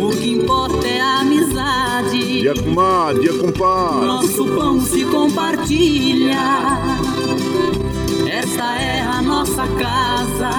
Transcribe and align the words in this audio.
O 0.00 0.10
que 0.10 0.30
importa 0.32 0.86
é 0.86 1.00
a 1.00 1.20
amizade. 1.20 2.40
Dia 2.40 2.54
comadre, 2.54 3.22
dia 3.22 3.34
compadre. 3.34 4.06
Nosso 4.06 4.44
pão 4.46 4.80
se 4.80 5.04
compartilha. 5.04 6.38
Esta 8.26 8.74
é 8.80 9.00
a 9.00 9.22
nossa 9.22 9.66
casa, 9.66 10.50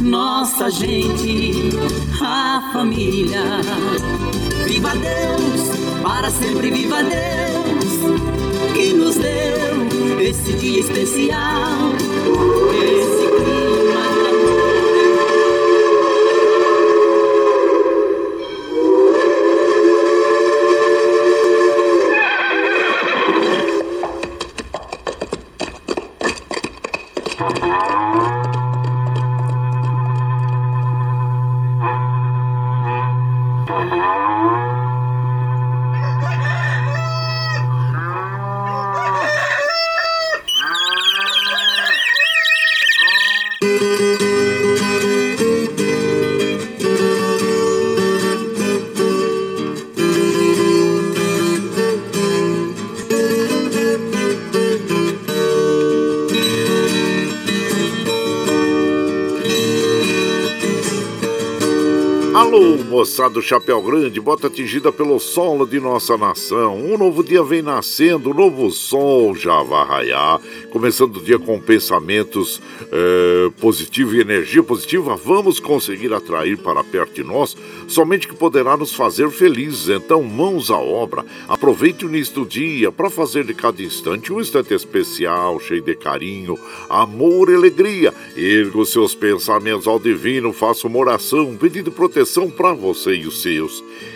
nossa 0.00 0.70
gente, 0.70 1.70
a 2.22 2.70
família. 2.72 3.42
Viva 4.66 4.90
Deus, 4.90 6.02
para 6.02 6.30
sempre 6.30 6.70
viva 6.70 7.02
Deus, 7.02 8.22
que 8.72 8.92
nos 8.92 9.16
deu 9.16 10.20
esse 10.20 10.52
dia 10.54 10.80
especial, 10.80 11.92
moçada 63.14 63.34
do 63.34 63.42
Chapéu 63.42 63.80
Grande, 63.80 64.20
bota 64.20 64.48
atingida 64.48 64.90
pelo 64.90 65.20
solo 65.20 65.64
de 65.64 65.78
nossa 65.78 66.18
nação. 66.18 66.76
Um 66.76 66.98
novo 66.98 67.22
dia 67.22 67.44
vem 67.44 67.62
nascendo, 67.62 68.30
um 68.30 68.34
novo 68.34 68.72
sol 68.72 69.36
já 69.36 69.62
vai 69.62 69.86
raiar. 69.86 70.40
Começando 70.70 71.18
o 71.18 71.22
dia 71.22 71.38
com 71.38 71.60
pensamentos 71.60 72.60
eh, 72.96 73.50
positivos 73.60 74.14
e 74.14 74.20
energia 74.20 74.62
positiva, 74.62 75.16
vamos 75.16 75.58
conseguir 75.58 76.12
atrair 76.12 76.56
para 76.56 76.84
perto 76.84 77.14
de 77.14 77.24
nós 77.24 77.56
somente 77.88 78.28
que 78.28 78.36
poderá 78.36 78.76
nos 78.76 78.94
fazer 78.94 79.28
felizes. 79.30 79.88
Então, 79.88 80.22
mãos 80.22 80.70
à 80.70 80.78
obra. 80.78 81.24
Aproveite 81.48 82.06
o 82.06 82.08
início 82.08 82.34
do 82.34 82.46
dia 82.46 82.92
para 82.92 83.10
fazer 83.10 83.44
de 83.44 83.52
cada 83.52 83.82
instante 83.82 84.32
um 84.32 84.40
instante 84.40 84.72
especial, 84.72 85.58
cheio 85.58 85.82
de 85.82 85.96
carinho, 85.96 86.56
amor 86.88 87.50
e 87.50 87.56
alegria. 87.56 88.14
Erga 88.36 88.78
os 88.78 88.92
seus 88.92 89.12
pensamentos 89.12 89.88
ao 89.88 89.98
divino, 89.98 90.52
faça 90.52 90.86
uma 90.86 90.98
oração 90.98 91.56
pedindo 91.56 91.90
proteção 91.90 92.48
para 92.48 92.72
você 92.72 93.16
e 93.16 93.26
os 93.26 93.42
seus. 93.42 93.82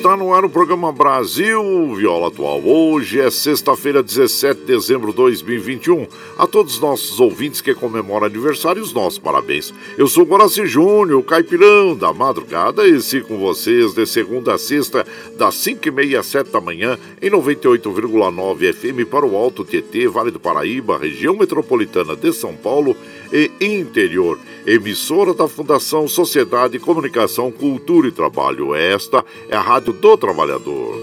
Está 0.00 0.16
no 0.16 0.32
ar 0.32 0.46
o 0.46 0.48
programa 0.48 0.90
Brasil 0.90 1.94
Viola 1.94 2.28
Atual. 2.28 2.62
Hoje 2.64 3.20
é 3.20 3.30
sexta-feira, 3.30 4.02
17 4.02 4.60
de 4.60 4.66
dezembro 4.68 5.10
de 5.10 5.16
2021. 5.18 6.06
A 6.38 6.46
todos 6.46 6.76
os 6.76 6.80
nossos 6.80 7.20
ouvintes 7.20 7.60
que 7.60 7.74
comemoram 7.74 8.24
aniversário, 8.24 8.82
os 8.82 8.94
nossos 8.94 9.18
parabéns. 9.18 9.74
Eu 9.98 10.06
sou 10.08 10.24
Guaraci 10.24 10.64
Júnior, 10.64 11.22
caipirão 11.22 11.94
da 11.94 12.14
madrugada, 12.14 12.88
e 12.88 12.98
sigo 13.02 13.28
com 13.28 13.38
vocês 13.40 13.92
de 13.92 14.06
segunda 14.06 14.54
a 14.54 14.58
sexta, 14.58 15.06
das 15.36 15.56
5 15.56 15.86
e 15.86 15.90
meia 15.90 16.20
às 16.20 16.26
7 16.28 16.50
da 16.50 16.62
manhã, 16.62 16.98
em 17.20 17.30
98,9 17.30 18.72
FM 18.72 19.06
para 19.06 19.26
o 19.26 19.36
Alto 19.36 19.66
Tietê, 19.66 20.08
Vale 20.08 20.30
do 20.30 20.40
Paraíba, 20.40 20.96
região 20.96 21.36
metropolitana 21.36 22.16
de 22.16 22.32
São 22.32 22.56
Paulo 22.56 22.96
e 23.30 23.49
interior. 23.60 24.38
Emissora 24.66 25.34
da 25.34 25.46
Fundação 25.48 26.08
Sociedade, 26.08 26.78
Comunicação, 26.78 27.50
Cultura 27.50 28.08
e 28.08 28.12
Trabalho. 28.12 28.74
Esta 28.74 29.24
é 29.48 29.56
a 29.56 29.60
Rádio 29.60 29.92
do 29.92 30.16
Trabalhador. 30.16 31.00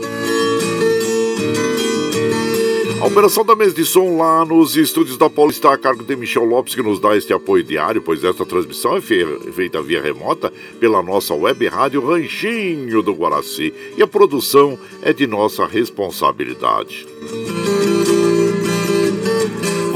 A 2.99 3.05
operação 3.05 3.45
da 3.45 3.55
mesa 3.55 3.75
de 3.75 3.85
som 3.85 4.17
lá 4.17 4.43
nos 4.43 4.75
estúdios 4.75 5.17
da 5.17 5.29
Paula 5.29 5.51
está 5.51 5.71
a 5.71 5.77
cargo 5.77 6.03
de 6.03 6.15
Michel 6.15 6.43
Lopes, 6.43 6.73
que 6.73 6.81
nos 6.81 6.99
dá 6.99 7.15
este 7.15 7.31
apoio 7.31 7.63
diário, 7.63 8.01
pois 8.01 8.23
esta 8.23 8.43
transmissão 8.43 8.97
é 8.97 9.01
fe- 9.01 9.39
feita 9.53 9.81
via 9.83 10.01
remota 10.01 10.51
pela 10.79 11.01
nossa 11.03 11.33
web 11.35 11.67
rádio 11.67 12.05
Ranchinho 12.05 13.03
do 13.03 13.13
Guaraci 13.13 13.71
e 13.95 14.01
a 14.01 14.07
produção 14.07 14.79
é 15.03 15.13
de 15.13 15.27
nossa 15.27 15.65
responsabilidade. 15.67 17.07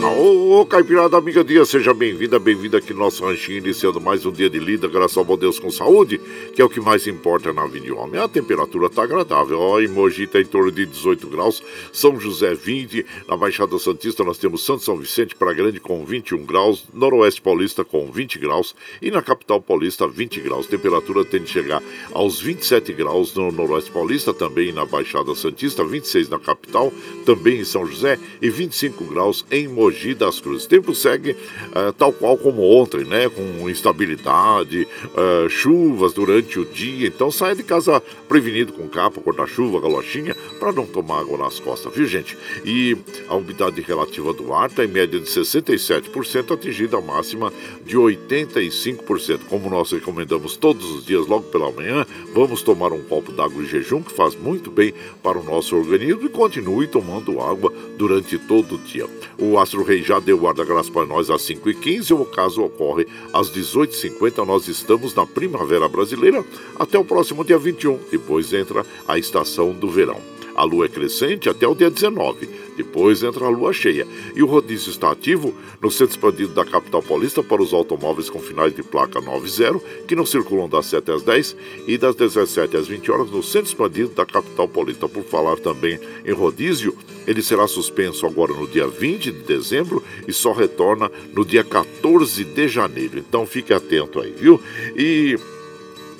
Ô, 0.00 0.64
Caipirada 0.64 1.16
Amiga 1.16 1.42
Dia, 1.42 1.64
seja 1.64 1.92
bem-vinda, 1.92 2.38
bem-vinda 2.38 2.78
aqui 2.78 2.92
no 2.92 3.00
nosso 3.00 3.24
ranchinho, 3.24 3.58
iniciando 3.58 4.00
mais 4.00 4.24
um 4.24 4.30
dia 4.30 4.48
de 4.48 4.58
lida, 4.58 4.86
graças 4.86 5.16
ao 5.16 5.24
bom 5.24 5.36
Deus 5.36 5.58
com 5.58 5.70
saúde, 5.70 6.20
que 6.54 6.62
é 6.62 6.64
o 6.64 6.68
que 6.68 6.80
mais 6.80 7.06
importa 7.06 7.52
na 7.52 7.66
vida 7.66 7.86
de 7.86 7.92
homem. 7.92 8.20
A 8.20 8.28
temperatura 8.28 8.88
tá 8.88 9.02
agradável, 9.02 9.58
ó, 9.58 9.80
em 9.80 9.88
Mogi 9.88 10.26
tá 10.26 10.40
em 10.40 10.44
torno 10.44 10.70
de 10.70 10.86
18 10.86 11.26
graus, 11.26 11.62
São 11.92 12.18
José 12.18 12.54
20, 12.54 13.04
na 13.28 13.36
Baixada 13.36 13.78
Santista 13.78 14.22
nós 14.22 14.38
temos 14.38 14.64
Santo 14.64 14.84
São 14.84 14.96
Vicente 14.96 15.34
para 15.34 15.52
Grande 15.52 15.80
com 15.80 16.04
21 16.04 16.44
graus, 16.44 16.84
Noroeste 16.94 17.42
Paulista 17.42 17.84
com 17.84 18.10
20 18.10 18.38
graus 18.38 18.74
e 19.02 19.10
na 19.10 19.22
capital 19.22 19.60
paulista 19.60 20.06
20 20.06 20.40
graus. 20.40 20.66
Temperatura 20.66 21.24
tende 21.24 21.44
a 21.44 21.52
chegar 21.52 21.82
aos 22.12 22.40
27 22.40 22.92
graus 22.92 23.34
no 23.34 23.50
Noroeste 23.50 23.90
Paulista, 23.90 24.32
também 24.32 24.72
na 24.72 24.84
Baixada 24.84 25.34
Santista, 25.34 25.84
26 25.84 26.28
na 26.28 26.38
capital, 26.38 26.92
também 27.26 27.60
em 27.60 27.64
São 27.64 27.86
José 27.86 28.18
e 28.40 28.48
25 28.48 29.04
graus 29.04 29.44
em 29.50 29.68
Mogi 29.68 29.87
Mogi 29.88 30.14
das 30.14 30.38
Cruzes. 30.38 30.66
O 30.66 30.68
tempo 30.68 30.94
segue 30.94 31.30
uh, 31.30 31.92
tal 31.96 32.12
qual 32.12 32.36
como 32.36 32.62
ontem, 32.62 33.04
né? 33.04 33.28
Com 33.28 33.68
instabilidade, 33.70 34.86
uh, 35.06 35.48
chuvas 35.48 36.12
durante 36.12 36.60
o 36.60 36.64
dia. 36.66 37.08
Então 37.08 37.30
saia 37.30 37.54
de 37.54 37.62
casa 37.62 38.02
prevenido 38.28 38.74
com 38.74 38.86
capa, 38.86 39.20
guarda-chuva, 39.20 39.80
galochinha, 39.80 40.36
para 40.60 40.72
não 40.72 40.86
tomar 40.86 41.20
água 41.20 41.38
nas 41.38 41.58
costas, 41.58 41.94
viu 41.94 42.06
gente? 42.06 42.36
E 42.64 42.96
a 43.28 43.34
umidade 43.34 43.80
relativa 43.80 44.32
do 44.34 44.52
ar 44.52 44.68
está 44.68 44.84
em 44.84 44.88
média 44.88 45.18
de 45.18 45.26
67%, 45.26 46.52
atingida 46.52 46.98
a 46.98 47.00
máxima 47.00 47.50
de 47.84 47.96
85%. 47.96 49.40
Como 49.48 49.70
nós 49.70 49.90
recomendamos 49.90 50.56
todos 50.56 50.90
os 50.90 51.06
dias, 51.06 51.26
logo 51.26 51.44
pela 51.44 51.72
manhã, 51.72 52.06
vamos 52.34 52.62
tomar 52.62 52.92
um 52.92 53.02
copo 53.02 53.32
d'água 53.32 53.62
em 53.62 53.66
jejum, 53.66 54.02
que 54.02 54.12
faz 54.12 54.34
muito 54.34 54.70
bem 54.70 54.92
para 55.22 55.38
o 55.38 55.42
nosso 55.42 55.74
organismo, 55.74 56.26
e 56.26 56.28
continue 56.28 56.86
tomando 56.86 57.40
água 57.40 57.72
durante 57.96 58.36
todo 58.38 58.74
o 58.74 58.78
dia. 58.78 59.06
O 59.38 59.58
Astro 59.58 59.77
Rei 59.82 60.02
já 60.02 60.18
deu 60.18 60.38
guarda-graça 60.38 60.90
para 60.90 61.06
nós 61.06 61.30
às 61.30 61.42
5h15, 61.42 62.18
o 62.18 62.24
caso 62.24 62.62
ocorre 62.62 63.06
às 63.32 63.50
18h50. 63.50 64.46
Nós 64.46 64.68
estamos 64.68 65.14
na 65.14 65.26
primavera 65.26 65.88
brasileira 65.88 66.44
até 66.78 66.98
o 66.98 67.04
próximo 67.04 67.44
dia 67.44 67.58
21. 67.58 67.98
Depois 68.10 68.52
entra 68.52 68.84
a 69.06 69.18
estação 69.18 69.72
do 69.72 69.90
verão. 69.90 70.37
A 70.58 70.64
lua 70.64 70.86
é 70.86 70.88
crescente 70.88 71.48
até 71.48 71.68
o 71.68 71.74
dia 71.74 71.88
19. 71.88 72.48
Depois 72.76 73.22
entra 73.22 73.44
a 73.44 73.48
lua 73.48 73.72
cheia. 73.72 74.04
E 74.34 74.42
o 74.42 74.46
rodízio 74.46 74.90
está 74.90 75.12
ativo 75.12 75.54
no 75.80 75.88
centro 75.88 76.16
expandido 76.16 76.52
da 76.52 76.64
capital 76.64 77.00
paulista 77.00 77.44
para 77.44 77.62
os 77.62 77.72
automóveis 77.72 78.28
com 78.28 78.40
finais 78.40 78.74
de 78.74 78.82
placa 78.82 79.20
90, 79.20 79.78
que 80.08 80.16
não 80.16 80.26
circulam 80.26 80.68
das 80.68 80.86
7 80.86 81.12
às 81.12 81.22
10 81.22 81.56
e 81.86 81.96
das 81.96 82.16
17 82.16 82.76
às 82.76 82.88
20 82.88 83.08
horas 83.08 83.30
no 83.30 83.40
centro 83.40 83.68
expandido 83.68 84.08
da 84.08 84.26
capital 84.26 84.66
paulista. 84.66 85.08
Por 85.08 85.22
falar 85.22 85.58
também 85.58 86.00
em 86.26 86.32
rodízio, 86.32 86.92
ele 87.24 87.40
será 87.40 87.68
suspenso 87.68 88.26
agora 88.26 88.52
no 88.52 88.66
dia 88.66 88.88
20 88.88 89.30
de 89.30 89.42
dezembro 89.42 90.02
e 90.26 90.32
só 90.32 90.50
retorna 90.50 91.08
no 91.32 91.44
dia 91.44 91.62
14 91.62 92.42
de 92.42 92.66
janeiro. 92.66 93.16
Então 93.16 93.46
fique 93.46 93.72
atento 93.72 94.18
aí, 94.18 94.32
viu? 94.32 94.60
E 94.96 95.38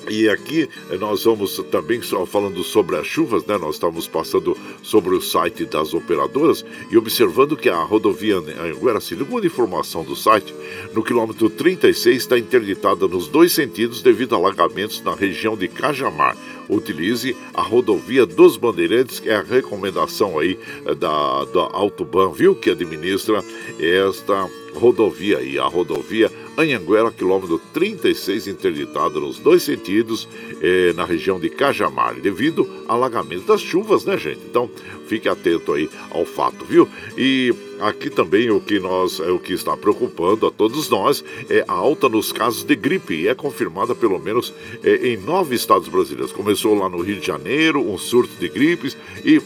e 0.09 0.27
aqui 0.29 0.67
eh, 0.89 0.97
nós 0.97 1.23
vamos 1.23 1.57
também 1.71 2.01
falando 2.01 2.63
sobre 2.63 2.95
as 2.97 3.05
chuvas, 3.05 3.45
né? 3.45 3.57
Nós 3.57 3.75
estamos 3.75 4.07
passando 4.07 4.57
sobre 4.81 5.15
o 5.15 5.21
site 5.21 5.65
das 5.65 5.93
operadoras 5.93 6.65
e 6.89 6.97
observando 6.97 7.55
que 7.55 7.69
a 7.69 7.81
rodovia 7.83 8.37
Anguera, 8.37 8.99
segundo 8.99 9.45
informação 9.45 10.03
do 10.03 10.15
site, 10.15 10.53
no 10.93 11.03
quilômetro 11.03 11.49
36 11.49 12.17
está 12.17 12.37
interditada 12.37 13.07
nos 13.07 13.27
dois 13.27 13.51
sentidos 13.51 14.01
devido 14.01 14.35
a 14.35 14.37
alagamentos 14.37 15.01
na 15.03 15.13
região 15.13 15.55
de 15.55 15.67
Cajamar. 15.67 16.35
Utilize 16.67 17.35
a 17.53 17.61
rodovia 17.61 18.25
dos 18.25 18.55
Bandeirantes, 18.55 19.19
que 19.19 19.29
é 19.29 19.35
a 19.35 19.41
recomendação 19.41 20.37
aí 20.37 20.59
eh, 20.85 20.95
da, 20.95 21.45
da 21.45 21.61
Autoban, 21.73 22.31
viu? 22.31 22.55
Que 22.55 22.71
administra 22.71 23.43
esta 23.79 24.49
rodovia 24.75 25.39
aí, 25.39 25.57
a 25.57 25.65
rodovia 25.65 26.31
Anhanguera, 26.59 27.09
quilômetro 27.09 27.57
36, 27.73 28.47
interditado 28.47 29.21
nos 29.21 29.39
dois 29.39 29.63
sentidos, 29.63 30.27
eh, 30.61 30.91
na 30.93 31.05
região 31.05 31.39
de 31.39 31.49
Cajamar, 31.49 32.15
devido 32.15 32.69
ao 32.85 32.97
alagamento 32.97 33.45
das 33.45 33.61
chuvas, 33.61 34.03
né, 34.03 34.17
gente? 34.17 34.41
Então, 34.45 34.69
fique 35.07 35.29
atento 35.29 35.71
aí 35.71 35.89
ao 36.11 36.25
fato, 36.25 36.65
viu? 36.65 36.85
E 37.17 37.55
aqui 37.79 38.09
também 38.09 38.51
o 38.51 38.59
que 38.59 38.77
nós, 38.77 39.21
é 39.21 39.31
o 39.31 39.39
que 39.39 39.53
está 39.53 39.77
preocupando 39.77 40.45
a 40.45 40.51
todos 40.51 40.89
nós 40.89 41.23
é 41.49 41.63
a 41.65 41.73
alta 41.73 42.09
nos 42.09 42.33
casos 42.33 42.63
de 42.63 42.75
gripe, 42.75 43.13
e 43.13 43.29
é 43.29 43.33
confirmada 43.33 43.95
pelo 43.95 44.19
menos 44.19 44.53
eh, 44.83 45.13
em 45.13 45.17
nove 45.17 45.55
estados 45.55 45.87
brasileiros. 45.87 46.33
Começou 46.33 46.77
lá 46.77 46.89
no 46.89 46.99
Rio 46.99 47.21
de 47.21 47.25
Janeiro, 47.25 47.79
um 47.79 47.97
surto 47.97 48.35
de 48.37 48.49
gripes 48.49 48.97
e 49.23 49.41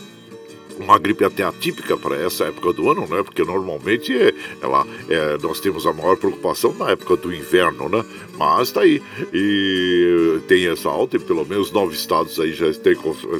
uma 0.79 0.97
gripe 0.97 1.23
até 1.23 1.43
atípica 1.43 1.97
para 1.97 2.15
essa 2.15 2.45
época 2.45 2.73
do 2.73 2.89
ano, 2.89 3.07
né? 3.07 3.23
Porque 3.23 3.43
normalmente 3.43 4.15
é, 4.15 4.33
ela, 4.61 4.85
é, 5.09 5.37
nós 5.41 5.59
temos 5.59 5.85
a 5.85 5.93
maior 5.93 6.17
preocupação 6.17 6.73
na 6.73 6.91
época 6.91 7.15
do 7.15 7.33
inverno, 7.33 7.89
né? 7.89 8.03
Mas 8.37 8.69
está 8.69 8.81
aí. 8.81 9.01
E 9.33 10.39
tem 10.47 10.67
essa 10.67 10.89
alta, 10.89 11.17
e 11.17 11.19
pelo 11.19 11.45
menos 11.45 11.71
nove 11.71 11.95
estados 11.95 12.39
aí 12.39 12.53
já 12.53 12.71
tem, 12.73 12.95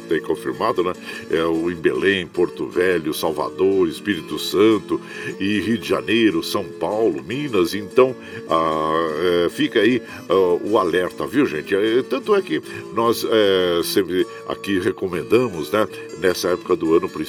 tem 0.08 0.20
confirmado, 0.20 0.82
né? 0.82 0.92
É 1.30 1.44
o 1.44 1.70
em 1.70 1.74
Belém, 1.74 2.26
Porto 2.26 2.66
Velho, 2.66 3.12
Salvador, 3.12 3.88
Espírito 3.88 4.38
Santo 4.38 5.00
e 5.40 5.60
Rio 5.60 5.78
de 5.78 5.88
Janeiro, 5.88 6.42
São 6.42 6.64
Paulo, 6.64 7.22
Minas. 7.22 7.74
Então 7.74 8.14
ah, 8.48 9.44
é, 9.46 9.48
fica 9.48 9.80
aí 9.80 10.00
ah, 10.28 10.58
o 10.62 10.78
alerta, 10.78 11.26
viu, 11.26 11.46
gente? 11.46 11.74
É, 11.74 12.02
tanto 12.02 12.34
é 12.34 12.42
que 12.42 12.62
nós 12.94 13.24
é, 13.28 13.80
sempre 13.82 14.26
aqui 14.48 14.78
recomendamos, 14.78 15.70
né? 15.70 15.86
Nessa 16.20 16.48
época 16.48 16.76
do 16.76 16.94
ano, 16.94 17.08
principalmente, 17.08 17.23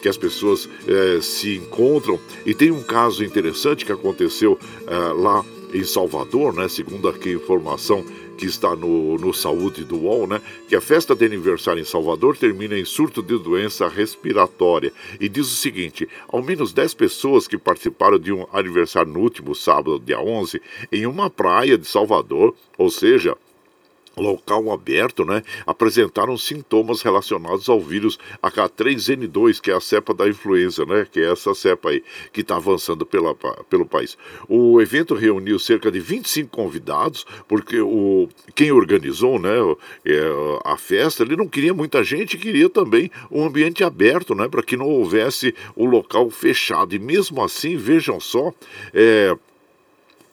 que 0.00 0.08
as 0.08 0.16
pessoas 0.16 0.68
é, 0.86 1.20
se 1.20 1.56
encontram. 1.56 2.20
E 2.44 2.54
tem 2.54 2.70
um 2.70 2.82
caso 2.82 3.24
interessante 3.24 3.84
que 3.84 3.92
aconteceu 3.92 4.58
é, 4.86 4.94
lá 5.12 5.44
em 5.72 5.84
Salvador, 5.84 6.52
né? 6.52 6.68
Segundo 6.68 7.08
aqui 7.08 7.30
a 7.30 7.34
informação 7.34 8.04
que 8.36 8.46
está 8.46 8.74
no, 8.74 9.18
no 9.18 9.34
Saúde 9.34 9.84
do 9.84 9.98
UOL, 9.98 10.26
né? 10.26 10.40
Que 10.66 10.74
a 10.74 10.80
festa 10.80 11.14
de 11.14 11.24
aniversário 11.26 11.80
em 11.80 11.84
Salvador 11.84 12.36
termina 12.36 12.76
em 12.78 12.86
surto 12.86 13.22
de 13.22 13.38
doença 13.38 13.86
respiratória. 13.86 14.92
E 15.20 15.28
diz 15.28 15.46
o 15.46 15.56
seguinte: 15.56 16.08
ao 16.28 16.42
menos 16.42 16.72
10 16.72 16.94
pessoas 16.94 17.46
que 17.46 17.58
participaram 17.58 18.18
de 18.18 18.32
um 18.32 18.46
aniversário 18.52 19.12
no 19.12 19.20
último 19.20 19.54
sábado, 19.54 20.00
dia 20.04 20.20
11, 20.20 20.60
em 20.90 21.06
uma 21.06 21.28
praia 21.28 21.76
de 21.76 21.86
Salvador, 21.86 22.54
ou 22.78 22.90
seja, 22.90 23.36
local 24.20 24.70
aberto, 24.72 25.24
né, 25.24 25.42
apresentaram 25.66 26.36
sintomas 26.36 27.02
relacionados 27.02 27.68
ao 27.68 27.80
vírus 27.80 28.18
H3N2, 28.42 29.60
que 29.60 29.70
é 29.70 29.74
a 29.74 29.80
cepa 29.80 30.14
da 30.14 30.28
influenza, 30.28 30.84
né, 30.84 31.06
que 31.10 31.20
é 31.20 31.32
essa 31.32 31.54
cepa 31.54 31.90
aí 31.90 32.02
que 32.32 32.40
está 32.40 32.56
avançando 32.56 33.04
pela, 33.06 33.34
pelo 33.68 33.86
país. 33.86 34.16
O 34.48 34.80
evento 34.80 35.14
reuniu 35.14 35.58
cerca 35.58 35.90
de 35.90 36.00
25 36.00 36.50
convidados, 36.50 37.26
porque 37.48 37.80
o 37.80 38.28
quem 38.54 38.72
organizou, 38.72 39.38
né, 39.38 39.56
é, 40.04 40.20
a 40.64 40.76
festa, 40.76 41.22
ele 41.22 41.36
não 41.36 41.48
queria 41.48 41.72
muita 41.72 42.02
gente, 42.04 42.36
queria 42.36 42.68
também 42.68 43.10
um 43.30 43.44
ambiente 43.44 43.82
aberto, 43.84 44.34
né, 44.34 44.48
para 44.48 44.62
que 44.62 44.76
não 44.76 44.86
houvesse 44.86 45.54
o 45.74 45.84
local 45.84 46.30
fechado. 46.30 46.94
E 46.94 46.98
mesmo 46.98 47.42
assim, 47.42 47.76
vejam 47.76 48.20
só, 48.20 48.52
é, 48.92 49.36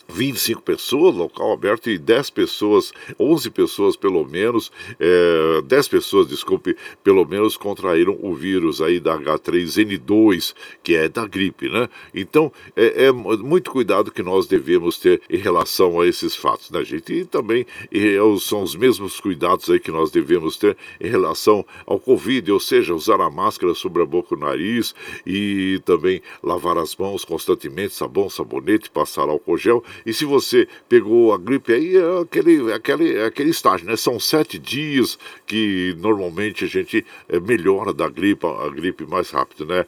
25 0.07 0.61
pessoas, 0.61 1.15
local 1.15 1.51
aberto, 1.51 1.89
e 1.89 1.97
10 1.97 2.29
pessoas, 2.29 2.93
11 3.19 3.49
pessoas 3.51 3.95
pelo 3.95 4.25
menos, 4.25 4.71
é, 4.99 5.61
10 5.63 5.87
pessoas, 5.87 6.27
desculpe, 6.27 6.75
pelo 7.03 7.25
menos 7.25 7.57
contraíram 7.57 8.17
o 8.21 8.33
vírus 8.33 8.81
aí 8.81 8.99
da 8.99 9.17
H3N2, 9.17 10.53
que 10.81 10.95
é 10.95 11.09
da 11.09 11.27
gripe, 11.27 11.69
né? 11.69 11.89
Então, 12.13 12.51
é, 12.75 13.05
é 13.05 13.11
muito 13.11 13.71
cuidado 13.71 14.11
que 14.11 14.23
nós 14.23 14.47
devemos 14.47 14.97
ter 14.97 15.21
em 15.29 15.37
relação 15.37 15.99
a 15.99 16.07
esses 16.07 16.35
fatos, 16.35 16.71
né, 16.71 16.83
gente? 16.83 17.13
E 17.13 17.25
também 17.25 17.65
e, 17.91 18.17
são 18.39 18.63
os 18.63 18.75
mesmos 18.75 19.19
cuidados 19.19 19.69
aí 19.69 19.79
que 19.79 19.91
nós 19.91 20.11
devemos 20.11 20.57
ter 20.57 20.77
em 20.99 21.07
relação 21.07 21.65
ao 21.85 21.99
Covid, 21.99 22.51
ou 22.51 22.59
seja, 22.59 22.93
usar 22.93 23.19
a 23.21 23.29
máscara 23.29 23.73
sobre 23.73 24.01
a 24.01 24.05
boca 24.05 24.33
e 24.33 24.37
o 24.37 24.39
nariz 24.39 24.95
e 25.25 25.81
também 25.85 26.21
lavar 26.41 26.77
as 26.77 26.95
mãos 26.95 27.25
constantemente, 27.25 27.93
sabão, 27.93 28.29
sabonete, 28.29 28.89
passar 28.89 29.29
álcool 29.29 29.57
gel 29.57 29.83
e 30.05 30.13
se 30.13 30.25
você 30.25 30.67
pegou 30.87 31.33
a 31.33 31.37
gripe 31.37 31.73
aí, 31.73 31.95
é 31.95 32.21
aquele, 32.21 32.71
aquele, 32.73 33.21
aquele 33.21 33.49
estágio, 33.49 33.87
né? 33.87 33.95
São 33.95 34.19
sete 34.19 34.57
dias 34.59 35.17
que 35.45 35.95
normalmente 35.99 36.65
a 36.65 36.67
gente 36.67 37.05
é, 37.29 37.39
melhora 37.39 37.93
da 37.93 38.09
gripe, 38.09 38.45
a 38.45 38.69
gripe 38.69 39.05
mais 39.05 39.29
rápido, 39.29 39.65
né? 39.65 39.85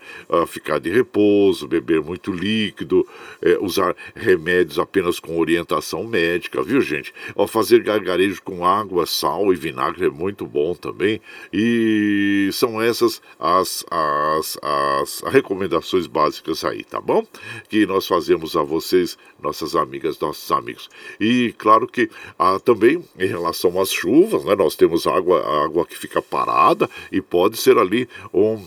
Ficar 0.47 0.79
de 0.79 0.89
repouso, 0.89 1.67
beber 1.67 2.01
muito 2.01 2.31
líquido, 2.31 3.07
é, 3.41 3.57
usar 3.59 3.95
remédios 4.15 4.79
apenas 4.79 5.19
com 5.19 5.39
orientação 5.39 6.03
médica, 6.05 6.61
viu, 6.61 6.81
gente? 6.81 7.13
Ó, 7.35 7.47
fazer 7.47 7.83
gargarejo 7.83 8.41
com 8.41 8.65
água, 8.65 9.05
sal 9.05 9.53
e 9.53 9.55
vinagre 9.55 10.05
é 10.05 10.09
muito 10.09 10.45
bom 10.45 10.73
também. 10.73 11.21
E 11.51 12.49
são 12.53 12.81
essas 12.81 13.21
as, 13.39 13.85
as, 13.89 14.57
as 14.61 15.21
recomendações 15.31 16.07
básicas 16.07 16.63
aí, 16.63 16.83
tá 16.83 16.99
bom? 17.01 17.25
Que 17.69 17.85
nós 17.85 18.07
fazemos 18.07 18.55
a 18.55 18.63
vocês, 18.63 19.17
nossas 19.41 19.75
amigas 19.75 19.98
amigas, 19.99 20.19
nossos 20.19 20.49
amigos. 20.51 20.89
E 21.19 21.53
claro 21.57 21.87
que 21.87 22.09
ah, 22.37 22.59
também 22.59 23.03
em 23.17 23.27
relação 23.27 23.79
às 23.79 23.91
chuvas, 23.91 24.45
né, 24.45 24.55
nós 24.55 24.75
temos 24.75 25.05
água, 25.05 25.65
água 25.65 25.85
que 25.85 25.97
fica 25.97 26.21
parada 26.21 26.89
e 27.11 27.21
pode 27.21 27.57
ser 27.57 27.77
ali 27.77 28.07
um 28.33 28.63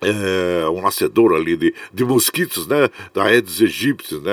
é, 0.00 0.68
um 0.68 0.80
nascedor 0.82 1.34
ali 1.34 1.56
de, 1.56 1.74
de 1.92 2.04
mosquitos, 2.04 2.66
né, 2.66 2.88
da 3.14 3.24
Aedes 3.24 3.60
aegypti, 3.60 4.16
né, 4.16 4.32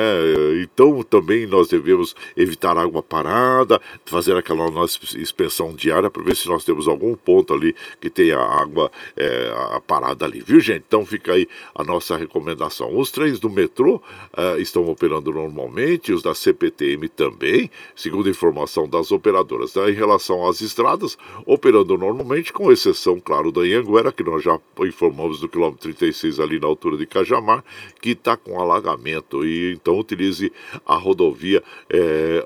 então 0.62 1.03
também 1.03 1.46
nós 1.46 1.67
devemos 1.67 2.15
evitar 2.36 2.77
água 2.77 3.01
parada, 3.01 3.82
fazer 4.05 4.36
aquela 4.36 4.70
nossa 4.70 5.00
inspeção 5.17 5.74
diária 5.74 6.10
para 6.10 6.24
ver 6.24 6.36
se 6.36 6.48
nós 6.48 6.63
temos 6.63 6.88
algum 6.88 7.15
ponto 7.15 7.53
ali 7.53 7.75
que 8.00 8.10
tenha 8.10 8.38
água 8.38 8.91
é, 9.15 9.51
parada 9.88 10.25
ali, 10.25 10.41
viu 10.41 10.60
gente? 10.60 10.84
Então 10.88 11.05
fica 11.05 11.34
aí 11.34 11.48
a 11.75 11.84
nossa 11.84 12.17
recomendação. 12.17 12.98
Os 12.98 13.12
trens 13.12 13.39
do 13.39 13.50
metrô 13.50 14.01
é, 14.36 14.60
estão 14.60 14.88
operando 14.89 15.32
normalmente, 15.32 16.12
os 16.12 16.22
da 16.22 16.34
CPTM 16.34 17.08
também, 17.10 17.70
segundo 17.96 18.29
informação 18.29 18.88
das 18.88 19.12
operadoras. 19.12 19.75
Né? 19.75 19.91
Em 19.91 19.93
relação 19.93 20.48
às 20.48 20.62
estradas, 20.62 21.17
operando 21.46 21.98
normalmente, 21.98 22.51
com 22.51 22.72
exceção, 22.72 23.20
claro, 23.20 23.51
da 23.51 23.62
Anhanguera, 23.62 24.12
que 24.12 24.24
nós 24.24 24.43
já 24.43 24.60
informamos 24.79 25.39
do 25.39 25.50
quilômetro 25.54 25.94
36 25.94 26.40
ali 26.40 26.60
na 26.60 26.66
altura 26.66 26.98
de 26.98 27.06
Cajamar, 27.06 27.64
que 28.02 28.10
está 28.10 28.36
com 28.36 28.60
alagamento. 28.60 29.46
E 29.46 29.74
então 29.74 30.00
utilize 30.00 30.52
a 30.86 30.96
rodovia 30.96 31.64
é, 31.90 32.44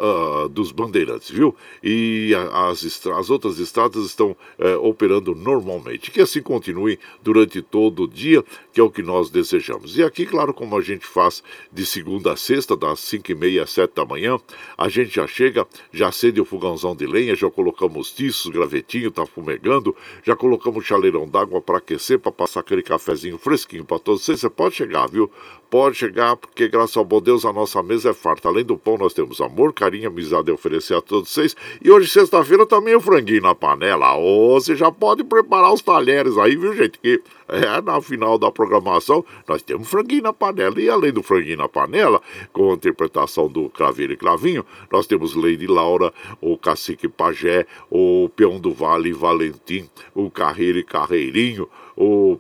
dos 0.52 0.74
Bandeirantes, 0.74 1.32
viu? 1.32 1.56
E 1.82 2.34
as, 2.52 3.08
as 3.08 3.30
outras 3.30 3.60
estradas 3.60 4.06
estão 4.06 4.36
é, 4.60 4.76
operando 4.76 5.34
normalmente. 5.34 6.12
Que 6.12 6.22
assim 6.22 6.42
continue 6.42 7.00
durante 7.24 7.62
todo 7.62 8.04
o 8.04 8.08
dia, 8.08 8.44
que 8.78 8.82
é 8.82 8.84
o 8.84 8.92
que 8.92 9.02
nós 9.02 9.32
desejamos. 9.32 9.98
E 9.98 10.04
aqui, 10.04 10.24
claro, 10.24 10.54
como 10.54 10.78
a 10.78 10.82
gente 10.82 11.04
faz 11.04 11.42
de 11.74 11.84
segunda 11.84 12.34
a 12.34 12.38
sexta, 12.38 12.78
das 12.78 13.00
5 13.00 13.32
e 13.32 13.34
meia 13.34 13.64
às 13.64 13.72
7 13.72 13.92
da 13.96 14.06
manhã, 14.06 14.38
a 14.78 14.88
gente 14.88 15.16
já 15.16 15.26
chega, 15.26 15.66
já 15.92 16.10
acende 16.10 16.40
o 16.40 16.46
fogãozão 16.46 16.96
de 16.96 17.08
lenha, 17.08 17.34
já 17.34 17.50
colocamos 17.50 18.12
tiços, 18.12 18.52
gravetinho, 18.52 19.10
tá 19.10 19.26
fumegando, 19.26 19.96
já 20.24 20.36
colocamos 20.36 20.86
chaleirão 20.86 21.28
d'água 21.28 21.60
para 21.60 21.80
aquecer, 21.80 22.20
para 22.20 22.32
passar 22.32 22.60
aquele 22.60 22.84
cafezinho 22.84 23.40
fresquinho 23.40 23.84
para 23.84 23.98
todos 23.98 24.24
vocês. 24.24 24.42
Você 24.42 24.50
pode 24.50 24.76
chegar, 24.76 25.08
viu? 25.08 25.32
Pode 25.70 25.98
chegar, 25.98 26.38
porque 26.38 26.70
graças 26.70 26.96
ao 26.96 27.04
bom 27.04 27.20
Deus 27.20 27.44
a 27.44 27.52
nossa 27.52 27.84
mesa 27.84 28.12
é 28.12 28.14
farta. 28.14 28.48
Além 28.48 28.64
do 28.64 28.78
pão, 28.78 28.98
nós 28.98 29.14
temos 29.14 29.42
amor, 29.42 29.74
carinho, 29.74 30.08
amizade 30.08 30.50
a 30.50 30.54
oferecer 30.54 30.96
a 30.96 31.02
todos 31.02 31.30
vocês. 31.30 31.58
E 31.84 31.92
hoje, 31.92 32.10
sexta-feira, 32.10 32.66
também 32.66 32.96
o 32.96 33.02
franguinho 33.02 33.42
na 33.42 33.54
panela. 33.54 34.16
Ô, 34.16 34.56
oh, 34.56 34.62
você 34.62 34.78
já 34.78 34.90
pode 34.90 35.26
preparar 35.26 35.74
os 35.74 35.82
talheres 35.82 36.38
aí, 36.38 36.56
viu, 36.56 36.74
gente? 36.74 36.98
Que 37.00 37.22
é, 37.50 37.82
na 37.82 38.00
final 38.02 38.38
da 38.38 38.50
programação, 38.50 39.26
nós 39.46 39.62
temos 39.62 39.90
franguinho 39.90 40.24
na 40.24 40.32
panela. 40.32 40.80
E 40.80 40.90
além 40.90 41.12
do 41.12 41.22
franguinho 41.22 41.58
na 41.58 41.68
panela, 41.68 42.22
com 42.54 42.72
a 42.72 42.76
interpretação 42.76 43.50
do 43.50 43.68
Craveiro 43.68 44.14
e 44.14 44.18
Clavinho, 44.18 44.66
nós 44.90 45.06
temos 45.06 45.36
Lady 45.36 45.68
Laura, 45.68 46.14
o 46.40 46.58
Cacique 46.58 47.10
Pajé, 47.10 47.66
o 47.90 48.30
Peão 48.38 48.58
do 48.58 48.72
Vale 48.72 49.12
Valentim, 49.12 49.90
o 50.16 50.32
Carreiro 50.32 50.78
e 50.78 50.84
Carreirinho, 50.84 51.68
o 51.98 52.40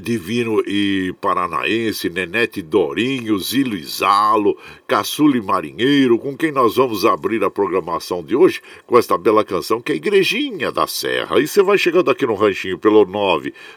Divino 0.00 0.62
e 0.66 1.14
Paranaense, 1.20 2.08
Nenete 2.08 2.62
Dorinho, 2.62 3.38
Zilo 3.38 3.76
Isalo, 3.76 4.56
Caçule 4.86 5.38
Marinheiro, 5.40 6.18
com 6.18 6.36
quem 6.36 6.50
nós 6.50 6.76
vamos 6.76 7.04
abrir 7.04 7.44
a 7.44 7.50
programação 7.50 8.22
de 8.22 8.34
hoje 8.34 8.62
com 8.86 8.98
esta 8.98 9.18
bela 9.18 9.44
canção 9.44 9.80
que 9.80 9.92
é 9.92 9.96
Igrejinha 9.96 10.72
da 10.72 10.86
Serra. 10.86 11.38
E 11.38 11.46
você 11.46 11.62
vai 11.62 11.76
chegando 11.76 12.10
aqui 12.10 12.26
no 12.26 12.34
ranchinho 12.34 12.78
pelo 12.78 13.04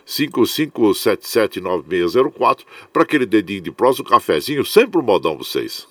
955779604 0.07 2.59
para 2.93 3.03
aquele 3.03 3.25
dedinho 3.25 3.61
de 3.61 3.71
um 3.71 4.03
cafezinho, 4.03 4.65
sempre 4.65 4.99
um 4.99 5.03
modão 5.03 5.37
vocês. 5.37 5.90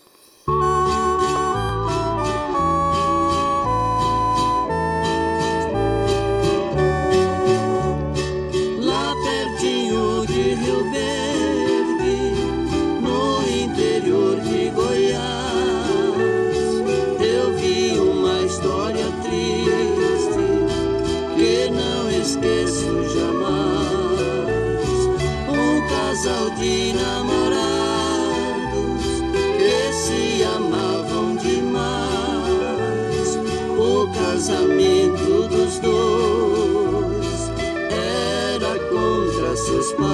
Casamento 34.41 35.49
dos 35.49 35.79
dois 35.81 37.51
era 37.91 38.79
contra 38.89 39.55
seus 39.55 39.93
pais. 39.93 40.11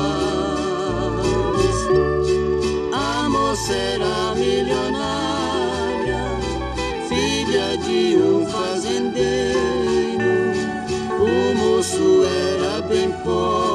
A 2.92 3.28
moça 3.28 3.72
era 3.72 4.34
milionária, 4.34 6.24
filha 7.08 7.76
de 7.78 8.16
um 8.16 8.44
fazendeiro. 8.46 9.66
O 11.20 11.54
moço 11.54 12.24
era 12.24 12.82
bem 12.82 13.12
pobre, 13.22 13.65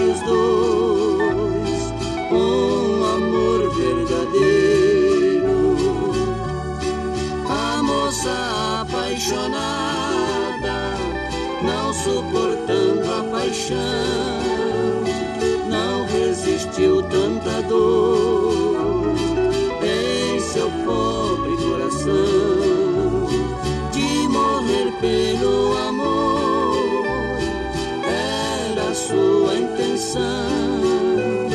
os 0.00 0.20
dois 0.22 1.92
um 2.32 3.04
amor 3.04 3.70
verdadeiro. 3.74 5.50
A 7.48 7.82
moça 7.82 8.82
apaixonada, 8.82 10.78
não 11.62 11.92
suportando 11.92 13.10
a 13.12 13.22
paixão, 13.30 13.76
não 15.68 16.06
resistiu 16.06 17.02
tanta 17.02 17.62
dor 17.62 19.14
em 19.82 20.40
seu 20.40 20.70
pobre 20.84 21.56
coração 21.56 22.39
intenção 30.10 31.48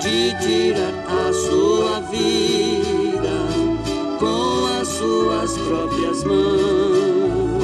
de 0.00 0.34
tirar 0.40 0.92
a 1.08 1.32
sua 1.32 2.00
vida 2.00 3.38
com 4.18 4.66
as 4.80 4.88
suas 4.88 5.56
próprias 5.58 6.24
mãos. 6.24 7.62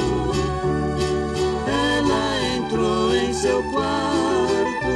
Ela 1.67 2.55
entrou 2.57 3.15
em 3.15 3.33
seu 3.33 3.61
quarto 3.71 4.87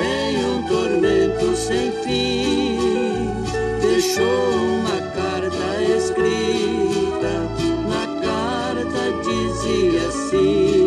em 0.00 0.44
um 0.44 0.62
tormento 0.64 1.56
sem 1.56 1.92
fim, 2.02 2.78
deixou 3.80 4.24
uma 4.24 5.00
carta 5.14 5.82
escrita. 5.96 7.48
Na 7.88 8.06
carta 8.20 9.12
dizia 9.22 10.08
assim 10.08 10.79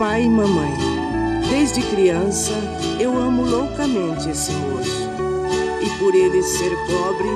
Pai 0.00 0.24
e 0.24 0.30
mamãe, 0.30 0.72
desde 1.50 1.82
criança 1.82 2.52
eu 2.98 3.14
amo 3.18 3.44
loucamente 3.44 4.30
esse 4.30 4.50
moço. 4.50 5.10
E 5.82 5.98
por 5.98 6.14
ele 6.14 6.42
ser 6.42 6.74
pobre, 6.86 7.28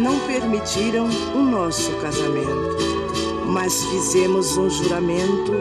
não 0.00 0.18
permitiram 0.26 1.06
o 1.32 1.38
nosso 1.38 1.92
casamento. 1.98 2.76
Mas 3.46 3.84
fizemos 3.84 4.56
um 4.56 4.68
juramento 4.68 5.52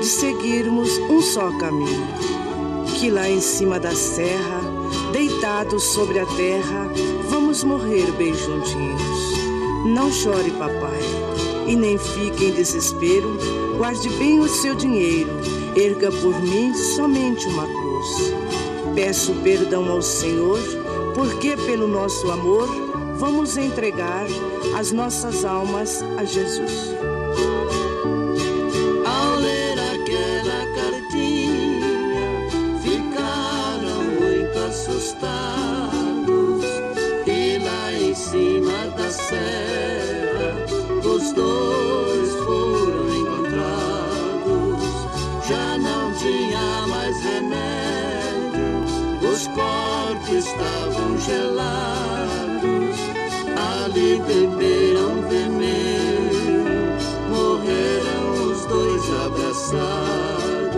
de 0.00 0.06
seguirmos 0.06 0.88
um 1.00 1.20
só 1.20 1.50
caminho. 1.58 2.08
Que 2.98 3.10
lá 3.10 3.28
em 3.28 3.42
cima 3.42 3.78
da 3.78 3.94
serra, 3.94 4.62
deitados 5.12 5.82
sobre 5.82 6.18
a 6.18 6.24
terra, 6.24 6.88
vamos 7.28 7.62
morrer 7.62 8.10
bem 8.12 8.32
juntinhos. 8.32 9.36
Não 9.84 10.10
chore, 10.10 10.50
papai, 10.52 10.98
e 11.66 11.76
nem 11.76 11.98
fique 11.98 12.46
em 12.46 12.52
desespero, 12.52 13.36
guarde 13.76 14.08
bem 14.08 14.40
o 14.40 14.48
seu 14.48 14.74
dinheiro 14.74 15.55
erga 15.76 16.10
por 16.10 16.40
mim 16.40 16.74
somente 16.74 17.46
uma 17.46 17.66
cruz. 17.66 18.32
Peço 18.94 19.34
perdão 19.42 19.90
ao 19.90 20.00
Senhor, 20.00 20.58
porque 21.14 21.56
pelo 21.56 21.86
nosso 21.86 22.30
amor 22.30 22.66
vamos 23.18 23.56
entregar 23.56 24.26
as 24.78 24.90
nossas 24.90 25.44
almas 25.44 26.02
a 26.18 26.24
Jesus. 26.24 26.95
Estavam 50.46 51.18
gelados, 51.18 52.96
ali 53.56 54.20
beberam 54.20 55.22
veneno, 55.28 56.94
morreram 57.28 58.50
os 58.50 58.64
dois 58.66 59.02
abraçados. 59.26 60.76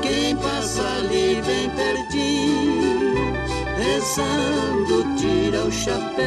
Quem 0.00 0.36
passa 0.36 0.82
ali 0.98 1.42
bem 1.42 1.68
pertinho, 1.70 3.34
rezando, 3.76 5.16
tira 5.16 5.64
o 5.64 5.72
chapéu, 5.72 6.26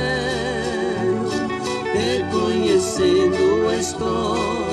reconhecendo 1.93 3.69
a 3.69 3.75
história 3.75 4.69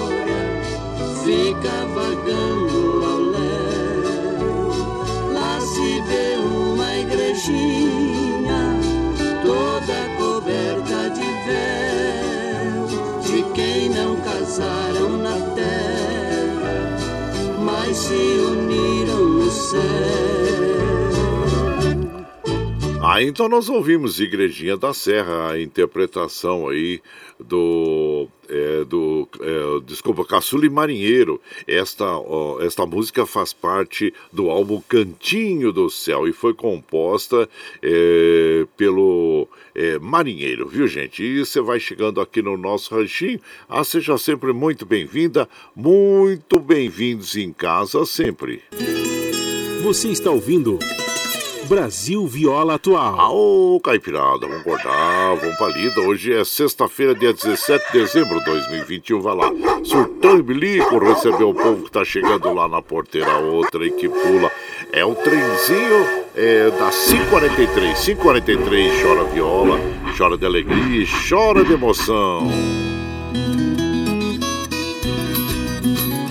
fica 1.25 1.87
vagando 1.93 2.66
Ah, 23.17 23.23
então 23.23 23.49
nós 23.49 23.71
ouvimos 23.71 24.21
Igrejinha 24.21 24.77
da 24.77 24.93
Serra, 24.93 25.53
a 25.53 25.59
interpretação 25.59 26.69
aí 26.69 27.01
do. 27.41 28.29
É, 28.49 28.85
do 28.85 29.29
é, 29.41 29.81
desculpa, 29.85 30.25
Caçule 30.25 30.69
Marinheiro. 30.69 31.41
Esta, 31.67 32.05
ó, 32.05 32.61
esta 32.61 32.87
música 32.87 33.27
faz 33.27 33.53
parte 33.53 34.13
do 34.33 34.51
álbum 34.51 34.81
Cantinho 34.89 35.73
do 35.73 35.91
Céu 35.91 36.29
e 36.29 36.33
foi 36.33 36.55
composta 36.55 37.49
é, 37.83 38.67
pelo 38.77 39.49
é, 39.75 39.99
Marinheiro, 39.99 40.69
viu 40.69 40.87
gente? 40.87 41.23
E 41.23 41.45
você 41.45 41.61
vai 41.61 41.79
chegando 41.81 42.21
aqui 42.21 42.41
no 42.43 42.57
nosso 42.57 42.95
ranchinho. 42.95 43.41
Ah, 43.69 43.85
seja 43.85 44.17
sempre 44.19 44.53
muito 44.53 44.87
bem-vinda, 44.87 45.49
muito 45.75 46.59
bem-vindos 46.59 47.37
em 47.37 47.53
casa 47.53 48.05
sempre. 48.07 48.63
Você 49.83 50.09
está 50.09 50.31
ouvindo. 50.31 50.79
Brasil 51.67 52.27
Viola 52.27 52.75
Atual. 52.75 53.35
Ô, 53.35 53.81
Caipirada, 53.81 54.47
vamos 54.47 54.61
acordar, 54.61 55.35
vamos 55.35 55.57
pra 55.57 55.69
lida. 55.69 56.01
Hoje 56.01 56.33
é 56.33 56.45
sexta-feira, 56.45 57.15
dia 57.15 57.33
17 57.33 57.93
de 57.93 57.99
dezembro 57.99 58.39
de 58.39 58.45
2021. 58.45 59.21
Vai 59.21 59.35
lá, 59.35 59.51
surtão 59.83 60.39
e 60.39 60.43
bilico, 60.43 60.99
recebeu 60.99 61.51
o 61.51 61.55
povo 61.55 61.85
que 61.85 61.91
tá 61.91 62.05
chegando 62.05 62.53
lá 62.53 62.69
na 62.69 62.81
porteira, 62.81 63.39
outra 63.39 63.85
e 63.85 63.91
que 63.91 64.09
pula. 64.09 64.51
É 64.93 65.05
o 65.05 65.15
trenzinho 65.15 66.07
é, 66.37 66.71
da 66.71 66.91
543. 66.91 67.99
543 67.99 69.03
chora 69.03 69.25
viola, 69.25 69.81
chora 70.17 70.39
de 70.39 70.47
alegria, 70.47 71.07
chora 71.29 71.65
de 71.65 71.73
emoção. 71.73 72.47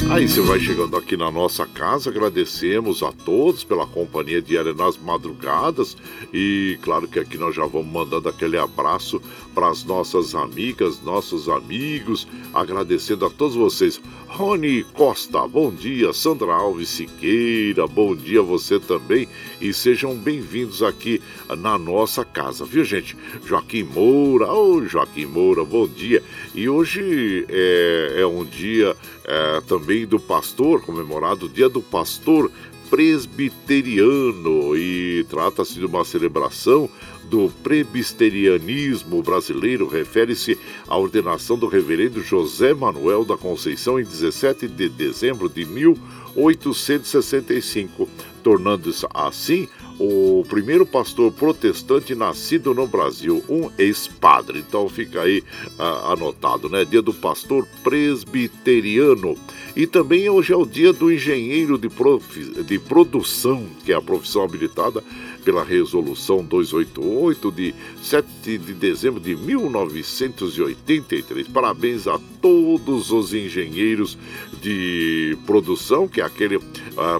Aí 0.07 0.27
você 0.27 0.39
vai 0.39 0.59
chegando 0.59 0.95
aqui 0.95 1.17
na 1.17 1.31
nossa 1.31 1.65
casa, 1.65 2.11
agradecemos 2.11 3.01
a 3.01 3.11
todos 3.11 3.63
pela 3.63 3.87
companhia 3.87 4.39
diária 4.39 4.71
nas 4.71 4.97
madrugadas 4.97 5.97
e 6.31 6.77
claro 6.83 7.07
que 7.07 7.19
aqui 7.19 7.37
nós 7.39 7.55
já 7.55 7.65
vamos 7.65 7.91
mandando 7.91 8.29
aquele 8.29 8.55
abraço 8.57 9.19
para 9.53 9.67
as 9.67 9.83
nossas 9.83 10.35
amigas, 10.35 11.01
nossos 11.01 11.49
amigos, 11.49 12.27
agradecendo 12.53 13.25
a 13.25 13.29
todos 13.31 13.55
vocês. 13.55 13.99
Rony 14.27 14.83
Costa, 14.83 15.47
bom 15.47 15.71
dia. 15.71 16.11
Sandra 16.11 16.53
Alves 16.53 16.89
Siqueira, 16.89 17.87
bom 17.87 18.13
dia 18.13 18.41
você 18.41 18.79
também. 18.79 19.29
E 19.61 19.73
sejam 19.73 20.13
bem-vindos 20.15 20.83
aqui 20.83 21.21
na 21.57 21.77
nossa 21.79 22.25
casa, 22.25 22.65
viu, 22.65 22.83
gente? 22.83 23.15
Joaquim 23.45 23.83
Moura, 23.83 24.51
ô 24.51 24.75
oh, 24.75 24.85
Joaquim 24.85 25.25
Moura, 25.25 25.63
bom 25.63 25.87
dia. 25.87 26.21
E 26.53 26.67
hoje 26.67 27.45
é, 27.47 28.15
é 28.17 28.27
um 28.27 28.43
dia 28.43 28.95
é, 29.25 29.61
também 29.61 30.05
do 30.05 30.19
pastor, 30.19 30.81
comemorado 30.81 31.47
o 31.47 31.49
Dia 31.49 31.67
do 31.67 31.81
Pastor 31.81 32.51
Presbiteriano. 32.89 34.77
E 34.77 35.25
trata-se 35.29 35.75
de 35.75 35.85
uma 35.85 36.05
celebração 36.05 36.89
do 37.29 37.51
presbiterianismo 37.63 39.21
brasileiro 39.23 39.87
refere-se 39.87 40.57
à 40.87 40.97
ordenação 40.97 41.57
do 41.57 41.67
reverendo 41.67 42.21
José 42.21 42.73
Manuel 42.73 43.25
da 43.25 43.35
Conceição 43.35 43.99
em 43.99 44.03
17 44.03 44.67
de 44.67 44.87
dezembro 44.87 45.49
de 45.49 45.65
1865, 45.65 48.07
tornando-se 48.43 49.05
assim 49.13 49.67
o 49.99 50.45
primeiro 50.49 50.85
pastor 50.85 51.31
protestante 51.31 52.13
nascido 52.13 52.73
no 52.73 52.87
Brasil, 52.87 53.43
um 53.47 53.69
ex-padre. 53.77 54.59
Então 54.59 54.89
fica 54.89 55.21
aí 55.21 55.43
ah, 55.79 56.13
anotado, 56.13 56.69
né? 56.69 56.83
Dia 56.83 57.01
do 57.01 57.13
pastor 57.13 57.67
presbiteriano. 57.83 59.37
E 59.75 59.87
também 59.87 60.29
hoje 60.29 60.53
é 60.53 60.57
o 60.57 60.65
dia 60.65 60.91
do 60.91 61.11
engenheiro 61.11 61.77
de, 61.77 61.89
prof... 61.89 62.39
de 62.63 62.79
produção, 62.79 63.65
que 63.85 63.91
é 63.91 63.95
a 63.95 64.01
profissão 64.01 64.43
habilitada 64.43 65.03
pela 65.45 65.63
Resolução 65.63 66.43
288 66.43 67.51
de 67.51 67.75
7 68.01 68.57
de 68.57 68.73
dezembro 68.73 69.21
de 69.21 69.35
1983. 69.35 71.47
Parabéns 71.47 72.07
a 72.07 72.19
todos 72.41 73.11
os 73.11 73.31
engenheiros 73.31 74.17
de 74.61 75.37
produção, 75.45 76.07
que 76.07 76.19
é 76.19 76.23
aquele 76.23 76.57
uh, 76.57 76.63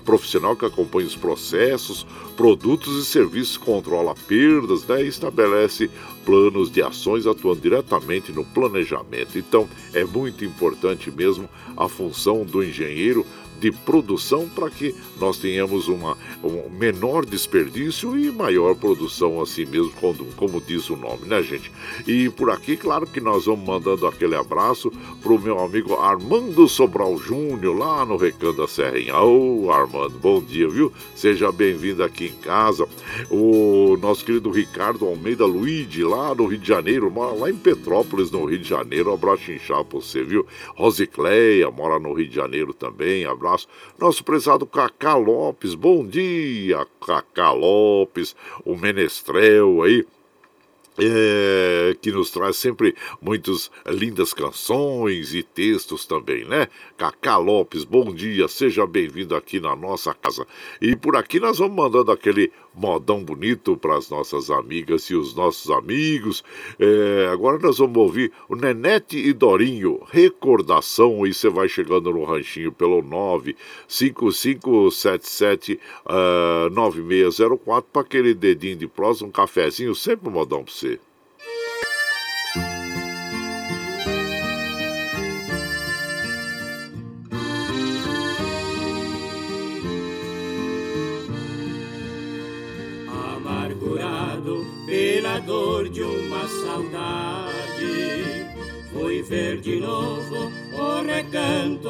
profissional 0.03 0.55
que 0.55 0.65
acompanha 0.65 1.07
os 1.07 1.15
processos, 1.15 2.05
produtos 2.35 3.01
e 3.01 3.05
serviços, 3.05 3.57
controla 3.57 4.15
perdas 4.27 4.83
né, 4.85 5.03
e 5.03 5.07
estabelece 5.07 5.89
planos 6.25 6.71
de 6.71 6.81
ações 6.81 7.27
atuando 7.27 7.61
diretamente 7.61 8.31
no 8.31 8.43
planejamento. 8.43 9.37
Então, 9.37 9.69
é 9.93 10.03
muito 10.03 10.43
importante 10.43 11.11
mesmo 11.11 11.47
a 11.77 11.87
função 11.87 12.43
do 12.43 12.63
engenheiro 12.63 13.23
de 13.59 13.71
produção 13.71 14.47
para 14.49 14.69
que 14.69 14.95
nós 15.19 15.37
tenhamos 15.37 15.87
uma, 15.87 16.17
um 16.43 16.69
menor 16.69 17.25
desperdício 17.25 18.17
e 18.17 18.31
maior 18.31 18.75
produção 18.75 19.41
assim 19.41 19.65
mesmo, 19.65 19.91
como, 19.99 20.25
como 20.35 20.61
diz 20.61 20.89
o 20.89 20.95
nome, 20.95 21.25
né, 21.25 21.41
gente? 21.41 21.71
E 22.05 22.29
por 22.29 22.49
aqui, 22.49 22.75
claro 22.75 23.07
que 23.07 23.21
nós 23.21 23.45
vamos 23.45 23.65
mandando 23.65 24.05
aquele 24.07 24.35
abraço 24.35 24.91
pro 25.21 25.39
meu 25.39 25.59
amigo 25.59 25.95
Armando 25.95 26.67
Sobral 26.67 27.17
Júnior, 27.17 27.77
lá 27.77 28.05
no 28.05 28.17
Recanto 28.17 28.57
da 28.57 28.67
Serrinha. 28.67 29.17
Ô, 29.19 29.65
oh, 29.65 29.71
Armando, 29.71 30.17
bom 30.19 30.41
dia, 30.41 30.67
viu? 30.67 30.91
Seja 31.15 31.51
bem-vindo 31.51 32.03
aqui 32.03 32.25
em 32.25 32.41
casa. 32.41 32.87
O 33.29 33.97
nosso 34.01 34.25
querido 34.25 34.51
Ricardo 34.51 35.05
Almeida 35.05 35.45
Luigi, 35.45 36.03
lá 36.03 36.35
no 36.35 36.45
Rio 36.45 36.59
de 36.59 36.67
Janeiro, 36.67 37.11
lá 37.37 37.49
em 37.49 37.55
Petrópolis, 37.55 38.31
no 38.31 38.45
Rio 38.45 38.59
de 38.59 38.67
Janeiro. 38.67 39.11
Um 39.11 39.13
abraço 39.13 39.51
inchado 39.51 39.85
pra 39.85 39.99
você, 39.99 40.23
viu? 40.23 40.45
Rosicleia, 40.75 41.71
mora 41.71 41.99
no 41.99 42.13
Rio 42.13 42.27
de 42.27 42.35
Janeiro 42.35 42.73
também. 42.73 43.25
Abraço 43.25 43.44
abraço. 43.45 43.67
Nosso 43.99 44.23
prezado 44.23 44.65
Cacá 44.65 45.15
Lopes, 45.15 45.75
bom 45.75 46.05
dia, 46.05 46.85
Cacá 47.05 47.51
Lopes, 47.51 48.35
o 48.65 48.75
Menestrel 48.75 49.83
aí 49.83 50.05
é, 50.97 51.95
que 52.01 52.11
nos 52.11 52.31
traz 52.31 52.55
sempre 52.55 52.95
muitas 53.21 53.69
lindas 53.85 54.33
canções 54.33 55.33
e 55.33 55.43
textos 55.43 56.05
também, 56.05 56.45
né? 56.45 56.67
Cacá 56.97 57.37
Lopes, 57.37 57.83
bom 57.83 58.13
dia, 58.13 58.47
seja 58.47 58.87
bem-vindo 58.87 59.35
aqui 59.35 59.59
na 59.59 59.75
nossa 59.75 60.13
casa. 60.13 60.47
E 60.81 60.95
por 60.95 61.15
aqui 61.15 61.39
nós 61.39 61.57
vamos 61.57 61.75
mandando 61.75 62.11
aquele 62.11 62.51
modão 62.75 63.23
bonito 63.23 63.77
para 63.77 63.97
as 63.97 64.09
nossas 64.09 64.51
amigas 64.51 65.09
e 65.09 65.15
os 65.15 65.33
nossos 65.35 65.71
amigos. 65.71 66.43
É, 66.79 67.27
agora 67.31 67.57
nós 67.59 67.77
vamos 67.77 67.97
ouvir 67.97 68.31
o 68.49 68.55
Nenete 68.55 69.17
e 69.17 69.31
Dorinho, 69.33 70.01
recordação, 70.09 71.25
e 71.25 71.33
você 71.33 71.49
vai 71.49 71.69
chegando 71.69 72.11
no 72.11 72.23
ranchinho 72.23 72.71
pelo 72.71 73.01
95577 73.01 75.79
uh, 76.05 76.69
9604 76.71 77.89
para 77.91 78.01
aquele 78.01 78.33
dedinho 78.33 78.75
de 78.75 78.87
prosa, 78.87 79.25
um 79.25 79.31
cafezinho, 79.31 79.95
sempre 79.95 80.29
um 80.29 80.31
modão 80.31 80.63
para 80.63 80.73
você. 80.73 80.99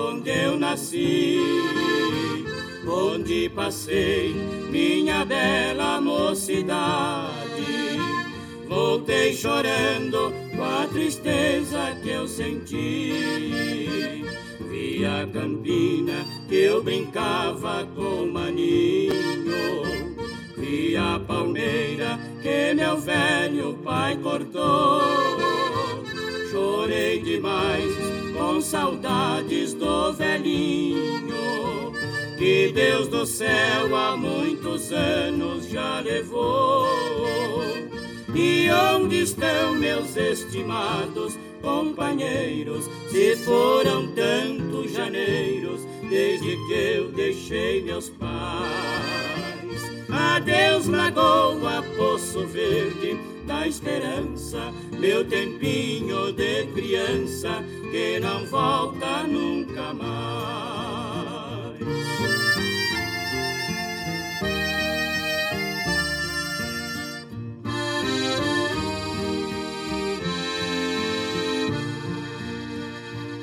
Onde 0.05 0.29
eu 0.29 0.57
nasci 0.57 1.39
onde 2.87 3.49
passei 3.49 4.33
minha 4.69 5.25
bela 5.25 5.99
mocidade. 5.99 7.35
Voltei 8.67 9.33
chorando 9.33 10.33
com 10.55 10.63
a 10.63 10.87
tristeza 10.87 11.95
que 12.01 12.09
eu 12.09 12.27
senti. 12.27 13.13
Vi 14.69 15.05
a 15.05 15.27
campina 15.27 16.25
que 16.47 16.55
eu 16.55 16.83
brincava 16.83 17.87
com 17.95 18.27
maninho. 18.27 19.13
Vi 20.57 20.95
a 20.97 21.19
palmeira 21.19 22.19
que 22.41 22.73
meu 22.73 22.97
velho 22.97 23.77
pai 23.83 24.17
cortou. 24.17 25.01
Chorei 26.55 27.19
demais 27.19 27.93
com 28.33 28.61
saudades 28.61 29.73
do 29.73 30.13
velhinho. 30.13 31.91
Que 32.37 32.71
Deus 32.73 33.09
do 33.09 33.25
céu 33.25 33.93
há 33.93 34.15
muitos 34.15 34.89
anos 34.93 35.67
já 35.67 35.99
levou. 35.99 36.87
E 38.33 38.69
onde 38.93 39.23
estão 39.23 39.75
meus 39.75 40.15
estimados 40.15 41.37
companheiros? 41.61 42.89
Se 43.11 43.35
foram 43.43 44.07
tantos 44.13 44.93
janeiros 44.93 45.81
desde 46.09 46.55
que 46.67 46.73
eu 46.73 47.11
deixei 47.11 47.81
meus 47.81 48.07
pais. 48.07 49.24
Adeus, 50.15 50.87
lagoa, 50.87 51.83
poço 51.97 52.47
verde 52.47 53.19
da 53.45 53.67
esperança, 53.67 54.71
meu 54.97 55.25
tempinho 55.25 56.31
de 56.31 56.67
criança 56.67 57.61
que 57.91 58.17
não 58.19 58.45
volta 58.45 59.23
nunca 59.23 59.93
mais. 59.93 60.15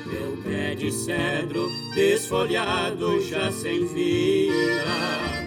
Meu 0.07 0.37
pé 0.43 0.73
de 0.73 0.91
cedro 0.91 1.69
desfolhado 1.93 3.21
já 3.21 3.51
sem 3.51 3.85
vida 3.85 5.42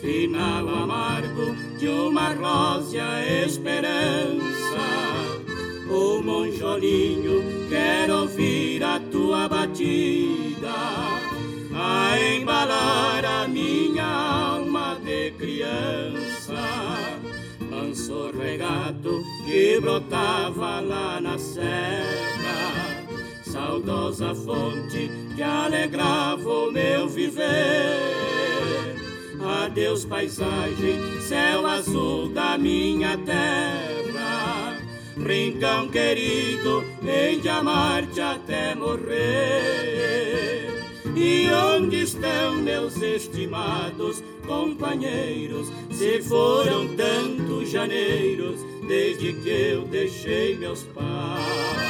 final 0.00 0.66
amargo 0.68 1.54
de 1.78 1.88
uma 1.88 2.32
rósea 2.32 3.44
esperança. 3.44 4.40
O 5.90 6.22
monjolinho 6.22 7.68
quer 7.68 8.10
ouvir 8.10 8.82
a 8.82 8.98
tua 8.98 9.48
batida, 9.48 10.72
a 11.74 12.18
embalar 12.18 13.24
a 13.24 13.48
minha 13.48 14.04
alma 14.04 14.98
de 15.04 15.32
criança. 15.32 16.54
Manso 17.70 18.30
regato 18.32 19.22
que 19.44 19.80
brotava 19.80 20.80
lá 20.80 21.20
na 21.20 21.38
serra, 21.38 23.04
saudosa 23.42 24.34
fonte 24.34 25.10
que 25.34 25.42
alegrava 25.42 26.48
o 26.48 26.72
meu 26.72 27.08
viver 27.08 28.20
Adeus, 29.44 30.04
paisagem, 30.04 31.20
céu 31.20 31.66
azul 31.66 32.28
da 32.28 32.58
minha 32.58 33.16
terra. 33.18 34.78
Rincão 35.16 35.88
querido, 35.88 36.84
em 37.02 37.40
de 37.40 37.48
amar-te 37.48 38.20
até 38.20 38.74
morrer. 38.74 40.68
E 41.16 41.48
onde 41.50 42.02
estão 42.02 42.54
meus 42.56 42.96
estimados 43.00 44.22
companheiros? 44.46 45.68
Se 45.90 46.22
foram 46.22 46.88
tantos 46.96 47.70
janeiros 47.70 48.60
desde 48.86 49.32
que 49.34 49.48
eu 49.48 49.82
deixei 49.82 50.56
meus 50.56 50.82
pais. 50.82 51.89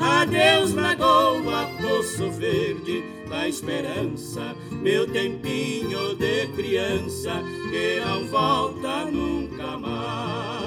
Adeus, 0.00 0.72
lagoa, 0.74 1.68
poço 1.80 2.30
verde 2.30 3.04
da 3.28 3.48
esperança, 3.48 4.54
meu 4.70 5.06
tempinho 5.06 6.14
de 6.14 6.46
criança 6.48 7.42
que 7.70 8.00
não 8.04 8.26
volta 8.26 9.04
nunca 9.06 9.76
mais. 9.76 10.57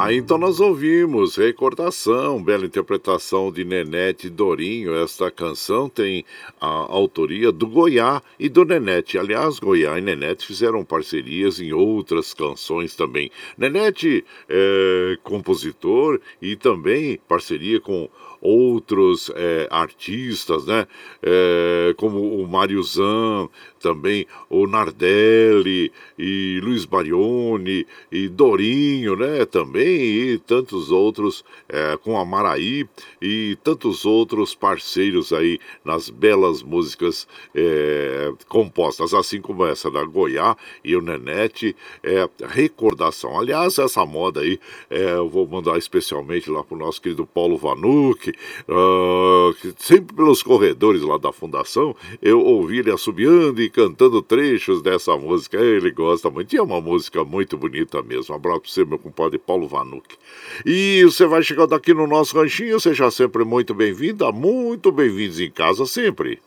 Ah, 0.00 0.12
então 0.12 0.38
nós 0.38 0.60
ouvimos 0.60 1.34
Recordação, 1.34 2.40
bela 2.40 2.64
interpretação 2.64 3.50
de 3.50 3.64
Nenete 3.64 4.30
Dorinho. 4.30 4.94
Esta 4.94 5.28
canção 5.28 5.88
tem 5.88 6.24
a 6.60 6.68
autoria 6.68 7.50
do 7.50 7.66
Goiá 7.66 8.22
e 8.38 8.48
do 8.48 8.64
Nenete. 8.64 9.18
Aliás, 9.18 9.58
Goiá 9.58 9.98
e 9.98 10.00
Nenete 10.00 10.46
fizeram 10.46 10.84
parcerias 10.84 11.58
em 11.58 11.72
outras 11.72 12.32
canções 12.32 12.94
também. 12.94 13.28
Nenete 13.56 14.24
é 14.48 15.18
compositor 15.24 16.20
e 16.40 16.54
também 16.54 17.18
parceria 17.26 17.80
com 17.80 18.08
outros 18.40 19.32
é, 19.34 19.66
artistas, 19.68 20.64
né? 20.64 20.86
É, 21.20 21.92
como 21.96 22.40
o 22.40 22.46
Mário 22.46 22.80
Zan, 22.84 23.48
também 23.78 24.26
o 24.50 24.66
Nardelli 24.66 25.92
e 26.18 26.60
Luiz 26.62 26.84
Barioni 26.84 27.86
e 28.10 28.28
Dorinho, 28.28 29.16
né? 29.16 29.44
Também 29.44 30.32
e 30.32 30.38
tantos 30.38 30.90
outros 30.90 31.44
é, 31.68 31.96
com 31.96 32.18
a 32.18 32.24
Maraí 32.24 32.86
e 33.20 33.56
tantos 33.62 34.04
outros 34.04 34.54
parceiros 34.54 35.32
aí 35.32 35.58
nas 35.84 36.10
belas 36.10 36.62
músicas 36.62 37.26
é, 37.54 38.32
compostas, 38.48 39.14
assim 39.14 39.40
como 39.40 39.64
essa 39.64 39.90
da 39.90 40.04
Goiá 40.04 40.56
e 40.84 40.96
o 40.96 41.00
Nenete, 41.00 41.76
é 42.02 42.28
recordação. 42.46 43.38
Aliás, 43.38 43.78
essa 43.78 44.04
moda 44.04 44.40
aí, 44.40 44.58
é, 44.90 45.12
eu 45.12 45.28
vou 45.28 45.46
mandar 45.46 45.78
especialmente 45.78 46.50
lá 46.50 46.62
pro 46.62 46.76
nosso 46.76 47.00
querido 47.00 47.26
Paulo 47.26 47.56
Vanucci, 47.56 48.32
uh, 48.68 49.54
que 49.54 49.74
sempre 49.78 50.14
pelos 50.14 50.42
corredores 50.42 51.02
lá 51.02 51.18
da 51.18 51.32
fundação, 51.32 51.94
eu 52.22 52.40
ouvi 52.40 52.78
ele 52.78 52.90
assobiando 52.90 53.60
e 53.60 53.67
cantando 53.68 54.22
trechos 54.22 54.82
dessa 54.82 55.16
música. 55.16 55.56
Ele 55.58 55.90
gosta 55.90 56.30
muito. 56.30 56.54
E 56.54 56.58
é 56.58 56.62
uma 56.62 56.80
música 56.80 57.24
muito 57.24 57.56
bonita 57.56 58.02
mesmo. 58.02 58.34
Um 58.34 58.36
abraço 58.36 58.60
para 58.60 58.70
você, 58.70 58.84
meu 58.84 58.98
compadre 58.98 59.38
Paulo 59.38 59.68
Vanuc. 59.68 60.16
E 60.64 61.02
você 61.04 61.26
vai 61.26 61.42
chegando 61.42 61.74
aqui 61.74 61.92
no 61.94 62.06
nosso 62.06 62.36
ranchinho. 62.36 62.78
Seja 62.80 63.10
sempre 63.10 63.44
muito 63.44 63.74
bem-vinda. 63.74 64.30
Muito 64.32 64.92
bem-vindos 64.92 65.40
em 65.40 65.50
casa 65.50 65.86
sempre. 65.86 66.40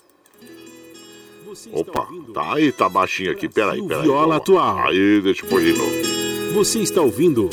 Opa, 1.74 2.08
tá 2.34 2.54
aí, 2.54 2.72
tá 2.72 2.88
baixinho 2.88 3.32
aqui. 3.32 3.50
Peraí, 3.50 3.86
peraí. 3.86 4.04
Viola 4.04 4.38
atual. 4.38 4.88
Aí, 4.88 5.22
deixa 5.22 5.46
eu 5.46 5.50
pôr 5.50 5.62
de 5.62 5.74
novo. 5.74 5.92
Você 6.54 6.80
está 6.80 7.02
ouvindo 7.02 7.50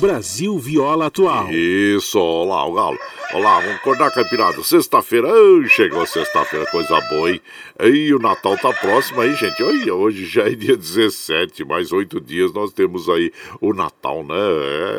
Brasil 0.00 0.58
Viola 0.58 1.06
Atual. 1.06 1.50
Isso, 1.52 2.18
olá, 2.18 2.66
o 2.66 2.72
galo. 2.72 2.98
Olá, 3.34 3.60
vamos 3.60 3.76
acordar, 3.76 4.10
Caipirada. 4.12 4.62
Sexta-feira, 4.62 5.30
chegou 5.66 6.04
sexta-feira, 6.04 6.70
coisa 6.70 7.00
boa, 7.08 7.30
hein? 7.30 7.40
E 7.80 8.12
o 8.12 8.18
Natal 8.18 8.58
tá 8.58 8.70
próximo 8.74 9.22
aí, 9.22 9.34
gente. 9.34 9.62
Olha, 9.62 9.94
hoje 9.94 10.26
já 10.26 10.42
é 10.42 10.50
dia 10.50 10.76
17, 10.76 11.64
mais 11.64 11.92
oito 11.92 12.20
dias 12.20 12.52
nós 12.52 12.74
temos 12.74 13.08
aí 13.08 13.32
o 13.58 13.72
Natal, 13.72 14.22
né? 14.22 14.34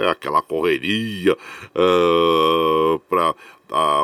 É 0.01 0.09
aquela 0.09 0.41
correria 0.41 1.37
uh, 1.75 2.97
pra 3.07 3.35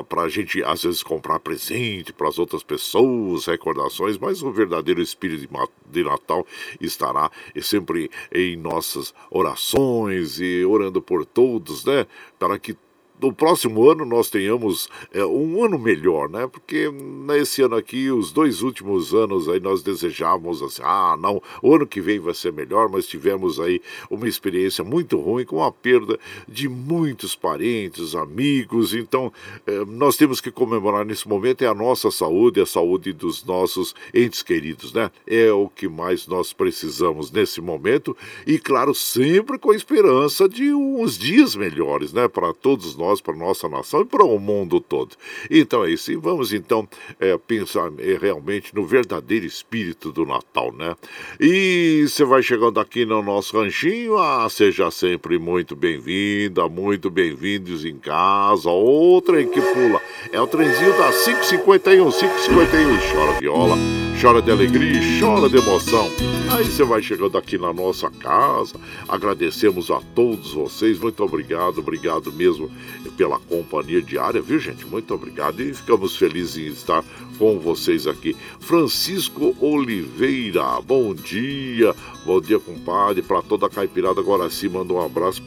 para 0.07 0.23
a 0.23 0.29
gente 0.29 0.63
às 0.63 0.81
vezes 0.81 1.03
comprar 1.03 1.39
presente 1.39 2.11
para 2.11 2.27
as 2.27 2.39
outras 2.39 2.63
pessoas, 2.63 3.45
recordações, 3.45 4.17
mas 4.17 4.41
o 4.41 4.51
verdadeiro 4.51 4.99
espírito 4.99 5.47
de 5.85 6.03
Natal 6.03 6.43
estará 6.81 7.29
sempre 7.61 8.09
em 8.33 8.57
nossas 8.57 9.13
orações 9.29 10.39
e 10.39 10.65
orando 10.65 10.99
por 11.03 11.23
todos, 11.23 11.85
né? 11.85 12.07
Para 12.39 12.57
que 12.57 12.75
no 13.21 13.34
próximo 13.34 13.89
ano 13.89 14.05
nós 14.05 14.29
tenhamos 14.29 14.89
é, 15.13 15.25
um 15.25 15.63
ano 15.63 15.77
melhor, 15.77 16.29
né? 16.29 16.47
Porque 16.47 16.89
nesse 16.89 17.62
ano 17.62 17.75
aqui, 17.75 18.10
os 18.10 18.32
dois 18.32 18.62
últimos 18.62 19.13
anos 19.13 19.49
aí 19.49 19.60
nós 19.60 19.84
desejávamos 19.84 20.62
assim, 20.62 20.82
ah, 20.84 21.17
não, 21.19 21.41
o 21.62 21.75
ano 21.75 21.86
que 21.86 21.99
vem 21.99 22.19
vai 22.19 22.34
ser 22.34 22.53
melhor, 22.53 22.89
mas 22.89 23.08
tivemos 23.08 23.60
aí 23.60 23.82
uma 24.10 24.27
experiência 24.27 24.84
muito 24.84 25.19
ruim 25.19 25.45
com 25.45 25.63
a 25.63 25.71
perda 25.71 26.17
de 26.47 26.69
muitos 26.69 27.36
parentes, 27.36 28.15
amigos. 28.15 28.93
Então, 28.93 29.32
é, 29.67 29.84
nós 29.86 30.15
temos 30.15 30.39
que 30.39 30.51
comemorar 30.51 31.05
nesse 31.05 31.27
momento 31.27 31.63
é 31.63 31.67
a 31.67 31.73
nossa 31.73 32.10
saúde, 32.12 32.62
a 32.62 32.65
saúde 32.65 33.12
dos 33.12 33.43
nossos 33.43 33.93
entes 34.13 34.41
queridos, 34.41 34.93
né? 34.93 35.12
É 35.27 35.51
o 35.51 35.67
que 35.67 35.88
mais 35.88 36.27
nós 36.27 36.53
precisamos 36.53 37.32
nesse 37.32 37.60
momento 37.60 38.15
e, 38.45 38.58
claro, 38.58 38.93
sempre 38.95 39.58
com 39.58 39.71
a 39.71 39.75
esperança 39.75 40.47
de 40.47 40.73
uns 40.73 41.17
dias 41.17 41.55
melhores, 41.55 42.13
né? 42.13 42.27
Para 42.27 42.53
todos 42.53 42.95
nós 42.95 43.09
nós, 43.10 43.22
para 43.22 43.36
nossa 43.36 43.67
nação 43.67 44.02
e 44.02 44.06
para 44.06 44.24
o 44.24 44.39
mundo 44.39 44.80
todo. 44.80 45.15
Então 45.50 45.84
é 45.84 45.91
isso. 45.91 46.12
E 46.12 46.15
vamos 46.15 46.54
então 46.54 46.88
é, 47.19 47.38
pensar 47.38 47.91
é, 47.98 48.17
realmente 48.19 48.74
no 48.76 48.86
verdadeiro 48.86 49.45
espírito 49.45 50.12
do 50.12 50.26
Natal, 50.26 50.72
né? 50.72 50.95
E 51.39 52.06
você 52.08 52.24
vai 52.24 52.43
chegando 52.43 52.80
aqui 52.80 53.06
no 53.06 53.22
nosso 53.24 53.58
ranchinho, 53.58 54.17
ah, 54.17 54.48
seja 54.50 54.91
sempre 54.91 55.39
muito 55.39 55.76
bem-vinda, 55.76 56.67
muito 56.69 57.10
bem-vindos 57.10 57.84
em 57.84 57.98
casa. 57.98 58.69
Outra 58.69 59.43
que 59.43 59.62
pula 59.62 60.02
é 60.32 60.39
o 60.39 60.48
trenzinho 60.48 60.95
da 60.98 61.12
551, 61.12 62.12
551. 62.12 63.00
Chora 63.12 63.39
viola, 63.39 63.76
chora 64.21 64.41
de 64.41 64.51
alegria, 64.51 64.99
chora 65.17 65.47
de 65.47 65.55
emoção. 65.55 66.12
Aí 66.51 66.65
você 66.65 66.84
vai 66.84 67.01
chegando 67.01 67.38
aqui 67.38 67.58
na 67.58 67.73
nossa 67.73 68.10
casa. 68.10 68.75
Agradecemos 69.08 69.89
a 69.89 70.01
todos 70.13 70.51
vocês. 70.51 70.99
Muito 70.99 71.23
obrigado, 71.23 71.79
obrigado 71.79 72.29
mesmo 72.34 72.69
pela 73.15 73.39
companhia 73.39 74.01
diária, 74.01 74.41
viu, 74.41 74.60
gente? 74.60 74.86
Muito 74.86 75.13
obrigado 75.13 75.62
e 75.62 75.73
ficamos 75.73 76.17
felizes 76.17 76.58
em 76.58 76.67
estar 76.67 77.03
com 77.38 77.58
vocês 77.60 78.08
aqui. 78.08 78.36
Francisco 78.60 79.55
Oliveira, 79.62 80.82
bom 80.82 81.15
dia. 81.15 81.95
Bom 82.25 82.41
dia, 82.41 82.60
compadre. 82.60 83.21
Para 83.21 83.41
toda 83.41 83.67
a 83.67 83.69
caipirada 83.69 84.19
agora 84.19 84.49
sim, 84.49 84.67
manda 84.67 84.93
um 84.93 85.01
abraço 85.01 85.41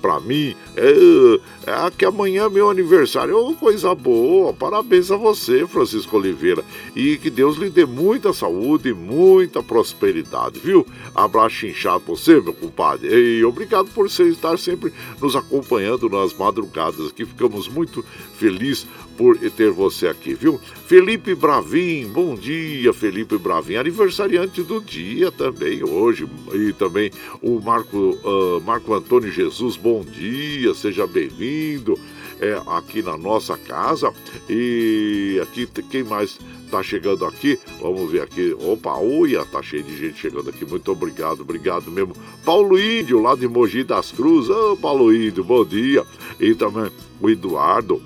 para 0.00 0.20
mim. 0.20 0.56
É, 0.74 1.70
é 1.70 1.90
que 1.90 2.04
amanhã 2.04 2.46
é 2.46 2.48
meu 2.48 2.70
aniversário. 2.70 3.36
Oh, 3.36 3.54
coisa 3.54 3.94
boa. 3.94 4.52
Parabéns 4.52 5.10
a 5.10 5.16
você, 5.16 5.66
Francisco 5.66 6.16
Oliveira. 6.16 6.64
E 6.96 7.18
que 7.18 7.28
Deus 7.28 7.56
lhe 7.56 7.68
dê 7.68 7.84
muita 8.14 8.32
saúde 8.32 8.90
e 8.90 8.94
muita 8.94 9.60
prosperidade, 9.60 10.60
viu? 10.60 10.86
Abraço 11.12 11.66
inchado 11.66 12.00
pra 12.00 12.14
você, 12.14 12.40
meu 12.40 12.54
compadre. 12.54 13.08
E 13.12 13.44
obrigado 13.44 13.90
por 13.90 14.08
você 14.08 14.22
estar 14.28 14.56
sempre 14.56 14.92
nos 15.20 15.34
acompanhando 15.34 16.08
nas 16.08 16.32
madrugadas 16.32 17.08
aqui. 17.08 17.24
Ficamos 17.24 17.66
muito 17.66 18.04
felizes 18.38 18.86
por 19.16 19.36
ter 19.50 19.72
você 19.72 20.06
aqui, 20.06 20.32
viu? 20.32 20.60
Felipe 20.86 21.34
Bravin, 21.34 22.06
bom 22.06 22.36
dia, 22.36 22.92
Felipe 22.92 23.36
Bravin, 23.36 23.76
aniversariante 23.76 24.62
do 24.62 24.80
dia 24.80 25.32
também 25.32 25.82
hoje. 25.82 26.28
E 26.52 26.72
também 26.72 27.10
o 27.42 27.60
Marco, 27.60 27.96
uh, 27.98 28.60
Marco 28.64 28.94
Antônio 28.94 29.32
Jesus, 29.32 29.76
bom 29.76 30.04
dia, 30.04 30.72
seja 30.72 31.04
bem-vindo. 31.04 31.98
É, 32.44 32.60
aqui 32.66 33.02
na 33.02 33.16
nossa 33.16 33.56
casa. 33.56 34.12
E 34.48 35.40
aqui, 35.42 35.66
quem 35.90 36.04
mais 36.04 36.38
tá 36.70 36.82
chegando 36.82 37.24
aqui? 37.24 37.58
Vamos 37.80 38.10
ver 38.10 38.22
aqui. 38.22 38.54
Opa, 38.60 38.98
uia, 38.98 39.44
tá 39.46 39.62
cheio 39.62 39.82
de 39.82 39.96
gente 39.96 40.18
chegando 40.18 40.50
aqui. 40.50 40.64
Muito 40.64 40.90
obrigado, 40.92 41.40
obrigado 41.40 41.90
mesmo. 41.90 42.14
Paulo 42.44 42.78
Índio, 42.78 43.20
lá 43.22 43.34
de 43.34 43.48
Mogi 43.48 43.82
das 43.82 44.12
Cruzes. 44.12 44.50
Ô, 44.50 44.76
Paulo 44.76 45.14
Índio, 45.14 45.42
bom 45.42 45.64
dia. 45.64 46.04
E 46.38 46.54
também 46.54 46.90
o 47.20 47.30
Eduardo. 47.30 48.02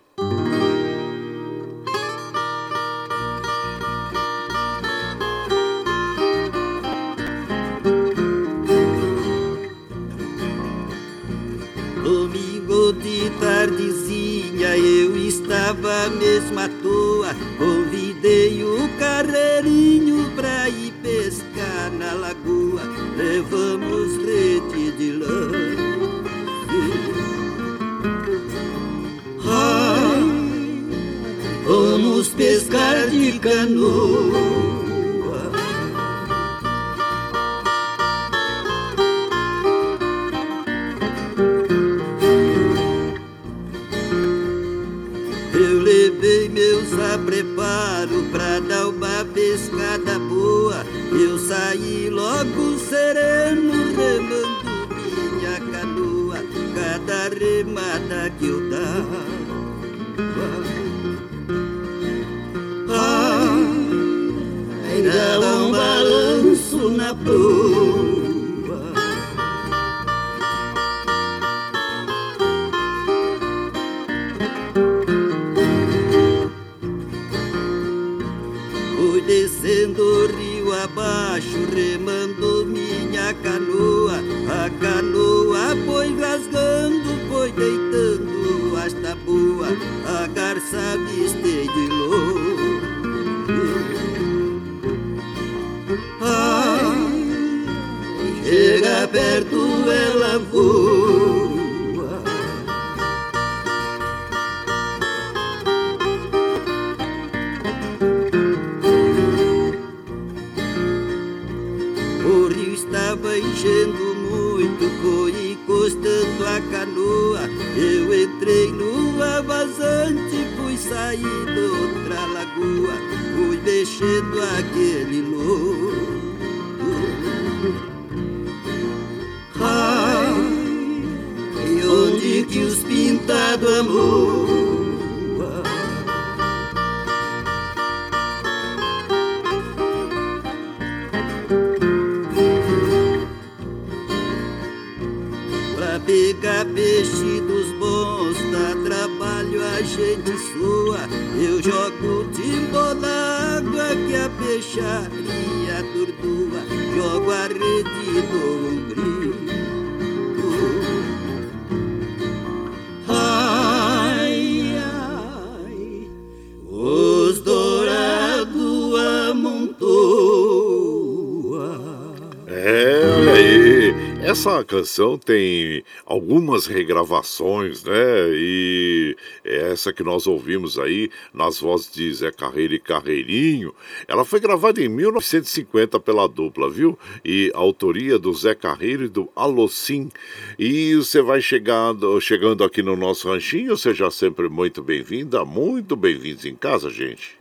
Essa 174.38 174.62
canção 174.62 175.16
tem 175.16 175.82
algumas 176.04 176.66
regravações, 176.66 177.82
né? 177.82 177.94
E 178.32 179.16
essa 179.42 179.94
que 179.94 180.02
nós 180.04 180.26
ouvimos 180.26 180.78
aí, 180.78 181.10
nas 181.32 181.58
vozes 181.58 181.90
de 181.90 182.12
Zé 182.12 182.30
Carreiro 182.30 182.74
e 182.74 182.78
Carreirinho, 182.78 183.74
ela 184.06 184.26
foi 184.26 184.38
gravada 184.38 184.80
em 184.80 184.88
1950 184.90 185.98
pela 186.00 186.28
dupla, 186.28 186.68
viu? 186.68 186.98
E 187.24 187.50
autoria 187.54 188.18
do 188.18 188.32
Zé 188.34 188.54
Carreiro 188.54 189.06
e 189.06 189.08
do 189.08 189.26
Alocim. 189.34 190.10
E 190.58 190.94
você 190.96 191.22
vai 191.22 191.40
chegando, 191.40 192.20
chegando 192.20 192.62
aqui 192.62 192.82
no 192.82 192.94
nosso 192.94 193.30
ranchinho, 193.30 193.74
seja 193.74 194.10
sempre 194.10 194.50
muito 194.50 194.82
bem-vinda, 194.82 195.46
muito 195.46 195.96
bem-vindos 195.96 196.44
em 196.44 196.54
casa, 196.54 196.90
gente. 196.90 197.38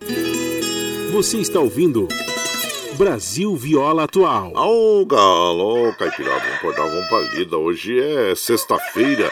Você 1.11 1.39
está 1.39 1.59
ouvindo. 1.59 2.07
Brasil 2.95 3.55
Viola 3.55 4.03
Atual. 4.05 4.53
Ô, 4.55 5.05
galo, 5.05 5.93
caipirada, 5.97 6.39
vamos 6.39 6.55
acordar, 6.55 6.87
vamos 6.87 7.07
pra 7.07 7.19
lida. 7.37 7.57
Hoje 7.57 7.99
é 7.99 8.33
sexta-feira, 8.35 9.29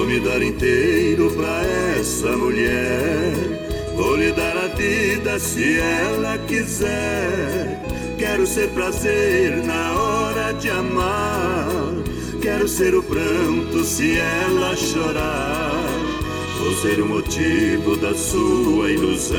Vou 0.00 0.08
me 0.08 0.18
dar 0.18 0.40
inteiro 0.40 1.30
pra 1.32 1.62
essa 1.98 2.34
mulher. 2.34 3.34
Vou 3.94 4.16
lhe 4.16 4.32
dar 4.32 4.56
a 4.56 4.68
vida 4.68 5.38
se 5.38 5.78
ela 5.78 6.38
quiser. 6.38 7.82
Quero 8.16 8.46
ser 8.46 8.70
prazer 8.70 9.58
na 9.58 9.92
hora 9.92 10.52
de 10.52 10.70
amar. 10.70 11.68
Quero 12.40 12.66
ser 12.66 12.94
o 12.94 13.02
pranto 13.02 13.84
se 13.84 14.18
ela 14.18 14.74
chorar. 14.74 15.84
Vou 16.60 16.72
ser 16.76 16.98
o 17.02 17.06
motivo 17.06 17.94
da 17.98 18.14
sua 18.14 18.90
ilusão. 18.90 19.36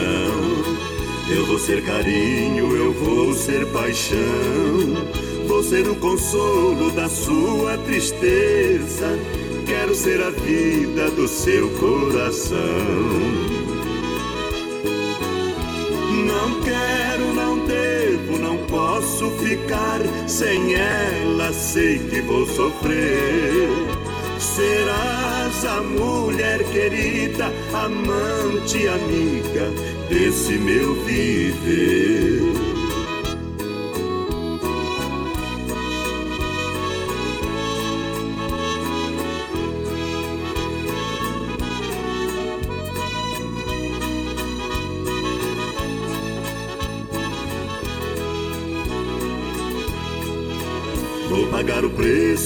Eu 1.27 1.43
vou 1.47 1.57
ser 1.57 1.83
carinho, 1.83 2.77
eu 2.77 2.93
vou 2.93 3.33
ser 3.33 3.65
paixão. 3.71 4.19
Vou 5.47 5.63
ser 5.63 5.89
o 5.89 5.95
consolo 5.95 6.91
da 6.91 7.09
sua 7.09 7.79
tristeza 7.79 9.40
quero 9.65 9.95
ser 9.95 10.21
a 10.21 10.29
vida 10.29 11.09
do 11.11 11.27
seu 11.27 11.69
coração. 11.71 12.57
Não 16.25 16.61
quero, 16.61 17.33
não 17.33 17.65
devo, 17.65 18.37
não 18.37 18.57
posso 18.67 19.29
ficar 19.31 19.99
sem 20.27 20.75
ela, 20.75 21.51
sei 21.53 21.99
que 21.99 22.21
vou 22.21 22.45
sofrer. 22.45 23.69
Serás 24.39 25.65
a 25.65 25.81
mulher 25.81 26.63
querida, 26.71 27.53
amante, 27.73 28.87
amiga 28.87 29.71
desse 30.09 30.53
meu 30.57 30.95
viver. 31.03 32.70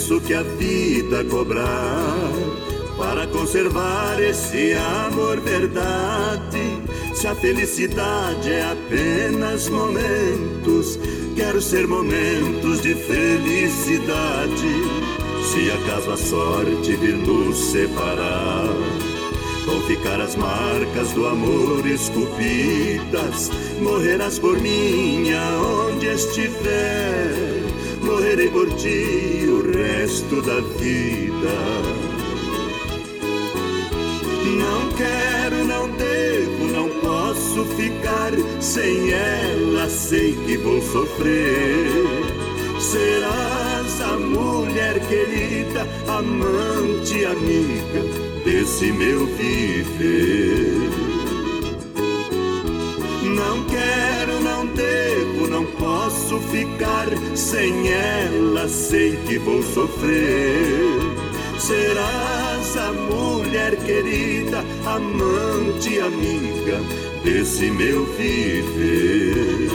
Preço 0.06 0.22
que 0.22 0.34
a 0.36 0.44
vida 0.44 1.24
cobrar 1.26 2.32
para 2.98 3.26
conservar 3.28 4.22
esse 4.22 4.74
amor 5.08 5.40
verdade. 5.40 6.80
Se 7.14 7.28
a 7.28 7.36
felicidade 7.36 8.52
é 8.52 8.72
apenas 8.72 9.68
momentos, 9.68 11.00
quero 11.36 11.60
ser 11.60 11.88
momentos 11.88 12.82
de 12.82 12.94
felicidade. 12.94 14.74
Se 15.52 15.72
acaso 15.72 16.12
a 16.12 16.18
sorte 16.18 16.96
vir 16.98 17.18
nos 17.18 17.58
separar, 17.58 18.68
vão 19.66 19.82
ficar 19.88 20.22
as 20.22 20.36
marcas 20.36 21.12
do 21.14 21.26
amor 21.26 21.86
esculpidas. 21.88 23.50
Morrerás 23.82 24.38
por 24.38 24.60
mim 24.60 25.32
aonde 25.34 26.08
estiver 26.08 27.65
morrerei 28.06 28.50
por 28.50 28.70
ti 28.76 29.46
o 29.50 29.72
resto 29.72 30.42
da 30.42 30.62
vida. 30.80 31.56
Não 34.58 34.92
quero, 34.96 35.66
não 35.66 35.90
devo, 35.90 36.66
não 36.72 36.90
posso 37.02 37.66
ficar 37.76 38.32
sem 38.62 39.12
ela, 39.12 39.90
sei 39.90 40.38
que 40.46 40.58
vou 40.58 40.82
sofrer. 40.82 41.86
Serás 42.80 44.02
a 44.02 44.18
mulher 44.18 45.00
querida, 45.08 45.88
amante, 46.08 47.26
amiga 47.26 48.04
desse 48.46 48.92
meu 48.92 49.26
viver. 49.26 50.90
Não 53.24 53.64
quero, 53.66 54.15
posso 56.26 56.40
ficar 56.48 57.08
sem 57.36 57.88
ela, 57.88 58.68
sei 58.68 59.16
que 59.28 59.38
vou 59.38 59.62
sofrer. 59.62 61.00
serás 61.60 62.78
a 62.78 62.92
mulher 62.92 63.76
querida, 63.86 64.64
amante, 64.86 66.00
amiga 66.00 66.80
desse 67.24 67.70
meu 67.70 68.06
viver. 68.06 69.70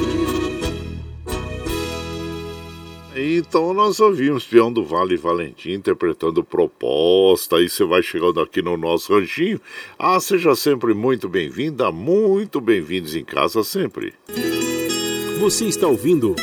Então 3.15 3.73
nós 3.73 4.01
ouvimos 4.01 4.45
Peão 4.45 4.73
do 4.73 4.85
Vale 4.85 5.17
Valentim 5.17 5.73
interpretando 5.73 6.43
proposta. 6.43 7.57
Aí 7.57 7.69
você 7.69 7.85
vai 7.85 8.03
chegando 8.03 8.41
aqui 8.41 8.61
no 8.61 8.77
nosso 8.77 9.15
ranchinho. 9.15 9.61
Ah, 9.99 10.19
seja 10.19 10.57
sempre 10.57 10.95
muito 10.95 11.29
bem-vinda, 11.29 11.93
muito 11.93 12.61
bem-vindos 12.61 13.15
em 13.15 13.25
casa 13.25 13.63
sempre. 13.63 14.15
Você 15.41 15.65
está 15.65 15.87
ouvindo 15.87 16.37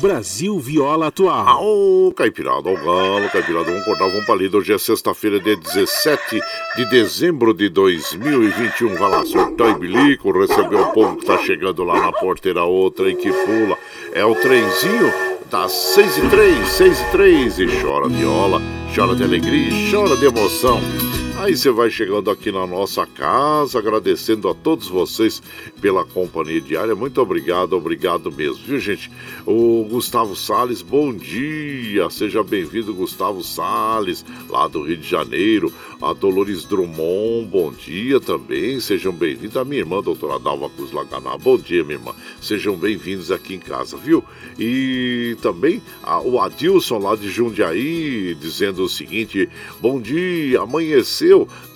Brasil 0.00 0.58
Viola 0.58 1.08
Atual. 1.08 1.62
Ô, 1.62 2.10
Caipirada, 2.16 2.70
ao 2.70 2.74
galo, 2.74 3.28
Caipirada, 3.30 3.70
vamos 3.70 3.84
cortar, 3.84 4.08
vamos 4.08 4.24
palida. 4.24 4.56
Hoje 4.56 4.72
é 4.72 4.78
sexta-feira, 4.78 5.38
dia 5.38 5.54
17 5.54 6.40
de 6.76 6.88
dezembro 6.88 7.52
de 7.52 7.68
2021. 7.68 8.94
Vai 8.94 9.10
lá, 9.10 9.26
surtar 9.26 9.68
e 9.68 9.78
bilico, 9.78 10.32
receber 10.32 10.76
o 10.76 10.92
povo 10.92 11.18
que 11.18 11.26
tá 11.26 11.36
chegando 11.36 11.84
lá 11.84 12.00
na 12.00 12.10
porteira, 12.10 12.64
outra 12.64 13.10
e 13.10 13.14
que 13.14 13.30
pula. 13.30 13.76
É 14.14 14.24
o 14.24 14.34
trenzinho 14.34 15.12
das 15.50 15.72
6 15.72 16.16
e 16.16 16.28
3, 16.30 16.68
6 16.68 16.98
e 16.98 17.04
3, 17.10 17.58
e 17.58 17.66
chora 17.82 18.08
viola, 18.08 18.62
chora 18.94 19.14
de 19.14 19.24
alegria, 19.24 19.90
chora 19.90 20.16
de 20.16 20.24
emoção. 20.24 20.80
Aí 21.38 21.54
você 21.54 21.70
vai 21.70 21.90
chegando 21.90 22.30
aqui 22.30 22.50
na 22.50 22.66
nossa 22.66 23.04
casa, 23.04 23.78
agradecendo 23.78 24.48
a 24.48 24.54
todos 24.54 24.88
vocês 24.88 25.42
pela 25.82 26.02
companhia 26.02 26.62
diária. 26.62 26.94
Muito 26.94 27.20
obrigado, 27.20 27.74
obrigado 27.74 28.32
mesmo, 28.32 28.64
viu, 28.64 28.80
gente? 28.80 29.10
O 29.44 29.86
Gustavo 29.88 30.34
Sales, 30.34 30.80
bom 30.80 31.12
dia. 31.12 32.08
Seja 32.08 32.42
bem-vindo, 32.42 32.94
Gustavo 32.94 33.44
Sales, 33.44 34.24
lá 34.48 34.66
do 34.66 34.82
Rio 34.82 34.96
de 34.96 35.06
Janeiro. 35.06 35.70
A 36.00 36.14
Dolores 36.14 36.64
Drummond, 36.64 37.48
bom 37.50 37.70
dia 37.70 38.18
também. 38.18 38.80
Sejam 38.80 39.12
bem-vindos. 39.12 39.58
A 39.58 39.64
minha 39.64 39.80
irmã, 39.80 40.02
doutora 40.02 40.38
Dalva 40.38 40.70
Cruz 40.70 40.90
Laganá, 40.90 41.36
bom 41.36 41.58
dia, 41.58 41.84
minha 41.84 41.98
irmã. 41.98 42.14
Sejam 42.40 42.76
bem-vindos 42.76 43.30
aqui 43.30 43.54
em 43.54 43.60
casa, 43.60 43.96
viu? 43.98 44.24
E 44.58 45.36
também 45.42 45.82
a, 46.02 46.18
o 46.20 46.40
Adilson, 46.40 46.98
lá 46.98 47.14
de 47.14 47.28
Jundiaí, 47.28 48.34
dizendo 48.34 48.82
o 48.82 48.88
seguinte: 48.88 49.48
bom 49.80 50.00
dia, 50.00 50.64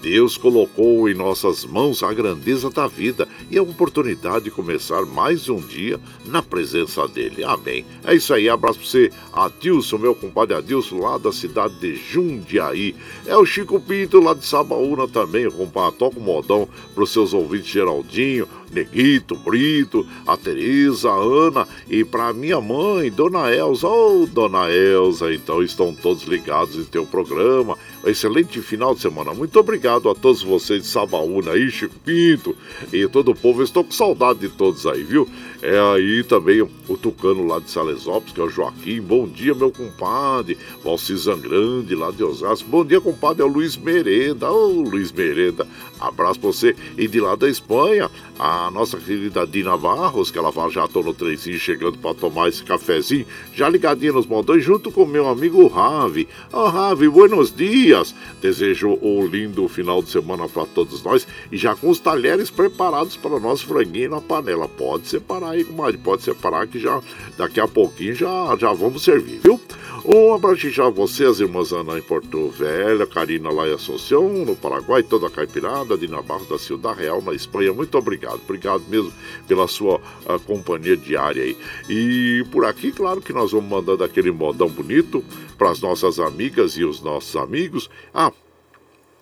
Deus 0.00 0.36
colocou 0.36 1.08
em 1.08 1.14
nossas 1.14 1.64
mãos 1.64 2.02
a 2.02 2.12
grandeza 2.12 2.70
da 2.70 2.86
vida 2.86 3.28
e 3.50 3.58
a 3.58 3.62
oportunidade 3.62 4.44
de 4.44 4.50
começar 4.50 5.04
mais 5.04 5.48
um 5.48 5.58
dia 5.58 6.00
na 6.24 6.42
presença 6.42 7.06
dele. 7.06 7.44
Amém. 7.44 7.84
É 8.04 8.14
isso 8.14 8.32
aí, 8.32 8.48
abraço 8.48 8.78
pra 8.78 8.88
você, 8.88 9.10
Adilson, 9.32 9.98
meu 9.98 10.14
compadre 10.14 10.56
Adilson, 10.56 10.98
lá 10.98 11.18
da 11.18 11.32
cidade 11.32 11.74
de 11.80 11.96
Jundiaí. 11.96 12.94
É 13.26 13.36
o 13.36 13.44
Chico 13.44 13.80
Pinto, 13.80 14.20
lá 14.20 14.34
de 14.34 14.46
Sabaúna 14.46 15.06
também, 15.06 15.46
o 15.46 15.52
compadre 15.52 15.98
Toca 15.98 16.18
o 16.18 16.22
Modão 16.22 16.68
pros 16.94 17.10
seus 17.10 17.34
ouvintes 17.34 17.68
Geraldinho, 17.68 18.48
Neguito, 18.72 19.34
Brito, 19.36 20.06
a 20.26 20.36
Tereza, 20.36 21.10
a 21.10 21.14
Ana 21.14 21.66
e 21.88 22.04
para 22.04 22.32
minha 22.32 22.60
mãe, 22.60 23.10
Dona 23.10 23.50
Elza. 23.52 23.88
Ô, 23.88 24.22
oh, 24.22 24.26
Dona 24.26 24.70
Elza, 24.70 25.32
então 25.32 25.62
estão 25.62 25.94
todos 25.94 26.24
ligados 26.24 26.76
em 26.76 26.84
teu 26.84 27.04
programa. 27.04 27.76
Excelente 28.04 28.60
final 28.60 28.94
de 28.94 29.00
semana. 29.00 29.34
Muito 29.34 29.58
obrigado 29.58 30.08
a 30.08 30.14
todos 30.14 30.42
vocês 30.42 30.82
de 30.82 30.88
Sabaúna 30.88 31.52
aí, 31.52 31.70
Chico 31.70 31.94
Pinto 32.04 32.56
e 32.92 33.06
todo 33.08 33.32
o 33.32 33.34
povo. 33.34 33.62
Estou 33.62 33.84
com 33.84 33.92
saudade 33.92 34.40
de 34.40 34.48
todos 34.48 34.86
aí, 34.86 35.02
viu? 35.02 35.28
É 35.62 35.78
aí 35.78 36.24
também 36.24 36.62
o 36.62 36.96
Tucano 36.96 37.46
lá 37.46 37.58
de 37.58 37.70
Salesópolis, 37.70 38.32
que 38.32 38.40
é 38.40 38.44
o 38.44 38.48
Joaquim. 38.48 39.00
Bom 39.02 39.28
dia, 39.28 39.54
meu 39.54 39.70
compadre. 39.70 40.56
Valcizan 40.82 41.38
Grande 41.38 41.94
lá 41.94 42.10
de 42.10 42.24
Osasco. 42.24 42.66
Bom 42.68 42.82
dia, 42.82 42.98
compadre. 42.98 43.42
É 43.42 43.44
o 43.44 43.48
Luiz 43.48 43.76
Merenda. 43.76 44.50
Ô, 44.50 44.68
oh, 44.68 44.82
Luiz 44.88 45.12
Merenda. 45.12 45.66
Abraço 46.00 46.40
pra 46.40 46.48
você. 46.48 46.74
E 46.96 47.06
de 47.06 47.20
lá 47.20 47.36
da 47.36 47.46
Espanha, 47.46 48.10
a 48.38 48.70
nossa 48.70 48.96
querida 48.96 49.46
Dina 49.46 49.76
Barros, 49.76 50.30
que 50.30 50.38
ela 50.38 50.50
fala, 50.50 50.70
já 50.70 50.88
tô 50.88 51.02
no 51.02 51.12
trenzinho 51.12 51.58
chegando 51.58 51.98
para 51.98 52.14
tomar 52.14 52.48
esse 52.48 52.64
cafezinho, 52.64 53.26
já 53.52 53.68
ligadinha 53.68 54.12
nos 54.12 54.26
montões, 54.26 54.64
junto 54.64 54.90
com 54.90 55.04
meu 55.04 55.28
amigo 55.28 55.66
Ravi. 55.66 56.26
Ô, 56.50 56.60
oh, 56.60 56.68
Ravi, 56.68 57.06
buenos 57.06 57.54
dias. 57.54 58.14
Desejo 58.40 58.98
um 59.02 59.26
lindo 59.26 59.68
final 59.68 60.02
de 60.02 60.08
semana 60.08 60.48
para 60.48 60.64
todos 60.64 61.02
nós 61.02 61.26
e 61.52 61.58
já 61.58 61.76
com 61.76 61.90
os 61.90 61.98
talheres 61.98 62.48
preparados 62.48 63.14
para 63.14 63.38
nosso 63.38 63.66
franguinho 63.66 64.10
na 64.10 64.22
panela. 64.22 64.66
Pode 64.66 65.06
separar 65.06 65.49
aí, 65.50 65.64
comadre, 65.64 65.98
pode 65.98 66.22
separar 66.22 66.66
que 66.66 66.78
já 66.78 67.00
daqui 67.36 67.60
a 67.60 67.68
pouquinho 67.68 68.14
já, 68.14 68.56
já 68.58 68.72
vamos 68.72 69.02
servir, 69.02 69.40
viu? 69.42 69.60
Um 70.02 70.32
abraço 70.32 70.70
já 70.70 70.86
a 70.86 70.90
você, 70.90 71.24
as 71.24 71.40
irmãs 71.40 71.72
Ana 71.72 71.98
em 71.98 72.02
Porto 72.02 72.48
Velho, 72.48 73.06
Karina 73.06 73.50
lá 73.50 73.68
em 73.68 73.74
Assunção, 73.74 74.30
no 74.30 74.56
Paraguai, 74.56 75.02
toda 75.02 75.26
a 75.26 75.30
caipirada, 75.30 75.96
Dina 75.98 76.22
Barros 76.22 76.48
da 76.48 76.58
Ciudad 76.58 76.96
Real, 76.96 77.20
na 77.20 77.34
Espanha. 77.34 77.72
Muito 77.72 77.98
obrigado, 77.98 78.40
obrigado 78.42 78.82
mesmo 78.88 79.12
pela 79.46 79.68
sua 79.68 79.96
uh, 79.96 80.40
companhia 80.46 80.96
diária 80.96 81.42
aí. 81.42 81.56
E 81.88 82.44
por 82.50 82.64
aqui, 82.64 82.90
claro 82.92 83.20
que 83.20 83.32
nós 83.32 83.52
vamos 83.52 83.68
mandando 83.68 84.02
aquele 84.02 84.30
modão 84.30 84.70
bonito 84.70 85.22
para 85.58 85.70
as 85.70 85.80
nossas 85.80 86.18
amigas 86.18 86.78
e 86.78 86.84
os 86.84 87.02
nossos 87.02 87.36
amigos. 87.36 87.90
Ah, 88.14 88.32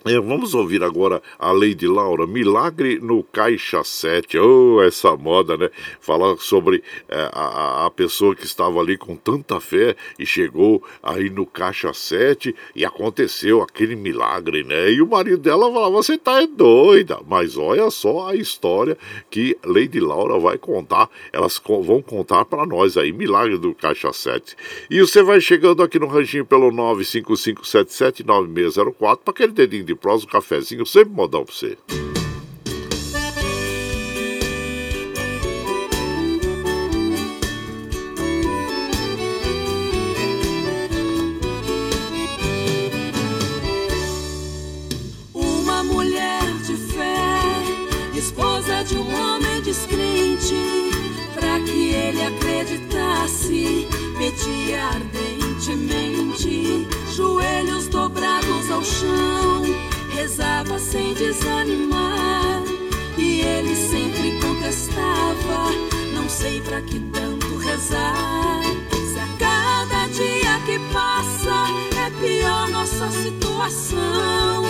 é, 0.05 0.17
vamos 0.17 0.53
ouvir 0.53 0.81
agora 0.81 1.21
a 1.37 1.51
Lady 1.51 1.85
Laura, 1.85 2.25
Milagre 2.25 2.99
no 2.99 3.21
Caixa 3.21 3.83
7. 3.83 4.37
Oh, 4.37 4.81
essa 4.81 5.17
moda, 5.17 5.57
né? 5.57 5.69
Falar 5.99 6.37
sobre 6.37 6.81
é, 7.09 7.29
a, 7.33 7.85
a, 7.85 7.91
pessoa 7.91 8.33
que 8.33 8.45
estava 8.45 8.79
ali 8.79 8.97
com 8.97 9.17
tanta 9.17 9.59
fé 9.59 9.97
e 10.17 10.25
chegou 10.25 10.81
aí 11.03 11.29
no 11.29 11.45
Caixa 11.45 11.93
7 11.93 12.55
e 12.73 12.85
aconteceu 12.85 13.61
aquele 13.61 13.93
milagre, 13.93 14.63
né? 14.63 14.89
E 14.89 15.01
o 15.01 15.07
marido 15.07 15.39
dela 15.39 15.69
falava: 15.69 15.91
Você 15.91 16.17
tá 16.17 16.41
é 16.41 16.47
doida. 16.47 17.19
Mas 17.27 17.57
olha 17.57 17.91
só 17.91 18.29
a 18.29 18.35
história 18.35 18.97
que 19.29 19.57
Lady 19.65 19.99
Laura 19.99 20.39
vai 20.39 20.57
contar. 20.57 21.09
Elas 21.33 21.61
vão 21.67 22.01
contar 22.01 22.45
para 22.45 22.65
nós 22.65 22.95
aí, 22.95 23.11
Milagre 23.11 23.57
do 23.57 23.75
Caixa 23.75 24.13
7. 24.13 24.55
E 24.89 25.01
você 25.01 25.21
vai 25.21 25.41
chegando 25.41 25.83
aqui 25.83 25.99
no 25.99 26.07
ranchinho 26.07 26.45
pelo 26.45 26.71
955779604 26.71 29.17
para 29.17 29.31
aquele 29.31 29.51
dedinho 29.51 29.89
de 29.89 29.95
prosa, 29.99 30.25
um 30.25 30.27
cafezinho, 30.27 30.85
sempre 30.85 31.13
modão 31.13 31.43
pra 31.43 31.53
você. 31.53 31.77
Uma 45.33 45.83
mulher 45.83 46.43
de 46.65 46.75
fé, 46.75 47.39
esposa 48.15 48.83
de 48.83 48.95
um 48.95 49.13
homem 49.13 49.61
descrente, 49.61 50.55
que 51.65 51.93
ele 51.93 52.21
acreditasse, 52.21 53.87
ardentemente, 54.73 56.87
joelhos 57.13 57.87
dobrados 57.87 58.71
ao 58.71 58.83
chão 58.83 59.38
rezava 60.29 60.77
sem 60.77 61.13
desanimar. 61.15 62.61
E 63.17 63.41
ele 63.41 63.75
sempre 63.75 64.39
contestava: 64.39 65.71
Não 66.13 66.29
sei 66.29 66.61
para 66.61 66.81
que 66.81 66.99
tanto 67.11 67.57
rezar. 67.57 68.61
Se 68.91 69.19
a 69.19 69.27
cada 69.39 70.07
dia 70.07 70.59
que 70.65 70.79
passa 70.93 71.65
é 71.97 72.09
pior 72.21 72.69
nossa 72.69 73.09
situação. 73.09 74.63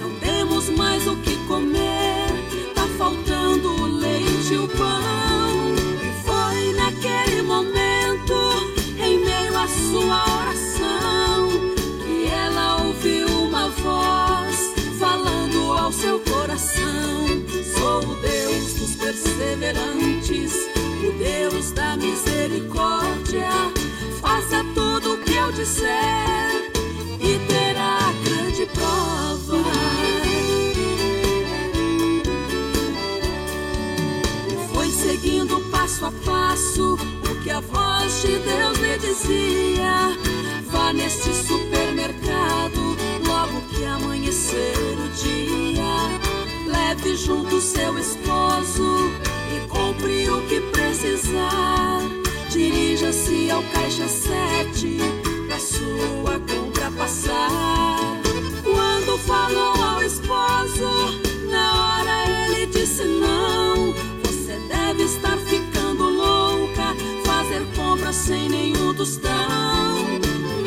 Não 0.00 0.10
temos 0.20 0.68
mais 0.70 1.06
o 1.06 1.16
que 1.16 1.36
comer, 1.46 2.03
o 21.08 21.12
Deus 21.12 21.70
da 21.72 21.96
misericórdia. 21.96 23.48
Faça 24.20 24.64
tudo 24.74 25.14
o 25.14 25.18
que 25.18 25.34
eu 25.34 25.52
disser 25.52 26.70
e 27.20 27.38
terá 27.46 27.98
grande 28.24 28.66
prova. 28.66 29.64
Foi 34.72 34.90
seguindo 34.90 35.60
passo 35.70 36.06
a 36.06 36.12
passo 36.24 36.94
o 36.94 37.42
que 37.42 37.50
a 37.50 37.60
voz 37.60 38.22
de 38.22 38.38
Deus 38.38 38.78
lhe 38.78 38.98
dizia. 38.98 40.16
Vá 40.70 40.92
neste 40.92 41.32
supermercado 41.34 42.96
logo 43.26 43.60
que 43.70 43.84
amanhecer 43.84 44.76
o 44.76 45.08
dia. 45.08 45.84
Leve 46.66 47.16
junto 47.16 47.60
seu 47.60 47.98
esposo 47.98 49.33
compre 49.94 50.30
o 50.30 50.40
que 50.42 50.60
precisar. 50.60 52.00
Dirija-se 52.50 53.50
ao 53.50 53.62
caixa 53.64 54.08
7 54.08 54.98
pra 55.46 55.56
é 55.56 55.58
sua 55.58 56.40
compra 56.40 56.90
passar. 56.92 58.20
Quando 58.62 59.18
falou 59.18 59.82
ao 59.82 60.02
esposo, 60.02 61.20
na 61.50 61.98
hora 61.98 62.48
ele 62.48 62.66
disse 62.66 63.04
não. 63.04 63.92
Você 64.24 64.58
deve 64.68 65.04
estar 65.04 65.36
ficando 65.38 66.04
louca, 66.04 66.94
fazer 67.24 67.64
compra 67.76 68.12
sem 68.12 68.48
nenhum 68.48 68.94
tostão. 68.94 69.96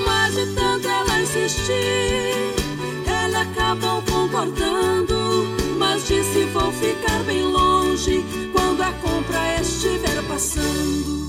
Mas 0.06 0.36
de 0.36 0.46
tanto 0.54 0.88
ela 0.88 1.22
insistir, 1.22 1.74
ele 3.06 3.36
acabou 3.36 4.02
concordando 4.04 5.07
disse: 6.08 6.46
Vou 6.46 6.72
ficar 6.72 7.22
bem 7.24 7.44
longe 7.44 8.24
quando 8.54 8.82
a 8.82 8.92
compra 8.94 9.60
estiver 9.62 10.24
passando. 10.28 11.28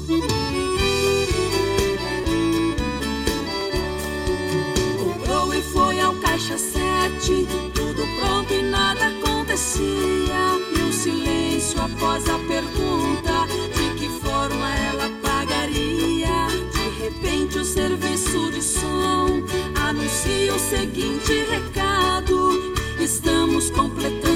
Comprou 4.99 5.55
e 5.55 5.63
foi 5.63 6.01
ao 6.01 6.15
caixa 6.17 6.57
sete, 6.57 7.47
tudo 7.75 8.07
pronto 8.21 8.55
e 8.55 8.63
nada 8.63 9.09
acontecia. 9.09 10.39
E 10.77 10.83
o 10.83 10.93
silêncio 10.93 11.81
após 11.81 12.29
a 12.29 12.39
pergunta 12.39 13.47
de 13.75 13.99
que 13.99 14.09
forma 14.21 14.77
ela 14.77 15.11
pagaria. 15.21 16.47
De 16.73 17.03
repente, 17.03 17.59
o 17.59 17.65
serviço 17.65 18.51
de 18.53 18.63
som 18.63 19.43
anuncia 19.75 20.55
o 20.55 20.59
seguinte 20.59 21.45
recado: 21.51 22.75
Estamos 23.01 23.71
completando 23.71 24.28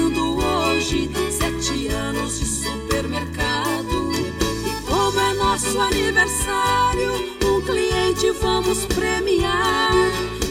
aniversário, 6.03 7.13
um 7.45 7.61
cliente 7.61 8.29
vamos 8.41 8.85
premiar. 8.87 9.91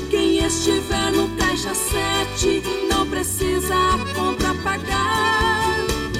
Quem 0.09 0.39
estiver 0.39 1.13
no 1.13 1.29
caixa 1.37 1.75
7 1.75 2.63
não 2.89 3.07
precisa 3.07 3.75
a 3.75 4.15
compra 4.15 4.55
pagar. 4.63 5.77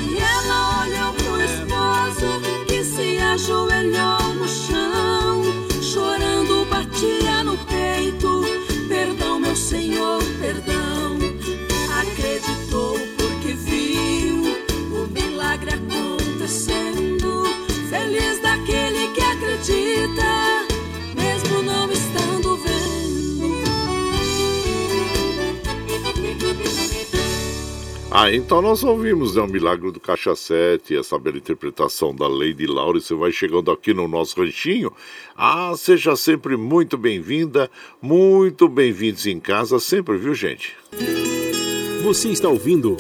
E 0.07 0.19
ela 0.19 0.83
olhou 0.83 1.15
pro 1.15 1.41
esposo 1.41 2.41
que 2.67 2.85
se 2.85 3.19
ajoelhou 3.19 4.35
no 4.35 4.47
chão, 4.47 5.43
chorando 5.81 6.67
batia 6.67 6.92
Ah, 28.15 28.31
então 28.31 28.61
nós 28.61 28.85
ouvimos 28.85 29.37
né, 29.37 29.43
o 29.43 29.47
Milagre 29.47 29.91
do 29.91 29.99
Caixa 29.99 30.37
7, 30.37 30.95
essa 30.95 31.19
bela 31.19 31.39
interpretação 31.39 32.15
da 32.15 32.29
Lady 32.29 32.67
Laura. 32.67 33.01
Você 33.01 33.15
vai 33.15 33.33
chegando 33.33 33.71
aqui 33.71 33.95
no 33.95 34.07
nosso 34.07 34.39
ranchinho. 34.39 34.93
Ah, 35.35 35.73
seja 35.79 36.15
sempre 36.15 36.55
muito 36.55 36.99
bem-vinda, 36.99 37.71
muito 38.03 38.69
bem-vindos 38.69 39.25
em 39.25 39.41
casa, 39.41 39.79
sempre, 39.81 40.19
viu, 40.19 40.35
gente? 40.35 40.77
Você 42.05 42.29
está 42.29 42.51
ouvindo 42.51 42.99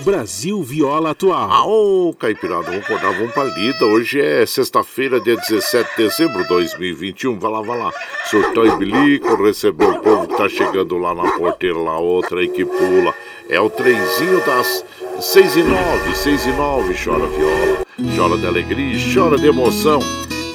Brasil 0.00 0.62
Viola 0.62 1.10
Atual. 1.10 1.50
Ah, 1.50 1.66
ô, 1.66 2.14
Caipirada, 2.18 2.62
vamos 2.62 2.84
acordar, 2.84 3.12
vamos 3.12 3.32
pra 3.32 3.44
lida. 3.44 3.84
Hoje 3.84 4.20
é 4.20 4.46
sexta-feira, 4.46 5.20
dia 5.20 5.36
17 5.36 5.90
de 5.90 6.04
dezembro 6.04 6.42
de 6.42 6.48
2021. 6.48 7.38
Vai 7.38 7.50
lá, 7.50 7.60
vai 7.60 7.78
lá. 7.78 7.92
Surtão 8.30 8.64
e 8.64 8.76
bilico, 8.76 9.42
recebeu 9.42 9.90
o 9.90 10.00
povo 10.00 10.26
que 10.26 10.36
tá 10.36 10.48
chegando 10.48 10.96
lá 10.96 11.14
na 11.14 11.30
porteira, 11.32 11.78
lá 11.78 11.98
outra 11.98 12.40
aí 12.40 12.48
que 12.48 12.64
pula. 12.64 13.14
É 13.48 13.60
o 13.60 13.68
trenzinho 13.68 14.44
das 14.46 14.84
seis 15.20 15.54
e 15.56 15.62
nove, 15.62 16.14
seis 16.14 16.46
e 16.46 16.52
nove. 16.52 16.94
Chora 16.94 17.26
viola, 17.26 17.84
chora 18.16 18.38
de 18.38 18.46
alegria, 18.46 18.98
chora 19.14 19.36
de 19.36 19.46
emoção. 19.46 20.00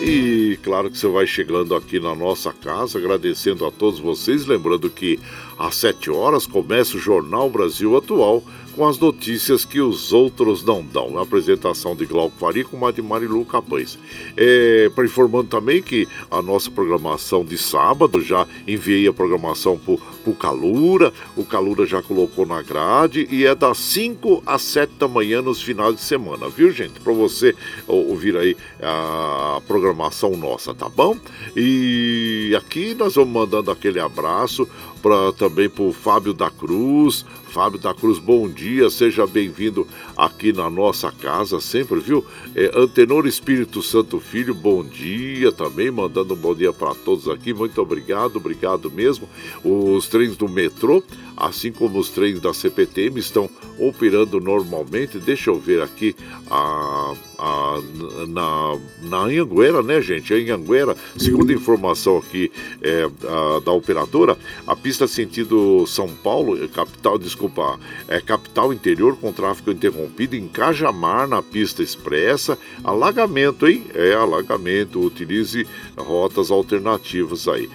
E 0.02 0.60
claro 0.62 0.91
que 0.91 0.98
você 0.98 1.08
vai 1.08 1.26
chegando 1.26 1.74
aqui 1.74 2.00
na 2.00 2.14
nossa 2.14 2.52
casa, 2.52 2.98
agradecendo 2.98 3.66
a 3.66 3.72
todos 3.72 4.00
vocês. 4.00 4.46
Lembrando 4.46 4.89
que 4.89 5.20
às 5.58 5.76
sete 5.76 6.12
horas 6.12 6.46
começa 6.46 6.98
o 6.98 7.00
Jornal 7.00 7.50
Brasil 7.50 7.96
Atual 7.98 8.43
com 8.76 8.86
as 8.86 8.99
notícias 8.99 9.63
que 9.63 9.80
os 9.80 10.11
outros 10.11 10.63
não 10.63 10.84
dão. 10.84 11.17
A 11.17 11.21
apresentação 11.21 11.95
de 11.95 12.05
Glauco 12.05 12.36
Faria 12.38 12.65
com 12.65 12.86
a 12.86 12.91
de 12.91 13.01
Marilu 13.01 13.45
Capães. 13.45 13.97
É, 14.36 14.91
informando 15.03 15.45
também 15.45 15.82
que 15.82 16.07
a 16.30 16.41
nossa 16.41 16.69
programação 16.69 17.45
de 17.45 17.57
sábado, 17.57 18.19
já 18.21 18.45
enviei 18.67 19.07
a 19.07 19.13
programação 19.13 19.78
para 19.78 19.95
o 20.26 20.36
Calura, 20.36 21.13
o 21.38 21.45
Calura 21.45 21.86
já 21.86 22.01
colocou 22.01 22.45
na 22.45 22.61
grade 22.61 23.28
e 23.32 23.45
é 23.45 23.55
das 23.55 23.78
5 23.78 24.43
às 24.45 24.61
7 24.63 24.93
da 24.95 25.07
manhã 25.07 25.41
nos 25.41 25.61
finais 25.61 25.95
de 25.95 26.01
semana, 26.01 26.49
viu 26.49 26.71
gente? 26.71 26.99
Para 26.99 27.13
você 27.13 27.55
ouvir 27.88 28.36
aí 28.36 28.57
a 28.82 29.61
programação 29.67 30.32
nossa, 30.32 30.73
tá 30.73 30.89
bom? 30.89 31.17
E 31.55 32.53
aqui 32.57 32.93
nós 32.93 33.15
vamos 33.15 33.34
mandando 33.34 33.71
aquele 33.71 33.99
abraço 33.99 34.67
para 35.01 35.32
também 35.34 35.69
para 35.69 35.84
o 35.84 35.93
Fábio 35.93 36.34
da 36.34 36.49
Cruz. 36.49 37.26
Fábio 37.56 37.80
da 37.80 37.93
Cruz, 37.93 38.20
bom 38.20 38.49
dia, 38.49 38.89
seja 38.89 39.26
bem-vindo 39.26 39.88
aqui 40.18 40.51
na 40.51 40.70
nossa 40.70 41.10
casa, 41.10 41.62
sempre, 41.62 42.01
viu? 42.01 42.22
É, 42.53 42.70
Antenor 42.76 43.26
Espírito 43.26 43.82
Santo 43.82 44.20
Filho, 44.20 44.53
bom 44.53 44.84
dia 44.84 45.53
também, 45.53 45.89
mandando 45.89 46.34
um 46.34 46.38
bom 46.38 46.53
dia 46.53 46.74
para 46.74 46.93
todos 46.93 47.30
aqui, 47.30 47.53
muito 47.53 47.82
obrigado, 47.82 48.36
obrigado 48.36 48.91
mesmo. 48.91 49.30
Os 49.64 50.10
trens 50.10 50.36
do 50.36 50.49
metrô, 50.49 51.01
assim 51.38 51.71
como 51.71 51.99
os 51.99 52.09
trens 52.09 52.39
da 52.39 52.53
CPTM, 52.53 53.19
estão 53.19 53.49
operando 53.77 54.39
normalmente. 54.39 55.19
Deixa 55.19 55.49
eu 55.49 55.59
ver 55.59 55.81
aqui 55.81 56.15
a, 56.49 57.13
a, 57.38 57.81
na, 58.27 58.77
na 59.03 59.17
Anhanguera, 59.23 59.81
né, 59.81 60.01
gente? 60.01 60.33
A 60.33 60.38
Anhanguera, 60.38 60.95
segundo 61.17 61.51
a 61.51 61.53
informação 61.53 62.17
aqui 62.17 62.51
é, 62.81 63.03
a, 63.03 63.59
da 63.59 63.71
operadora, 63.71 64.38
a 64.65 64.75
pista 64.75 65.07
sentido 65.07 65.86
São 65.88 66.07
Paulo, 66.07 66.57
capital, 66.69 67.17
desculpa, 67.17 67.79
é 68.07 68.19
capital 68.19 68.71
interior 68.71 69.17
com 69.17 69.31
tráfego 69.31 69.71
interrompido 69.71 70.36
em 70.36 70.47
Cajamar, 70.47 71.27
na 71.27 71.41
pista 71.41 71.83
expressa. 71.83 72.57
Alagamento, 72.83 73.67
hein? 73.67 73.86
É 73.93 74.13
alagamento. 74.13 74.99
Utilize 75.01 75.67
rotas 75.97 76.51
alternativas 76.51 77.47
aí. 77.47 77.69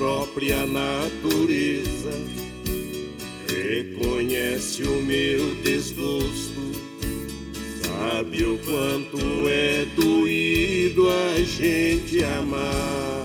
Própria 0.00 0.64
natureza. 0.64 2.10
Reconhece 3.46 4.82
o 4.82 5.02
meu 5.02 5.54
desgosto, 5.56 6.72
sabe 7.82 8.44
o 8.44 8.58
quanto 8.60 9.18
é 9.46 9.84
doído 9.94 11.06
a 11.10 11.42
gente 11.42 12.24
amar 12.24 13.19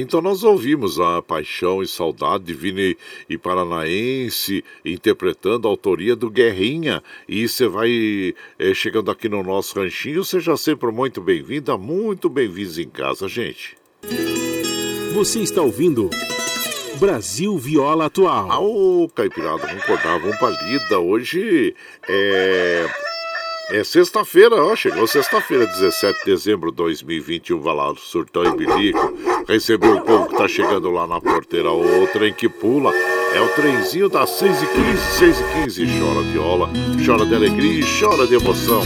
então 0.00 0.20
nós 0.20 0.42
ouvimos 0.42 0.98
a 0.98 1.20
Paixão 1.22 1.82
e 1.82 1.86
Saudade 1.86 2.44
Divina 2.44 2.80
e, 2.80 2.96
e 3.28 3.38
Paranaense 3.38 4.64
interpretando 4.84 5.68
a 5.68 5.70
autoria 5.70 6.16
do 6.16 6.30
Guerrinha. 6.30 7.02
E 7.28 7.46
você 7.46 7.68
vai 7.68 8.34
é, 8.58 8.74
chegando 8.74 9.10
aqui 9.10 9.28
no 9.28 9.42
nosso 9.42 9.78
ranchinho, 9.78 10.24
seja 10.24 10.56
sempre 10.56 10.90
muito 10.90 11.20
bem-vinda, 11.20 11.76
muito 11.76 12.28
bem-vindos 12.28 12.78
em 12.78 12.88
casa, 12.88 13.28
gente. 13.28 13.76
Você 15.14 15.40
está 15.40 15.60
ouvindo 15.62 16.08
Brasil 16.98 17.56
Viola 17.58 18.06
Atual. 18.06 18.50
Ah, 18.50 18.60
ô, 18.60 19.08
Caipirada, 19.14 19.66
vamos 19.66 19.84
cortar, 19.84 20.18
vamos 20.18 20.36
pra 20.38 20.50
lida. 20.50 20.98
Hoje 20.98 21.74
é. 22.08 22.86
É 23.72 23.84
sexta-feira, 23.84 24.56
ó, 24.56 24.74
chegou 24.74 25.06
sexta-feira, 25.06 25.64
17 25.64 26.18
de 26.18 26.24
dezembro 26.24 26.72
de 26.72 26.76
2021, 26.78 27.60
vai 27.60 27.72
lá, 27.72 27.94
surtão 27.94 28.42
e 28.44 28.56
bilico. 28.56 29.29
Recebeu 29.50 29.96
o 29.96 30.00
povo 30.02 30.28
que 30.28 30.36
tá 30.36 30.46
chegando 30.46 30.92
lá 30.92 31.08
na 31.08 31.20
porteira, 31.20 31.72
o 31.72 32.06
trem 32.12 32.32
que 32.32 32.48
pula. 32.48 32.94
É 33.34 33.40
o 33.40 33.48
trenzinho 33.48 34.08
das 34.08 34.30
6 34.30 34.62
e 34.62 34.66
15, 34.66 35.18
6 35.18 35.40
e 35.40 35.62
15, 35.64 35.86
chora 35.98 36.22
viola, 36.22 36.70
chora 37.04 37.26
de 37.26 37.34
alegria 37.34 37.80
e 37.80 37.98
chora 37.98 38.28
de 38.28 38.34
emoção. 38.34 38.82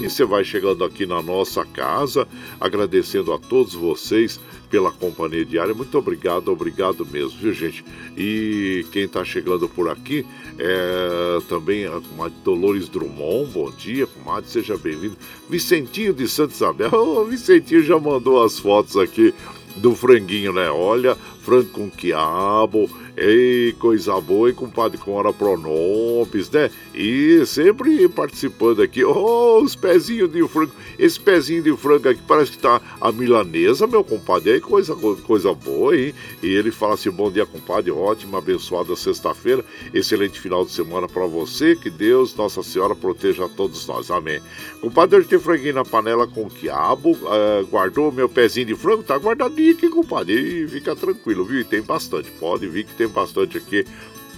E 0.00 0.10
você 0.10 0.24
vai 0.24 0.42
chegando 0.42 0.82
aqui 0.82 1.06
na 1.06 1.22
nossa 1.22 1.64
casa, 1.64 2.26
agradecendo 2.60 3.32
a 3.32 3.38
todos 3.38 3.72
vocês 3.74 4.40
pela 4.68 4.90
companhia 4.90 5.44
diária. 5.44 5.74
Muito 5.74 5.96
obrigado, 5.96 6.48
obrigado 6.48 7.06
mesmo, 7.06 7.38
viu, 7.38 7.52
gente? 7.52 7.84
E 8.16 8.84
quem 8.90 9.04
está 9.04 9.24
chegando 9.24 9.68
por 9.68 9.88
aqui 9.88 10.26
é 10.58 11.38
também 11.48 11.86
a 11.86 12.00
comadre 12.00 12.36
Dolores 12.44 12.88
Drummond. 12.88 13.52
Bom 13.52 13.70
dia, 13.70 14.08
comadre, 14.08 14.50
seja 14.50 14.76
bem-vindo. 14.76 15.16
Vicentinho 15.48 16.12
de 16.12 16.26
Santa 16.26 16.52
Isabel. 16.52 16.90
O 17.20 17.24
Vicentinho 17.26 17.82
já 17.82 17.98
mandou 17.98 18.42
as 18.42 18.58
fotos 18.58 18.96
aqui 18.96 19.32
do 19.76 19.94
franguinho, 19.94 20.52
né? 20.52 20.70
Olha, 20.70 21.16
frango 21.42 21.68
com 21.70 21.90
quiabo, 21.90 22.90
ei, 23.20 23.72
coisa 23.74 24.18
boa, 24.18 24.48
e 24.48 24.54
compadre 24.54 24.96
com 24.96 25.12
hora 25.12 25.30
pronomes, 25.30 26.50
né? 26.50 26.70
E 26.94 27.44
sempre 27.44 28.08
participando 28.08 28.80
aqui, 28.80 29.04
oh, 29.04 29.60
os 29.62 29.76
pezinhos 29.76 30.32
de 30.32 30.46
frango, 30.48 30.72
esse 30.98 31.20
pezinho 31.20 31.62
de 31.62 31.76
frango 31.76 32.08
aqui 32.08 32.22
parece 32.26 32.52
que 32.52 32.58
tá 32.58 32.80
a 32.98 33.12
milanesa, 33.12 33.86
meu 33.86 34.02
compadre, 34.02 34.52
aí 34.52 34.60
coisa, 34.60 34.96
coisa 34.96 35.52
boa, 35.52 35.94
hein? 35.94 36.14
E 36.42 36.46
ele 36.46 36.70
fala 36.70 36.94
assim, 36.94 37.10
bom 37.10 37.30
dia, 37.30 37.44
compadre, 37.44 37.90
ótima, 37.90 38.38
abençoada 38.38 38.96
sexta-feira, 38.96 39.62
excelente 39.92 40.40
final 40.40 40.64
de 40.64 40.72
semana 40.72 41.06
para 41.06 41.26
você, 41.26 41.76
que 41.76 41.90
Deus, 41.90 42.34
Nossa 42.34 42.62
Senhora, 42.62 42.94
proteja 42.94 43.44
a 43.44 43.48
todos 43.48 43.86
nós, 43.86 44.10
amém. 44.10 44.40
Compadre, 44.80 45.18
hoje 45.18 45.28
tem 45.28 45.38
franguinho 45.38 45.74
na 45.74 45.84
panela 45.84 46.26
com 46.26 46.48
quiabo, 46.48 47.12
uh, 47.12 47.66
guardou 47.70 48.10
meu 48.10 48.30
pezinho 48.30 48.66
de 48.66 48.74
frango, 48.74 49.02
tá 49.02 49.16
guardadinho 49.16 49.72
aqui, 49.72 49.90
compadre, 49.90 50.32
e 50.32 50.68
fica 50.68 50.96
tranquilo, 50.96 51.44
viu? 51.44 51.60
E 51.60 51.64
tem 51.64 51.82
bastante, 51.82 52.30
pode 52.32 52.66
vir 52.66 52.84
que 52.84 52.94
tem 52.94 53.09
bastante 53.10 53.58
aqui 53.58 53.84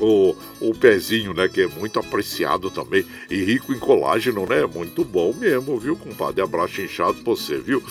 o, 0.00 0.34
o 0.60 0.74
pezinho, 0.74 1.32
né? 1.32 1.48
Que 1.48 1.62
é 1.62 1.66
muito 1.66 1.98
apreciado 1.98 2.70
também 2.70 3.04
e 3.30 3.42
rico 3.42 3.72
em 3.72 3.78
colágeno, 3.78 4.46
né? 4.46 4.64
Muito 4.66 5.04
bom 5.04 5.32
mesmo, 5.32 5.78
viu, 5.78 5.96
compadre? 5.96 6.42
Abraço 6.42 6.80
inchado 6.80 7.14
pra 7.14 7.32
você, 7.32 7.58
viu? 7.58 7.82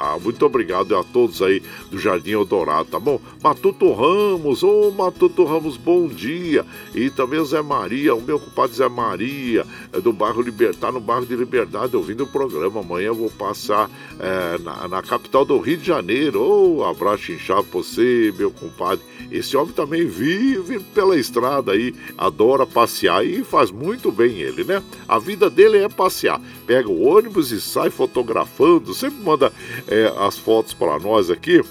Ah, 0.00 0.18
muito 0.18 0.46
obrigado 0.46 0.96
a 0.96 1.04
todos 1.04 1.42
aí 1.42 1.62
do 1.90 1.98
Jardim 1.98 2.30
Eldorado, 2.30 2.88
tá 2.88 2.98
bom? 2.98 3.20
Matuto 3.42 3.92
Ramos, 3.92 4.62
ô 4.62 4.88
oh, 4.88 4.90
Matuto 4.90 5.44
Ramos, 5.44 5.76
bom 5.76 6.08
dia. 6.08 6.64
E 6.94 7.10
também 7.10 7.38
o 7.38 7.44
Zé 7.44 7.60
Maria, 7.60 8.14
o 8.14 8.22
meu 8.22 8.40
compadre 8.40 8.74
Zé 8.74 8.88
Maria, 8.88 9.66
é 9.92 10.00
do 10.00 10.10
bairro 10.10 10.40
Libertar, 10.40 10.90
no 10.90 11.00
bairro 11.00 11.26
de 11.26 11.36
Liberdade, 11.36 11.94
ouvindo 11.94 12.24
o 12.24 12.26
programa. 12.26 12.80
Amanhã 12.80 13.08
eu 13.08 13.14
vou 13.14 13.30
passar 13.30 13.90
é, 14.18 14.56
na, 14.62 14.88
na, 14.88 15.02
capital 15.02 15.44
do 15.44 15.58
Rio 15.58 15.76
de 15.76 15.86
Janeiro. 15.86 16.40
Ô, 16.40 16.78
oh, 16.78 16.84
abraço 16.84 17.30
inchado 17.30 17.64
pra 17.64 17.80
você, 17.80 18.32
meu 18.38 18.50
compadre. 18.50 19.04
Esse 19.30 19.54
homem 19.54 19.74
também 19.74 20.06
vive 20.06 20.80
pela 20.94 21.16
estrada 21.16 21.72
aí, 21.72 21.94
adora 22.16 22.66
passear 22.66 23.24
e 23.24 23.44
faz 23.44 23.70
muito 23.70 24.10
bem 24.10 24.40
ele, 24.40 24.64
né? 24.64 24.82
A 25.06 25.18
vida 25.18 25.50
dele 25.50 25.76
é 25.76 25.88
passear. 25.90 26.40
Pega 26.66 26.88
o 26.88 27.02
ônibus 27.02 27.52
e 27.52 27.60
sai 27.60 27.90
fotografando, 27.90 28.94
sempre 28.94 29.22
manda 29.22 29.52
é, 29.90 30.12
as 30.18 30.38
fotos 30.38 30.72
para 30.72 30.98
nós 30.98 31.28
aqui. 31.28 31.62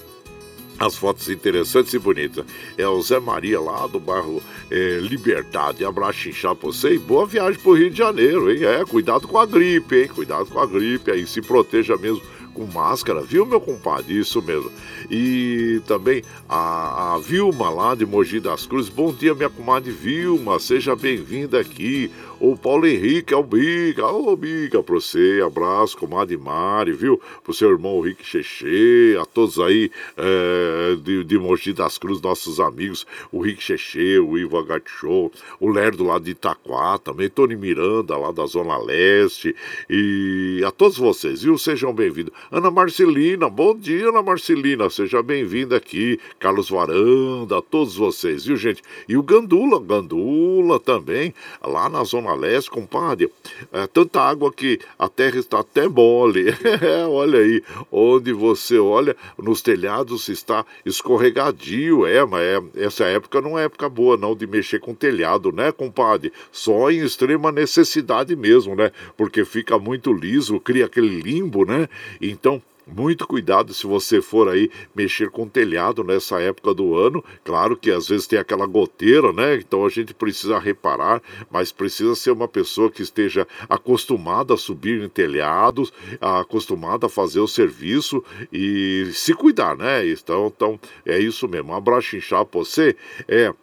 As 0.77 0.95
fotos 0.95 1.27
interessantes 1.27 1.93
e 1.93 1.99
bonitas. 1.99 2.45
É 2.77 2.87
o 2.87 3.01
Zé 3.01 3.19
Maria 3.19 3.59
lá 3.59 3.85
do 3.85 3.99
bairro 3.99 4.41
é, 4.71 4.99
Liberdade. 5.01 5.83
Abraço 5.83 6.29
inchado 6.29 6.55
pra 6.55 6.67
você 6.67 6.93
e 6.93 6.97
boa 6.97 7.25
viagem 7.25 7.59
pro 7.59 7.73
Rio 7.73 7.89
de 7.89 7.97
Janeiro, 7.97 8.49
hein? 8.49 8.63
É, 8.63 8.85
cuidado 8.85 9.27
com 9.27 9.37
a 9.37 9.45
gripe, 9.45 10.03
hein? 10.03 10.07
Cuidado 10.07 10.45
com 10.45 10.57
a 10.57 10.65
gripe 10.65 11.11
aí, 11.11 11.27
se 11.27 11.41
proteja 11.41 11.97
mesmo 11.97 12.21
com 12.53 12.65
máscara, 12.65 13.21
viu, 13.21 13.45
meu 13.45 13.59
compadre? 13.59 14.17
Isso 14.17 14.41
mesmo. 14.41 14.71
E 15.09 15.81
também 15.85 16.23
a, 16.47 17.15
a 17.15 17.17
Vilma 17.19 17.69
lá 17.69 17.95
de 17.95 18.05
Mogi 18.05 18.39
das 18.39 18.65
Cruzes. 18.65 18.89
Bom 18.89 19.13
dia, 19.13 19.35
minha 19.35 19.49
comadre 19.49 19.91
Vilma, 19.91 20.59
seja 20.59 20.95
bem-vinda 20.95 21.59
aqui. 21.59 22.11
O 22.41 22.55
Paulo 22.55 22.87
Henrique, 22.87 23.33
é 23.33 23.37
o 23.37 23.43
Bica. 23.43 24.07
Ô, 24.07 24.33
Bica, 24.33 24.81
pra 24.81 24.95
você. 24.95 25.41
Abraço, 25.45 25.97
comadre 25.97 26.37
Mari, 26.37 26.93
viu? 26.93 27.19
Pro 27.43 27.53
seu 27.53 27.69
irmão 27.69 27.99
Rick 27.99 28.25
Cheche, 28.25 29.17
a 29.21 29.25
todos 29.25 29.59
aí 29.59 29.91
é, 30.15 30.95
de, 31.03 31.25
de 31.25 31.37
Mogi 31.37 31.73
das 31.73 31.97
Cruzes, 31.97 32.23
nossos 32.23 32.61
amigos. 32.61 33.05
O 33.29 33.41
Rick 33.41 33.61
Cheche, 33.61 34.19
o 34.19 34.37
Ivo 34.37 34.57
Agachou, 34.57 35.33
o 35.59 35.67
Lerdo 35.69 36.05
lá 36.05 36.17
de 36.17 36.31
Itaquá 36.31 36.97
também, 36.97 37.27
Tony 37.27 37.57
Miranda 37.57 38.15
lá 38.15 38.31
da 38.31 38.45
Zona 38.45 38.77
Leste. 38.77 39.53
E 39.89 40.63
a 40.65 40.71
todos 40.71 40.97
vocês, 40.97 41.41
viu? 41.41 41.57
Sejam 41.57 41.93
bem-vindos. 41.93 42.33
Ana 42.49 42.71
Marcelina, 42.71 43.49
bom 43.49 43.75
dia, 43.75 44.07
Ana 44.07 44.23
Marcelina. 44.23 44.89
Seja 44.89 45.21
bem-vinda 45.21 45.75
aqui. 45.75 46.17
Carlos 46.39 46.69
Varanda, 46.69 47.57
a 47.57 47.61
todos 47.61 47.97
vocês, 47.97 48.45
viu, 48.45 48.55
gente? 48.55 48.81
E 49.09 49.17
o 49.17 49.23
Gandula, 49.23 49.77
Gandula 49.81 50.79
também, 50.79 51.33
lá 51.61 51.89
na 51.89 52.01
Zona 52.05 52.28
Leste, 52.33 52.69
compadre. 52.69 53.31
É, 53.71 53.87
tanta 53.87 54.21
água 54.21 54.51
que 54.51 54.79
a 54.97 55.07
terra 55.07 55.37
está 55.37 55.59
até 55.59 55.87
mole. 55.87 56.47
olha 57.09 57.39
aí, 57.39 57.63
onde 57.91 58.33
você 58.33 58.77
olha, 58.77 59.15
nos 59.37 59.61
telhados 59.61 60.27
está 60.27 60.65
escorregadio. 60.85 62.05
É, 62.05 62.25
mas 62.25 62.41
é, 62.41 62.61
essa 62.75 63.05
época 63.05 63.39
não 63.41 63.57
é 63.57 63.69
época 63.69 63.87
boa, 63.87 64.17
não, 64.17 64.35
de 64.35 64.47
mexer 64.47 64.79
com 64.79 64.93
telhado, 64.93 65.51
né, 65.51 65.71
compadre? 65.71 66.33
Só 66.51 66.89
em 66.89 66.99
extrema 66.99 67.51
necessidade 67.51 68.35
mesmo, 68.35 68.75
né? 68.75 68.91
Porque 69.15 69.45
fica 69.45 69.77
muito 69.77 70.11
liso, 70.11 70.59
cria 70.59 70.85
aquele 70.85 71.21
limbo, 71.21 71.63
né? 71.63 71.87
Então, 72.19 72.61
muito 72.95 73.27
cuidado 73.27 73.73
se 73.73 73.85
você 73.85 74.21
for 74.21 74.49
aí 74.49 74.69
mexer 74.95 75.29
com 75.29 75.47
telhado 75.47 76.03
nessa 76.03 76.39
época 76.41 76.73
do 76.73 76.95
ano. 76.95 77.23
Claro 77.43 77.77
que 77.77 77.91
às 77.91 78.07
vezes 78.07 78.27
tem 78.27 78.39
aquela 78.39 78.65
goteira, 78.65 79.31
né? 79.31 79.55
Então 79.55 79.85
a 79.85 79.89
gente 79.89 80.13
precisa 80.13 80.59
reparar, 80.59 81.21
mas 81.49 81.71
precisa 81.71 82.15
ser 82.15 82.31
uma 82.31 82.47
pessoa 82.47 82.91
que 82.91 83.01
esteja 83.01 83.47
acostumada 83.69 84.53
a 84.53 84.57
subir 84.57 85.01
em 85.01 85.09
telhados, 85.09 85.93
acostumada 86.19 87.07
a 87.07 87.09
fazer 87.09 87.39
o 87.39 87.47
serviço 87.47 88.23
e 88.51 89.09
se 89.13 89.33
cuidar, 89.33 89.77
né? 89.77 90.07
Então, 90.07 90.51
então 90.55 90.79
é 91.05 91.19
isso 91.19 91.47
mesmo. 91.47 91.71
Um 91.71 91.75
abraço 91.75 92.15
inchado 92.15 92.45
pra 92.45 92.59
você. 92.59 92.95
É. 93.27 93.53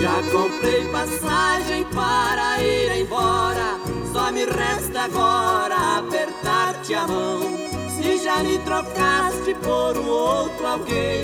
Já 0.00 0.22
comprei 0.32 0.84
passagem 0.90 1.84
para 1.94 2.62
ir 2.62 3.02
embora, 3.02 3.78
só 4.12 4.32
me 4.32 4.44
resta 4.44 5.02
agora 5.02 5.98
apertar-te 5.98 6.94
a 6.94 7.06
mão 7.06 7.69
me 8.42 8.58
trocaste 8.58 9.54
por 9.62 9.96
um 9.98 10.08
outro 10.08 10.66
alguém, 10.66 11.22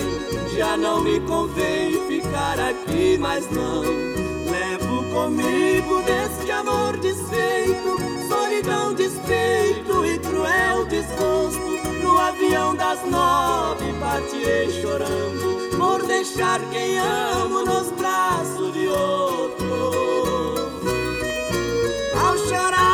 já 0.55 0.77
não 0.77 1.01
me 1.01 1.19
convém 1.21 1.93
ficar 2.07 2.59
aqui, 2.59 3.17
mas 3.19 3.49
não. 3.51 3.81
Levo 3.81 5.03
comigo 5.13 6.01
desse 6.03 6.51
amor 6.51 6.97
desfeito, 6.97 7.97
solidão, 8.27 8.93
despeito 8.93 10.05
e 10.05 10.19
cruel 10.19 10.85
desgosto. 10.85 11.67
No 12.03 12.17
avião 12.17 12.75
das 12.75 13.03
nove 13.09 13.93
partiei 13.99 14.69
chorando, 14.81 15.77
por 15.77 16.03
deixar 16.05 16.59
quem 16.69 16.99
amo 16.99 17.65
nos 17.65 17.91
braços 17.91 18.73
de 18.73 18.87
outro. 18.87 19.67
Ao 22.19 22.37
chorar 22.37 22.86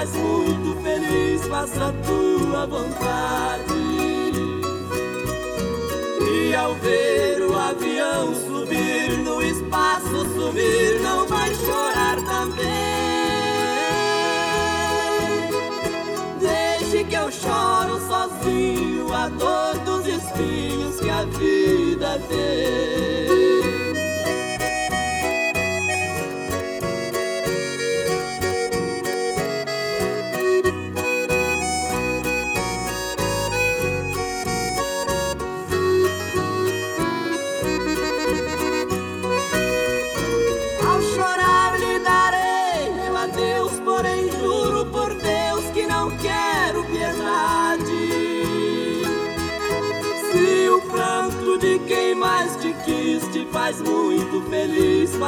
faz 0.00 0.16
muito 0.16 0.80
feliz, 0.82 1.46
faça 1.46 1.88
a 1.88 1.92
tua 1.92 2.66
vontade. 2.66 3.74
E 6.32 6.54
ao 6.54 6.74
ver 6.76 7.42
o 7.42 7.54
avião 7.54 8.34
subir 8.34 9.18
no 9.18 9.42
espaço 9.42 10.24
sumir, 10.34 11.00
não 11.02 11.26
vai 11.26 11.54
chorar 11.54 12.16
também. 12.16 12.70
Deixe 16.40 17.04
que 17.04 17.14
eu 17.14 17.30
choro 17.30 18.00
sozinho 18.08 19.12
a 19.12 19.28
dor 19.28 19.78
dos 19.84 20.06
espinhos 20.06 20.98
que 20.98 21.10
a 21.10 21.24
vida 21.24 22.18
tem. 22.26 23.09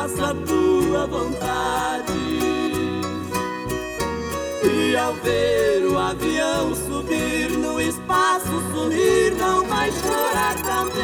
Faça 0.02 0.30
a 0.30 0.34
tua 0.34 1.06
vontade. 1.06 2.12
E 4.64 4.96
ao 4.96 5.14
ver 5.14 5.86
o 5.86 5.96
avião 5.96 6.74
subir 6.74 7.50
no 7.50 7.80
espaço 7.80 8.48
sumir, 8.72 9.32
não 9.36 9.64
vai 9.64 9.92
chorar 9.92 10.54
também. 10.62 11.02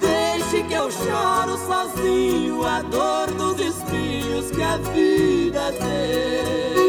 Deixe 0.00 0.64
que 0.64 0.74
eu 0.74 0.90
choro 0.90 1.56
sozinho 1.58 2.66
a 2.66 2.82
dor 2.82 3.30
dos 3.30 3.60
espinhos 3.60 4.50
que 4.50 4.62
a 4.62 4.78
vida 4.78 5.72
tem. 5.78 6.79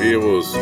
Ouvimos 0.00 0.54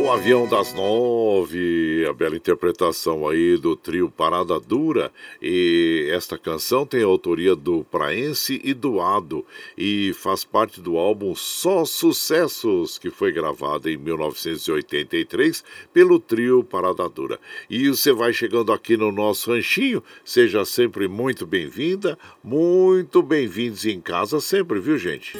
o 0.00 0.08
Avião 0.08 0.46
das 0.46 0.72
Nove, 0.72 2.06
a 2.08 2.12
bela 2.12 2.36
interpretação 2.36 3.26
aí 3.26 3.56
do 3.56 3.74
trio 3.74 4.08
Parada 4.08 4.60
Dura. 4.60 5.10
E 5.42 6.08
esta 6.12 6.38
canção 6.38 6.86
tem 6.86 7.02
a 7.02 7.06
autoria 7.06 7.56
do 7.56 7.82
Praense 7.82 8.60
e 8.62 8.72
do 8.72 9.00
Ado 9.00 9.44
e 9.76 10.12
faz 10.14 10.44
parte 10.44 10.80
do 10.80 10.96
álbum 10.96 11.34
Só 11.34 11.84
Sucessos, 11.84 12.96
que 12.96 13.10
foi 13.10 13.32
gravado 13.32 13.90
em 13.90 13.96
1983 13.96 15.64
pelo 15.92 16.20
trio 16.20 16.62
Parada 16.62 17.08
Dura. 17.08 17.40
E 17.68 17.88
você 17.88 18.12
vai 18.12 18.32
chegando 18.32 18.72
aqui 18.72 18.96
no 18.96 19.10
nosso 19.10 19.50
ranchinho, 19.50 20.04
seja 20.24 20.64
sempre 20.64 21.08
muito 21.08 21.44
bem-vinda, 21.44 22.16
muito 22.44 23.24
bem-vindos 23.24 23.84
em 23.86 24.00
casa 24.00 24.40
sempre, 24.40 24.78
viu 24.78 24.96
gente? 24.96 25.36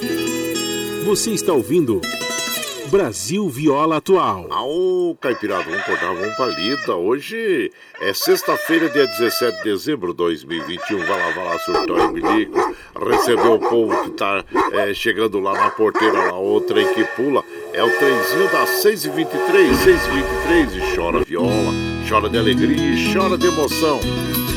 Você 1.05 1.31
está 1.31 1.53
ouvindo 1.53 2.01
Brasil 2.95 3.49
Viola 3.49 3.97
Atual. 3.97 4.47
Ao 4.53 5.17
Caipirada, 5.21 5.65
vamos 5.65 5.81
acordar, 5.81 6.15
vamos 6.15 6.37
pra 6.37 6.47
lida. 6.47 6.95
Hoje 6.95 7.73
é 8.01 8.15
sexta-feira, 8.15 8.89
dia 8.89 9.05
17 9.05 9.57
de 9.59 9.65
dezembro 9.65 10.13
de 10.13 10.19
2021. 10.19 10.99
Vai 10.99 11.09
lá, 11.09 11.31
vai 11.33 11.45
lá, 11.45 11.59
surtou 11.59 11.99
e 11.99 12.13
milico. 12.13 12.77
Recebeu 13.05 13.55
o 13.55 13.59
povo 13.59 14.05
que 14.05 14.11
tá 14.11 14.45
é, 14.75 14.95
chegando 14.95 15.41
lá 15.41 15.55
na 15.55 15.71
porteira, 15.71 16.31
lá, 16.31 16.39
outra 16.39 16.79
aí 16.79 16.95
que 16.95 17.03
pula. 17.17 17.43
É 17.73 17.83
o 17.83 17.91
trenzinho 17.99 18.49
das 18.53 18.71
6h23, 18.85 19.73
6h23 19.75 20.77
e 20.77 20.95
chora 20.95 21.25
viola, 21.25 21.73
chora 22.09 22.29
de 22.29 22.39
alegria 22.39 22.77
e 22.77 23.13
chora 23.13 23.37
de 23.37 23.49
emoção. 23.49 23.99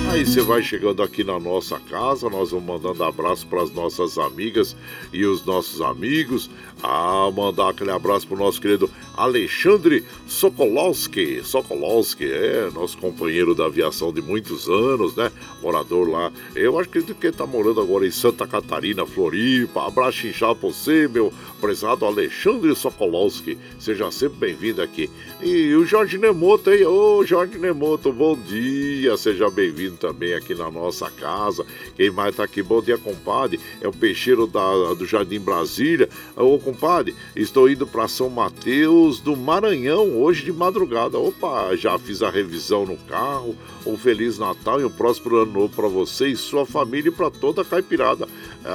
Aí 0.09 0.25
você 0.25 0.41
vai 0.41 0.63
chegando 0.63 1.03
aqui 1.03 1.21
na 1.21 1.37
nossa 1.37 1.79
casa, 1.81 2.29
nós 2.29 2.51
vamos 2.51 2.65
mandando 2.65 3.03
abraço 3.03 3.45
para 3.45 3.61
as 3.61 3.71
nossas 3.71 4.17
amigas 4.17 4.73
e 5.11 5.25
os 5.25 5.43
nossos 5.45 5.81
amigos. 5.81 6.49
Ah, 6.83 7.31
mandar 7.35 7.69
aquele 7.69 7.91
abraço 7.91 8.27
para 8.27 8.35
o 8.35 8.39
nosso 8.39 8.61
querido 8.61 8.89
Alexandre 9.15 10.05
Sokolowski. 10.27 11.41
Sokolowski 11.43 12.25
é 12.25 12.69
nosso 12.71 12.97
companheiro 12.99 13.55
da 13.55 13.65
aviação 13.65 14.13
de 14.13 14.21
muitos 14.21 14.69
anos, 14.69 15.15
né? 15.15 15.31
Morador 15.61 16.07
lá. 16.07 16.31
Eu 16.55 16.79
acho 16.79 16.87
que 16.89 16.99
ele 16.99 17.15
está 17.23 17.47
morando 17.47 17.81
agora 17.81 18.05
em 18.05 18.11
Santa 18.11 18.45
Catarina, 18.45 19.05
Floripa. 19.05 19.87
Abraço 19.87 20.27
inchado 20.27 20.55
para 20.55 20.69
você, 20.69 21.07
meu 21.07 21.33
prezado 21.59 22.05
Alexandre 22.05 22.75
Sokolowski. 22.75 23.57
Seja 23.79 24.11
sempre 24.11 24.37
bem-vindo 24.37 24.81
aqui. 24.81 25.09
E 25.41 25.73
o 25.73 25.83
Jorge 25.85 26.17
Nemoto 26.17 26.69
aí, 26.69 26.85
ô 26.85 27.25
Jorge 27.25 27.57
Nemoto, 27.57 28.13
bom 28.13 28.37
dia, 28.37 29.17
seja 29.17 29.49
bem-vindo 29.49 29.97
também 29.97 30.33
aqui 30.35 30.53
na 30.53 30.69
nossa 30.69 31.09
casa. 31.09 31.65
Quem 31.95 32.11
mais 32.11 32.35
tá 32.35 32.43
aqui? 32.43 32.61
Bom 32.61 32.81
dia, 32.81 32.97
compadre. 32.97 33.59
É 33.81 33.87
o 33.87 33.91
peixeiro 33.91 34.45
da, 34.45 34.93
do 34.93 35.05
Jardim 35.05 35.39
Brasília. 35.39 36.07
Ô, 36.35 36.59
compadre, 36.67 37.15
estou 37.33 37.69
indo 37.69 37.87
para 37.87 38.09
São 38.09 38.29
Mateus 38.29 39.21
do 39.21 39.37
Maranhão 39.37 40.17
hoje 40.17 40.43
de 40.43 40.51
madrugada. 40.51 41.17
Opa, 41.17 41.73
já 41.77 41.97
fiz 41.97 42.21
a 42.21 42.29
revisão 42.29 42.85
no 42.85 42.97
carro. 42.97 43.55
Um 43.85 43.95
Feliz 43.95 44.37
Natal 44.37 44.81
e 44.81 44.83
um 44.83 44.89
próximo 44.89 45.33
ano 45.37 45.53
novo 45.53 45.73
para 45.73 45.87
você 45.87 46.27
e 46.27 46.35
sua 46.35 46.65
família 46.65 47.07
e 47.07 47.11
para 47.11 47.31
toda 47.31 47.61
a 47.61 47.65
caipirada. 47.65 48.27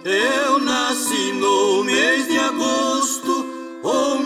Eu 0.06 0.60
nasci 0.60 1.32
no 1.32 1.84
mês 1.84 2.28
de 2.28 2.38
agosto, 2.38 3.48
o 3.82 4.20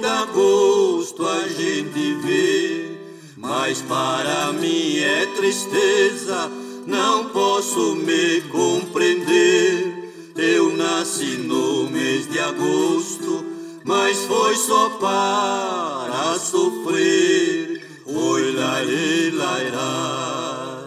dá 0.00 0.24
gosto 0.26 1.26
a 1.26 1.48
gente 1.48 2.14
ver. 2.14 3.34
Mas 3.36 3.80
para 3.82 4.52
mim 4.52 4.98
é 4.98 5.26
tristeza, 5.36 6.50
não 6.86 7.26
posso 7.28 7.94
me 7.94 8.40
compreender. 8.42 10.32
Eu 10.36 10.76
nasci 10.76 11.36
no 11.38 11.88
mês 11.90 12.28
de 12.30 12.38
agosto, 12.38 13.44
mas 13.84 14.18
foi 14.24 14.56
só 14.56 14.90
para 14.98 16.38
sofrer. 16.38 17.86
Oi, 18.06 18.52
laê, 18.52 19.30
lairá. 19.30 20.80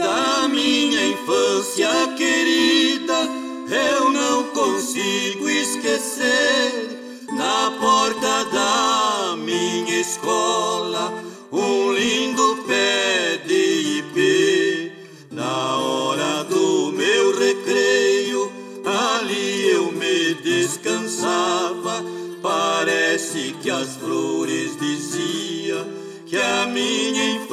da 0.00 0.48
minha 0.48 1.08
infância 1.08 1.90
querida, 2.16 3.18
eu 3.68 3.99
Na 7.36 7.70
porta 7.78 8.44
da 8.46 9.36
minha 9.36 10.00
escola, 10.00 11.12
um 11.52 11.92
lindo 11.92 12.64
pé 12.66 13.38
de 13.46 13.98
ipê. 13.98 14.92
Na 15.30 15.76
hora 15.76 16.44
do 16.44 16.90
meu 16.92 17.38
recreio, 17.38 18.50
ali 18.82 19.72
eu 19.72 19.92
me 19.92 20.34
descansava. 20.42 22.02
Parece 22.42 23.54
que 23.62 23.70
as 23.70 23.96
flores 23.96 24.78
diziam 24.80 25.86
que 26.24 26.38
a 26.38 26.66
minha 26.66 27.34
infância 27.34 27.49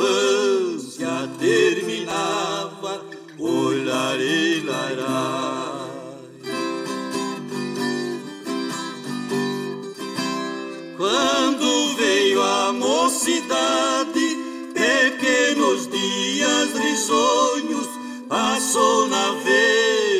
Quando 11.18 11.95
veio 11.95 12.43
a 12.43 12.72
mocidade, 12.72 14.38
pequenos 14.72 15.88
dias 15.88 16.74
risonhos, 16.78 17.88
passou 18.30 19.07
na 19.07 19.32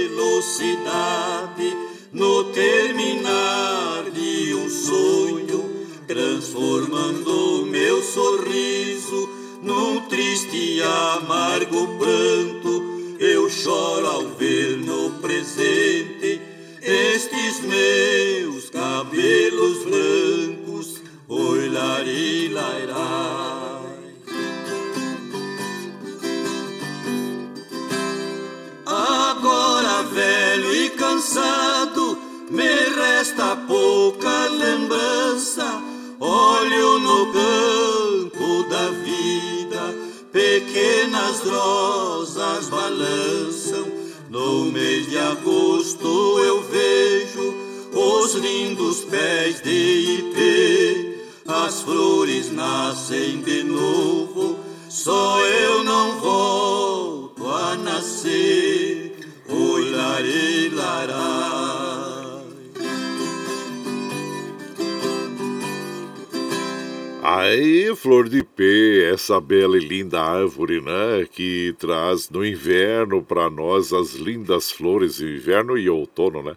velocidade, 0.09 1.77
no 2.11 2.45
terminar 2.45 4.09
de 4.11 4.55
um 4.55 4.67
sonho, 4.67 5.69
transformando 6.07 7.67
meu 7.67 8.01
sorriso 8.01 9.29
num 9.61 10.01
triste 10.09 10.57
e 10.57 10.81
amargo 10.81 11.95
pranto, 11.99 12.83
eu 13.19 13.47
choro 13.51 14.07
ao 14.07 14.29
ver 14.29 14.77
no 14.77 15.11
presente 15.21 16.41
estes 16.81 17.61
meus 17.61 18.69
cabelos 18.69 19.83
brancos, 19.83 20.57
oi 21.30 21.69
lari, 21.69 22.49
lairai. 22.49 23.88
Agora 28.86 30.03
velho 30.03 30.73
e 30.73 30.89
cansado, 30.91 32.17
me 32.49 32.63
resta 32.63 33.57
pouca 33.67 34.47
lembrança. 34.47 35.82
Olho 36.19 36.99
no 36.99 37.34
campo 37.34 38.63
da 38.69 38.89
vida, 38.89 39.95
pequenas 40.32 41.41
rosas 41.41 42.69
balançam. 42.69 43.86
No 44.30 44.65
mês 44.65 45.09
de 45.09 45.17
agosto 45.17 46.39
eu 46.39 46.63
vejo 46.63 47.53
os 47.93 48.34
lindos 48.36 49.03
pés 49.05 49.61
de 49.61 50.19
ipê. 50.19 50.96
As 51.47 51.81
flores 51.81 52.51
nascem 52.51 53.41
de 53.41 53.63
novo, 53.63 54.59
só 54.89 55.39
eu 55.39 55.81
não 55.81 56.19
volto 56.19 57.47
a 57.47 57.73
nascer. 57.77 59.15
Oi, 59.47 59.89
larei, 59.89 60.69
lará. 60.69 61.57
Aí, 67.30 67.93
flor 67.93 68.30
de 68.30 68.41
pé, 68.41 69.11
essa 69.11 69.41
bela 69.41 69.75
e 69.78 69.82
linda 69.82 70.21
árvore, 70.21 70.80
né? 70.80 71.28
Que 71.30 71.75
traz 71.78 72.30
no 72.30 72.45
inverno 72.45 73.21
para 73.21 73.49
nós 73.49 73.91
as 73.91 74.13
lindas 74.13 74.71
flores, 74.71 75.19
inverno 75.19 75.78
e 75.78 75.89
outono, 75.89 76.41
né? 76.41 76.55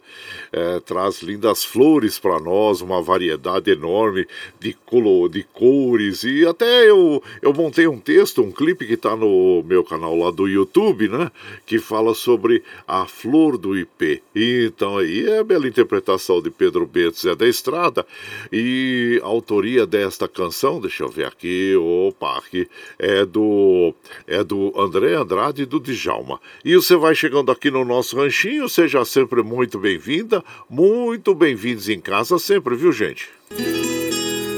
É, 0.52 0.78
traz 0.78 1.22
lindas 1.22 1.64
flores 1.64 2.20
para 2.20 2.38
nós, 2.38 2.82
uma 2.82 3.02
variedade 3.02 3.68
enorme 3.68 4.28
de, 4.60 4.72
colo, 4.86 5.28
de 5.28 5.42
cores. 5.42 6.22
E 6.22 6.46
até 6.46 6.88
eu, 6.88 7.20
eu 7.42 7.52
montei 7.52 7.88
um 7.88 7.98
texto, 7.98 8.40
um 8.40 8.52
clipe 8.52 8.86
que 8.86 8.94
está 8.94 9.16
no 9.16 9.64
meu 9.66 9.82
canal 9.82 10.16
lá 10.16 10.30
do 10.30 10.46
YouTube, 10.46 11.08
né? 11.08 11.32
Que 11.66 11.80
fala 11.80 12.14
sobre 12.14 12.62
a 12.86 13.06
flor 13.06 13.58
do 13.58 13.76
ipê. 13.76 14.22
Então 14.36 14.98
aí 14.98 15.28
é 15.28 15.40
a 15.40 15.44
bela 15.44 15.66
interpretação 15.66 16.40
de 16.40 16.48
Pedro 16.48 16.86
Bento 16.86 17.18
Zé 17.18 17.34
da 17.34 17.48
Estrada 17.48 18.06
e 18.52 19.20
a 19.20 19.26
autoria 19.26 19.84
desta 19.84 20.28
canção 20.28 20.59
deixa 20.80 21.04
eu 21.04 21.08
ver 21.08 21.26
aqui, 21.26 21.74
opa, 21.76 22.36
aqui 22.36 22.68
é 22.98 23.24
do 23.24 23.94
é 24.26 24.44
do 24.44 24.72
André 24.78 25.14
Andrade 25.14 25.62
e 25.62 25.66
do 25.66 25.80
Djalma. 25.80 26.38
E 26.62 26.74
você 26.74 26.96
vai 26.96 27.14
chegando 27.14 27.50
aqui 27.50 27.70
no 27.70 27.84
nosso 27.84 28.16
ranchinho, 28.16 28.68
seja 28.68 29.04
sempre 29.04 29.42
muito 29.42 29.78
bem-vinda, 29.78 30.44
muito 30.68 31.34
bem-vindos 31.34 31.88
em 31.88 32.00
casa 32.00 32.38
sempre, 32.38 32.76
viu, 32.76 32.92
gente? 32.92 33.28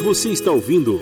Você 0.03 0.31
está 0.31 0.51
ouvindo 0.51 0.99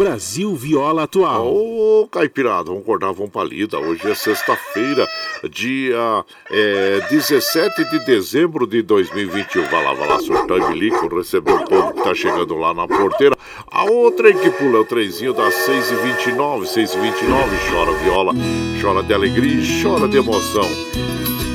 Brasil 0.00 0.56
Viola 0.56 1.02
Atual. 1.02 1.46
Ô, 1.46 2.08
Caipirada, 2.10 2.70
vamos 2.70 2.80
acordar, 2.80 3.12
vamos 3.12 3.30
pra 3.30 3.44
lida. 3.44 3.78
Hoje 3.78 4.10
é 4.10 4.14
sexta-feira, 4.14 5.06
dia 5.50 6.24
é, 6.50 7.06
17 7.10 7.84
de 7.90 8.06
dezembro 8.06 8.66
de 8.66 8.80
2021. 8.80 9.62
Vai 9.66 9.84
lá, 9.84 9.92
vai 9.92 10.08
lá, 10.08 10.18
surtar 10.18 10.56
e 10.56 10.72
bilico, 10.72 11.14
receber 11.14 11.52
o 11.52 11.64
povo 11.66 11.92
que 11.92 12.02
tá 12.02 12.14
chegando 12.14 12.56
lá 12.56 12.72
na 12.72 12.88
porteira. 12.88 13.36
A 13.70 13.84
outra 13.84 14.32
que 14.32 14.48
pula 14.48 14.78
é 14.78 14.80
o 14.80 14.86
trenzinho 14.86 15.34
das 15.34 15.52
6h29, 15.66 16.62
6h29, 16.62 17.70
chora 17.70 17.92
viola, 17.98 18.32
chora 18.80 19.02
de 19.02 19.12
alegria 19.12 19.60
e 19.60 19.82
chora 19.82 20.08
de 20.08 20.16
emoção. 20.16 20.64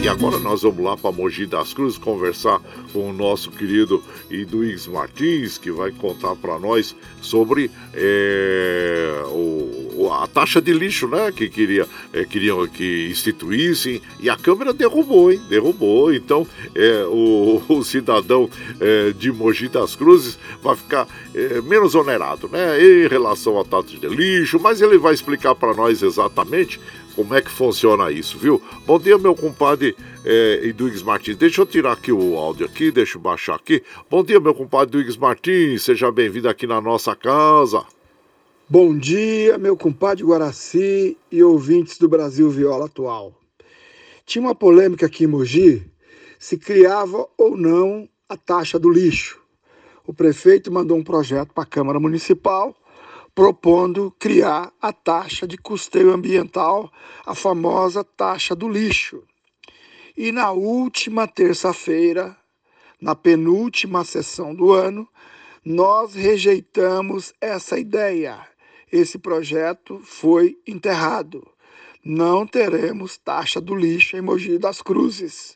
E 0.06 0.08
agora 0.08 0.38
nós 0.38 0.62
vamos 0.62 0.86
lá 0.86 0.95
para 0.95 1.12
Mogi 1.12 1.47
das 1.47 1.74
Cruzes 1.74 1.97
conversar 1.97 2.62
com 2.93 3.10
o 3.10 3.12
nosso 3.12 3.49
querido 3.49 4.03
Iduígues 4.30 4.86
Martins, 4.86 5.58
que 5.58 5.72
vai 5.72 5.89
contar 5.89 6.36
para 6.36 6.60
nós 6.60 6.95
sobre 7.24 7.72
é, 7.91 9.24
o, 9.26 10.08
a 10.14 10.28
taxa 10.28 10.62
de 10.62 10.72
lixo, 10.74 11.08
né? 11.08 11.32
Que 11.32 11.49
queria, 11.49 11.88
é, 12.14 12.24
queriam 12.24 12.68
que 12.68 13.08
instituíssem 13.10 13.99
e 14.20 14.30
a 14.30 14.38
Câmara 14.38 14.74
derrubou, 14.74 15.32
hein? 15.32 15.41
Derrubou. 15.49 16.14
Então 16.14 16.45
é, 16.76 17.03
o, 17.06 17.64
o 17.68 17.84
cidadão 17.84 18.47
é, 18.80 19.12
de 19.12 19.32
Mogi 19.32 19.68
das 19.68 19.95
Cruzes 19.95 20.38
vai 20.62 20.76
ficar 20.76 21.08
é, 21.34 21.62
menos 21.62 21.95
onerado, 21.95 22.47
né? 22.47 22.80
Em 22.80 23.08
relação 23.08 23.60
à 23.60 23.66
taxa 23.66 23.97
de 23.97 24.08
lixo, 24.08 24.60
mas 24.60 24.84
ele 24.84 24.99
vai 24.99 25.16
explicar 25.16 25.56
para 25.56 25.74
nós 25.74 26.03
exatamente 26.03 26.80
como 27.16 27.34
é 27.34 27.41
que 27.41 27.49
funciona 27.49 28.11
isso, 28.11 28.38
viu? 28.38 28.61
Bom 28.86 28.99
dia, 28.99 29.18
meu 29.18 29.34
compadre 29.34 29.95
é, 30.26 30.61
Eduígues 30.63 31.01
Martins. 31.01 31.38
Deixa 31.38 31.61
eu 31.61 31.66
tirar 31.66 31.93
aqui 31.93 32.11
o 32.11 32.36
áudio 32.36 32.66
aqui, 32.66 32.91
deixa 32.91 33.18
eu 33.18 33.22
baixar 33.22 33.55
aqui. 33.55 33.82
Bom 34.09 34.24
dia, 34.24 34.39
meu 34.39 34.53
compadre 34.53 34.97
Eduígues 34.97 35.18
Martins. 35.18 35.84
Seja 35.84 36.11
bem-vindo 36.11 36.49
aqui 36.49 36.68
na 36.68 36.82
nossa 36.82 37.16
casa. 37.16 37.84
Bom 38.68 38.97
dia, 38.97 39.57
meu 39.57 39.78
compadre 39.78 40.24
Guaraci 40.24 41.18
e 41.32 41.43
ouvintes 41.43 41.97
do 41.97 42.09
Brasil 42.09 42.49
Viola 42.49 42.86
Atual. 42.86 43.34
Tinha 44.26 44.41
uma 44.41 44.55
polêmica 44.55 45.05
aqui 45.05 45.24
em 45.24 45.28
Mogi 45.28 45.86
se 46.45 46.57
criava 46.57 47.28
ou 47.38 47.57
não 47.57 48.07
a 48.28 48.38
taxa 48.38 48.78
do 48.78 48.89
lixo. 48.89 49.41
O 50.05 50.13
prefeito 50.13 50.72
mandou 50.72 50.97
um 50.97 51.03
projeto 51.03 51.53
para 51.53 51.63
a 51.63 51.68
Câmara 51.68 51.99
Municipal 51.99 52.76
propondo 53.36 54.15
criar 54.17 54.71
a 54.81 54.93
taxa 54.93 55.45
de 55.45 55.57
custeio 55.57 56.13
ambiental, 56.13 56.89
a 57.25 57.36
famosa 57.36 58.01
taxa 58.01 58.55
do 58.55 58.69
lixo. 58.69 59.21
E 60.15 60.31
na 60.31 60.51
última 60.51 61.27
terça-feira, 61.27 62.38
na 63.01 63.13
penúltima 63.13 64.05
sessão 64.05 64.55
do 64.55 64.71
ano, 64.71 65.05
nós 65.65 66.15
rejeitamos 66.15 67.33
essa 67.41 67.77
ideia. 67.77 68.39
Esse 68.89 69.19
projeto 69.19 69.99
foi 70.05 70.57
enterrado. 70.65 71.45
Não 72.03 72.47
teremos 72.47 73.17
taxa 73.17 73.59
do 73.59 73.75
lixo 73.75 74.15
em 74.15 74.21
Mogi 74.21 74.57
das 74.57 74.81
Cruzes 74.81 75.55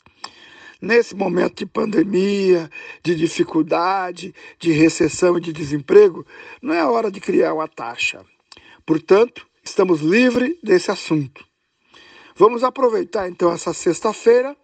nesse 0.81 1.15
momento 1.15 1.57
de 1.57 1.65
pandemia, 1.65 2.69
de 3.03 3.15
dificuldade, 3.15 4.33
de 4.59 4.71
recessão 4.71 5.37
e 5.37 5.41
de 5.41 5.51
desemprego, 5.51 6.25
não 6.61 6.73
é 6.73 6.85
hora 6.85 7.11
de 7.11 7.19
criar 7.19 7.53
uma 7.53 7.67
taxa. 7.67 8.25
Portanto, 8.85 9.45
estamos 9.63 10.01
livres 10.01 10.55
desse 10.63 10.91
assunto. 10.91 11.45
Vamos 12.35 12.63
aproveitar 12.63 13.27
então 13.27 13.51
essa 13.51 13.73
sexta-feira 13.73 14.55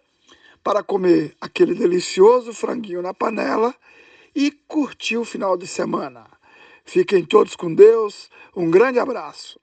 para 0.64 0.82
comer 0.82 1.36
aquele 1.40 1.74
delicioso 1.74 2.52
franguinho 2.52 3.02
na 3.02 3.14
panela 3.14 3.74
e 4.34 4.50
curtir 4.50 5.16
o 5.16 5.24
final 5.24 5.56
de 5.56 5.66
semana. 5.66 6.26
Fiquem 6.84 7.24
todos 7.24 7.54
com 7.54 7.72
Deus. 7.74 8.30
Um 8.54 8.70
grande 8.70 8.98
abraço. 8.98 9.60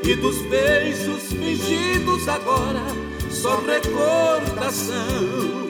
E 0.03 0.16
dos 0.16 0.38
beijos 0.43 1.32
fingidos 1.32 2.28
agora, 2.28 2.84
só 3.30 3.61
recordação. 3.61 5.70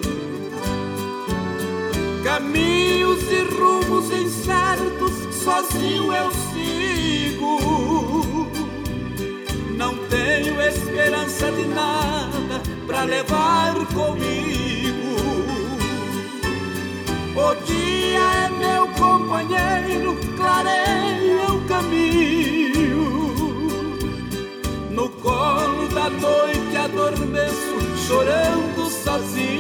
Caminhos 2.23 3.23
e 3.31 3.43
rumos 3.55 4.11
incertos, 4.11 5.13
sozinho 5.43 6.13
eu 6.13 6.31
sigo. 6.53 7.59
Não 9.75 9.97
tenho 10.09 10.61
esperança 10.61 11.51
de 11.51 11.65
nada 11.65 12.63
para 12.87 13.05
levar 13.05 13.75
comigo. 13.87 15.17
O 17.35 17.55
dia 17.65 18.21
é 18.21 18.51
meu 18.51 18.87
companheiro, 18.89 20.15
clareia 20.37 21.53
o 21.53 21.65
caminho. 21.67 23.31
No 24.91 25.09
colo 25.09 25.89
da 25.89 26.11
noite 26.11 26.77
adormeço, 26.77 27.81
chorando 28.07 28.91
sozinho. 28.91 29.60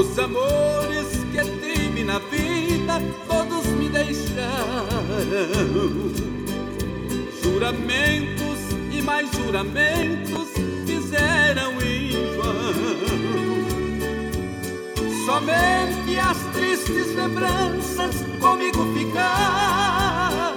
Os 0.00 0.18
amores 0.18 1.08
que 1.30 1.42
tive 1.60 2.02
na 2.04 2.18
vida, 2.20 3.02
todos 3.28 3.66
me 3.66 3.90
deixaram. 3.90 4.88
Juramentos 7.42 8.58
e 8.90 9.02
mais 9.02 9.30
juramentos 9.30 10.48
fizeram 10.86 11.72
em 11.82 12.34
vão. 12.34 12.72
Somente 15.26 16.18
as 16.18 16.38
tristes 16.54 17.14
lembranças 17.14 18.24
comigo 18.40 18.90
ficaram. 18.94 20.56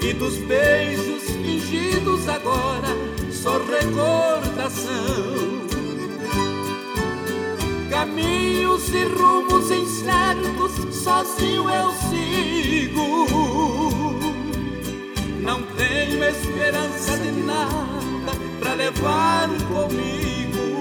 E 0.00 0.12
dos 0.12 0.36
beijos 0.36 1.24
fingidos 1.24 2.28
agora, 2.28 2.96
só 3.32 3.58
recordação 3.58 5.59
caminhos 8.00 8.88
e 8.94 9.04
rumos 9.04 9.70
incertos, 9.70 10.72
sozinho 10.94 11.68
eu 11.68 11.92
sigo. 12.08 13.26
Não 15.42 15.62
tenho 15.76 16.24
esperança 16.24 17.18
de 17.18 17.30
nada 17.42 18.32
para 18.58 18.72
levar 18.72 19.48
comigo. 19.68 20.80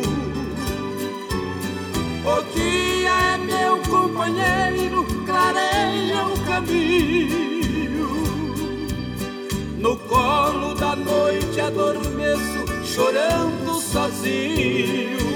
O 2.23 2.41
dia 2.53 3.11
é 3.33 3.37
meu 3.37 3.79
companheiro, 3.79 5.05
clareia 5.25 6.25
o 6.25 6.39
caminho. 6.45 8.07
No 9.77 9.97
colo 9.97 10.73
da 10.73 10.95
noite 10.95 11.59
adormeço, 11.59 12.63
chorando 12.85 13.73
sozinho. 13.81 15.28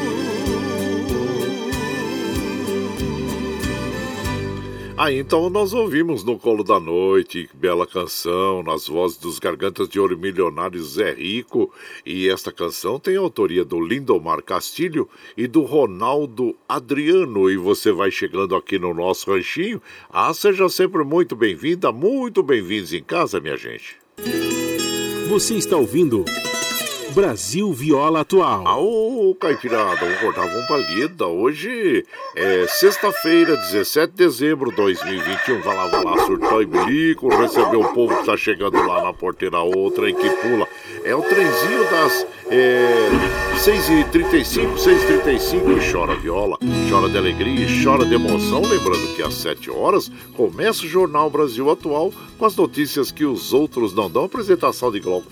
Aí 4.96 5.18
então 5.18 5.50
nós 5.50 5.74
ouvimos 5.74 6.24
No 6.24 6.38
Colo 6.38 6.64
da 6.64 6.80
Noite, 6.80 7.50
bela 7.52 7.88
canção, 7.88 8.62
nas 8.62 8.88
vozes 8.88 9.18
dos 9.18 9.39
Gargantas 9.39 9.89
de 9.89 10.00
Ouro 10.00 10.16
Milionários 10.16 10.94
Zé 10.94 11.14
Rico. 11.14 11.74
E 12.06 12.30
esta 12.30 12.52
canção 12.52 13.00
tem 13.00 13.16
autoria 13.16 13.66
do 13.66 13.82
Lindomar 13.82 14.44
Castilho 14.44 15.10
e 15.36 15.48
do 15.48 15.64
Ronaldo 15.64 16.56
Adriano. 16.70 17.50
E 17.50 17.58
você 17.58 17.91
vai 17.91 18.12
chegando 18.12 18.56
aqui 18.56 18.78
no 18.78 18.94
nosso 18.94 19.32
ranchinho. 19.32 19.82
Ah, 20.12 20.32
seja 20.32 20.70
sempre 20.70 21.04
muito 21.04 21.36
bem-vinda, 21.36 21.91
muito 21.91 22.44
bem-vindos 22.44 22.94
em 22.94 23.04
casa, 23.04 23.39
minha 23.39 23.58
gente. 23.58 23.98
Você 25.28 25.56
está 25.56 25.76
ouvindo. 25.76 26.24
Brasil 27.14 27.72
Viola 27.72 28.22
Atual. 28.22 28.84
Ô, 28.84 29.36
Caipirada, 29.36 29.99
vamos 29.99 30.20
cortar 30.20 30.47
uma 30.47 30.68
palida. 30.68 31.28
Hoje 31.28 32.03
é 32.36 32.66
sexta-feira, 32.68 33.55
17 33.55 34.11
de 34.11 34.18
dezembro 34.18 34.72
de 34.72 34.78
2021. 34.78 35.61
Vai 35.61 35.76
lá, 35.76 35.88
vai 35.88 36.03
lá, 36.03 36.26
surtou 36.26 36.64
e 36.64 36.66
bilico, 36.66 37.28
receber 37.30 37.78
o 37.78 37.93
povo 37.93 38.18
que 38.18 38.26
tá 38.26 38.36
chegando 38.36 38.82
lá 38.88 39.03
na 39.03 39.14
porteira, 39.14 39.59
outra 39.59 40.09
e 40.09 40.14
que 40.14 40.28
pula. 40.28 40.68
É 41.03 41.14
o 41.14 41.22
trenzinho 41.22 41.84
das 41.91 42.26
é, 42.49 43.09
6h35, 43.57 44.76
6h35 44.78 45.91
chora 45.91 46.16
viola, 46.16 46.57
chora 46.89 47.09
de 47.09 47.18
alegria 47.18 47.68
e 47.68 47.84
chora 47.84 48.05
de 48.05 48.16
emoção. 48.16 48.61
Lembrando 48.61 49.16
que 49.16 49.22
às 49.22 49.36
7 49.36 49.70
horas 49.70 50.11
começa 50.36 50.84
o 50.84 50.88
Jornal 50.88 51.30
Brasil 51.30 51.70
Atual 51.70 52.11
com 52.39 52.45
as 52.45 52.55
notícias 52.55 53.11
que 53.11 53.24
os 53.24 53.53
outros 53.53 53.93
não 53.93 54.09
dão. 54.09 54.26
Apresentação 54.26 54.91
de 54.91 54.99
Glauco 54.99 55.30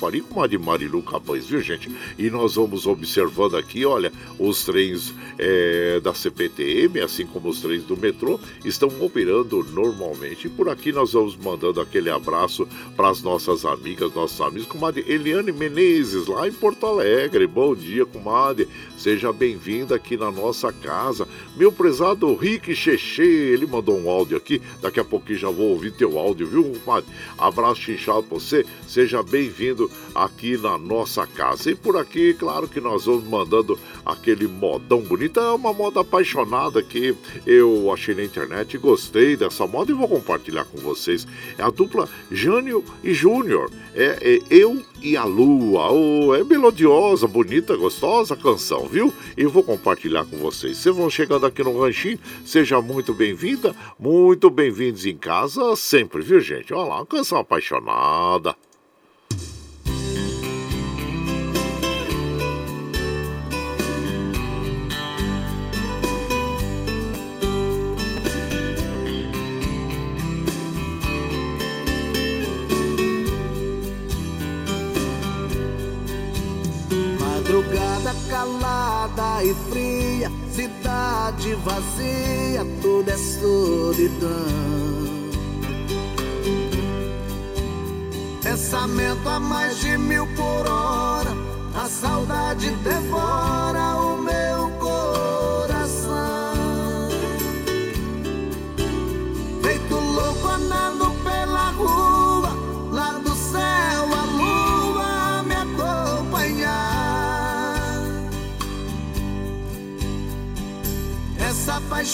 de 0.47 0.57
Marilu 0.57 1.01
Capães, 1.01 1.47
viu? 1.47 1.70
E 2.17 2.30
nós 2.30 2.55
vamos 2.55 2.86
observando 2.86 3.55
aqui, 3.55 3.86
olha, 3.86 4.11
os 4.38 4.63
trens 4.63 5.13
é, 5.38 5.99
da 5.99 6.13
CPTM, 6.13 6.99
assim 7.01 7.26
como 7.26 7.49
os 7.49 7.61
trens 7.61 7.84
do 7.84 7.97
metrô, 7.97 8.39
estão 8.63 8.89
operando 8.99 9.63
normalmente. 9.72 10.47
E 10.47 10.49
por 10.49 10.69
aqui 10.69 10.91
nós 10.91 11.13
vamos 11.13 11.36
mandando 11.36 11.80
aquele 11.82 12.09
abraço 12.09 12.67
para 12.95 13.09
as 13.09 13.22
nossas 13.22 13.65
amigas, 13.65 14.13
nossos 14.13 14.39
amigos, 14.41 14.67
com 14.67 14.86
a 14.86 14.93
Eliane 14.95 15.51
Menezes, 15.51 16.28
lá 16.28 16.47
em 16.47 16.51
Porto 16.51 16.86
Alegre. 16.86 17.47
Bom 17.47 17.76
dia, 17.76 18.05
comadre. 18.05 18.67
Seja 18.97 19.34
bem-vinda 19.34 19.95
aqui 19.95 20.15
na 20.15 20.30
nossa 20.32 20.72
casa. 20.72 21.28
Meu 21.55 21.72
prezado 21.72 22.34
Rick 22.36 22.76
Cheche, 22.76 23.22
ele 23.22 23.65
mandou 23.65 23.97
um 23.97 24.09
áudio 24.09 24.38
aqui. 24.38 24.61
Daqui 24.82 24.99
a 24.99 25.03
pouquinho 25.03 25.39
já 25.39 25.49
vou 25.49 25.69
ouvir 25.69 25.91
teu 25.91 26.18
áudio, 26.19 26.48
viu, 26.48 26.64
comadre? 26.84 27.10
Abraço 27.38 27.81
chinchado 27.81 28.23
pra 28.23 28.38
você. 28.38 28.65
Seja 28.88 29.23
bem-vindo 29.23 29.89
aqui 30.14 30.57
na 30.57 30.77
nossa 30.77 31.26
casa. 31.26 31.60
E 31.69 31.75
por 31.75 31.97
aqui, 31.97 32.33
claro 32.33 32.67
que 32.67 32.81
nós 32.81 33.05
vamos 33.05 33.23
mandando 33.23 33.79
aquele 34.05 34.47
modão 34.47 35.01
bonito. 35.01 35.39
É 35.39 35.51
uma 35.51 35.73
moda 35.73 36.01
apaixonada 36.01 36.81
que 36.81 37.15
eu 37.45 37.91
achei 37.93 38.15
na 38.15 38.23
internet 38.23 38.77
gostei 38.77 39.38
dessa 39.38 39.65
moda 39.65 39.91
e 39.91 39.95
vou 39.95 40.07
compartilhar 40.07 40.65
com 40.65 40.77
vocês. 40.77 41.25
É 41.57 41.63
a 41.63 41.69
dupla 41.69 42.09
Jânio 42.29 42.83
e 43.03 43.13
Júnior. 43.13 43.71
É, 43.93 44.17
é 44.21 44.39
Eu 44.49 44.81
e 45.01 45.15
a 45.15 45.23
Lua. 45.23 45.91
Oh, 45.91 46.35
é 46.35 46.43
melodiosa, 46.43 47.27
bonita, 47.27 47.75
gostosa 47.75 48.35
canção, 48.35 48.88
viu? 48.88 49.13
E 49.38 49.45
vou 49.45 49.63
compartilhar 49.63 50.25
com 50.25 50.38
vocês. 50.38 50.77
Vocês 50.77 50.95
vão 50.95 51.09
chegando 51.09 51.45
aqui 51.45 51.63
no 51.63 51.79
Ranchinho, 51.79 52.19
seja 52.45 52.81
muito 52.81 53.13
bem-vinda, 53.13 53.75
muito 53.99 54.49
bem-vindos 54.49 55.05
em 55.05 55.15
casa 55.15 55.75
sempre, 55.75 56.21
viu, 56.21 56.39
gente? 56.39 56.73
Olha 56.73 56.89
lá, 56.89 56.95
uma 56.97 57.05
canção 57.05 57.38
apaixonada. 57.38 58.55
E 79.43 79.53
fria, 79.69 80.31
cidade 80.51 81.55
vazia, 81.55 82.65
tudo 82.81 83.09
é 83.09 83.18
solidão. 83.18 84.91
Pensamento 88.43 89.27
a 89.30 89.39
mais 89.39 89.80
de 89.80 89.97
mil 89.97 90.27
por 90.35 90.68
hora, 90.68 91.31
a 91.76 91.88
saudade 91.88 92.69
devora 92.84 94.01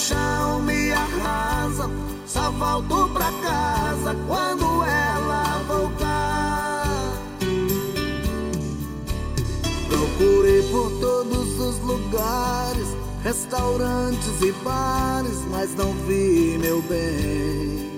paixão 0.08 0.60
me 0.60 0.92
arrasa. 0.92 1.90
Só 2.26 2.50
volto 2.50 3.08
pra 3.12 3.30
casa 3.42 4.16
quando 4.26 4.84
ela 4.84 5.62
voltar. 5.66 6.86
Procurei 9.88 10.62
por 10.70 10.90
todos 11.00 11.58
os 11.58 11.78
lugares, 11.80 12.88
restaurantes 13.22 14.42
e 14.42 14.52
bares, 14.64 15.44
mas 15.50 15.74
não 15.74 15.92
vi 16.06 16.58
meu 16.58 16.82
bem. 16.82 17.88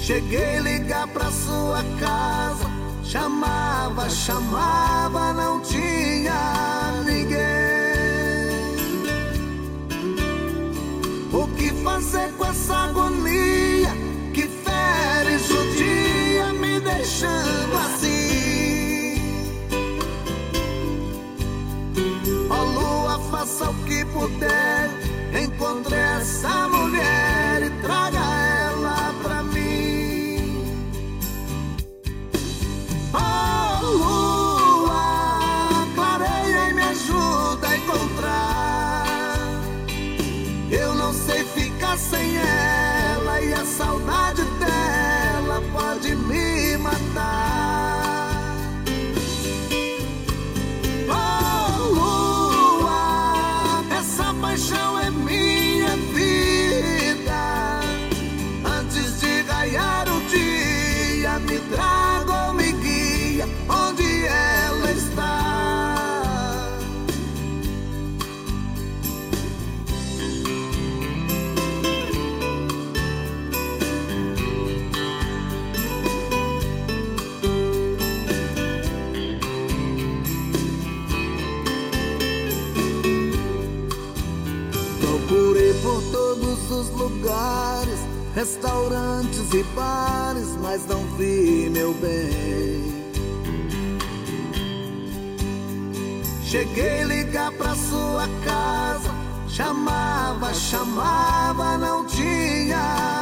Cheguei 0.00 0.58
a 0.58 0.60
ligar 0.60 1.08
pra 1.08 1.30
sua 1.32 1.82
casa, 1.98 2.70
chamava, 3.02 4.08
chamava, 4.08 5.32
não 5.32 5.60
tinha 5.60 6.75
fazer 11.96 12.30
com 12.36 12.44
essa 12.44 12.74
agonia 12.74 13.88
que 14.34 14.42
fere 14.42 15.38
judia 15.38 16.52
me 16.52 16.78
deixando 16.78 17.74
assim? 17.86 19.16
Ó 22.50 22.62
lua, 22.64 23.18
faça 23.30 23.70
o 23.70 23.74
que 23.84 24.04
puder, 24.04 24.90
encontre 25.42 25.94
essa 25.94 26.66
restaurantes 88.36 89.50
e 89.54 89.62
bares, 89.74 90.48
mas 90.60 90.86
não 90.86 91.02
vi 91.16 91.70
meu 91.70 91.94
bem. 91.94 92.94
Cheguei 96.44 97.02
ligar 97.04 97.50
pra 97.52 97.74
sua 97.74 98.28
casa, 98.44 99.10
chamava, 99.48 100.52
chamava, 100.52 101.78
não 101.78 102.04
tinha 102.04 103.15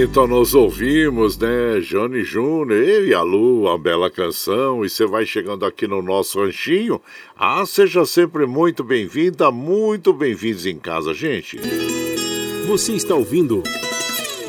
então 0.00 0.28
nós 0.28 0.54
ouvimos, 0.54 1.36
né, 1.36 1.80
Johnny 1.80 2.22
Júnior, 2.22 2.80
eu 2.80 3.06
e 3.06 3.14
a 3.14 3.22
Lu, 3.22 3.62
uma 3.62 3.76
bela 3.76 4.08
canção, 4.08 4.84
e 4.84 4.88
você 4.88 5.04
vai 5.04 5.26
chegando 5.26 5.66
aqui 5.66 5.88
no 5.88 6.00
nosso 6.00 6.40
ranchinho. 6.40 7.00
Ah, 7.36 7.64
seja 7.66 8.04
sempre 8.06 8.46
muito 8.46 8.84
bem-vinda, 8.84 9.50
muito 9.50 10.12
bem-vindos 10.12 10.66
em 10.66 10.78
casa, 10.78 11.12
gente. 11.12 11.58
Você 12.66 12.92
está 12.92 13.16
ouvindo 13.16 13.62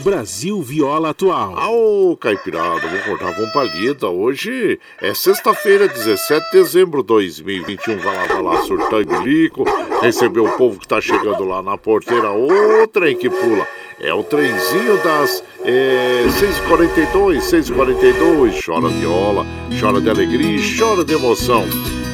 Brasil 0.04 0.62
Viola 0.62 1.10
Atual. 1.10 1.56
Ô, 1.72 2.16
Caipirada, 2.16 2.88
vou 2.88 3.00
cortar 3.00 3.40
uma 3.40 3.52
palheta. 3.52 4.08
Hoje 4.08 4.80
é 5.02 5.14
sexta-feira, 5.14 5.88
17 5.88 6.46
de 6.46 6.52
dezembro 6.52 7.02
de 7.02 7.08
2021. 7.08 7.98
Vai 7.98 8.16
lá, 8.16 8.26
vai 8.28 8.44
lá, 8.44 8.62
surtar 8.64 9.02
e 9.02 9.06
bilico. 9.06 9.64
Receber 10.02 10.42
o 10.42 10.58
povo 10.58 10.80
que 10.80 10.88
tá 10.88 11.02
chegando 11.02 11.44
lá 11.44 11.64
na 11.64 11.78
porteira. 11.78 12.32
Ô, 12.32 12.88
trem 12.88 13.18
que 13.18 13.30
pula. 13.30 13.79
É 14.02 14.14
o 14.14 14.24
trenzinho 14.24 14.96
das 15.04 15.44
é, 15.66 16.24
6h42, 16.26 17.42
6h42. 17.42 18.66
Chora 18.66 18.88
viola, 18.88 19.46
chora 19.78 20.00
de 20.00 20.10
alegria 20.10 20.56
e 20.56 20.78
chora 20.78 21.04
de 21.04 21.14
emoção. 21.14 21.66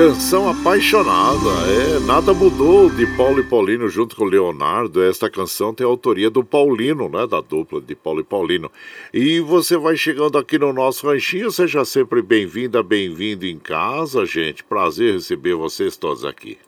Canção 0.05 0.47
apaixonada, 0.47 1.49
é, 1.67 1.99
nada 2.01 2.31
mudou 2.31 2.91
de 2.91 3.07
Paulo 3.17 3.39
e 3.39 3.43
Paulino 3.43 3.89
junto 3.89 4.15
com 4.15 4.23
Leonardo. 4.23 5.01
Esta 5.01 5.31
canção 5.31 5.73
tem 5.73 5.83
a 5.83 5.89
autoria 5.89 6.29
do 6.29 6.43
Paulino, 6.43 7.09
né, 7.09 7.25
da 7.25 7.41
dupla 7.41 7.81
de 7.81 7.95
Paulo 7.95 8.19
e 8.19 8.23
Paulino. 8.23 8.71
E 9.11 9.39
você 9.39 9.75
vai 9.75 9.97
chegando 9.97 10.37
aqui 10.37 10.59
no 10.59 10.71
nosso 10.71 11.07
ranchinho, 11.07 11.49
seja 11.49 11.83
sempre 11.83 12.21
bem-vinda, 12.21 12.83
bem-vindo 12.83 13.47
em 13.47 13.57
casa, 13.57 14.27
gente. 14.27 14.63
Prazer 14.63 15.13
receber 15.13 15.55
vocês 15.55 15.97
todos 15.97 16.23
aqui. 16.23 16.59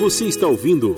Você 0.00 0.24
está 0.24 0.46
ouvindo 0.46 0.96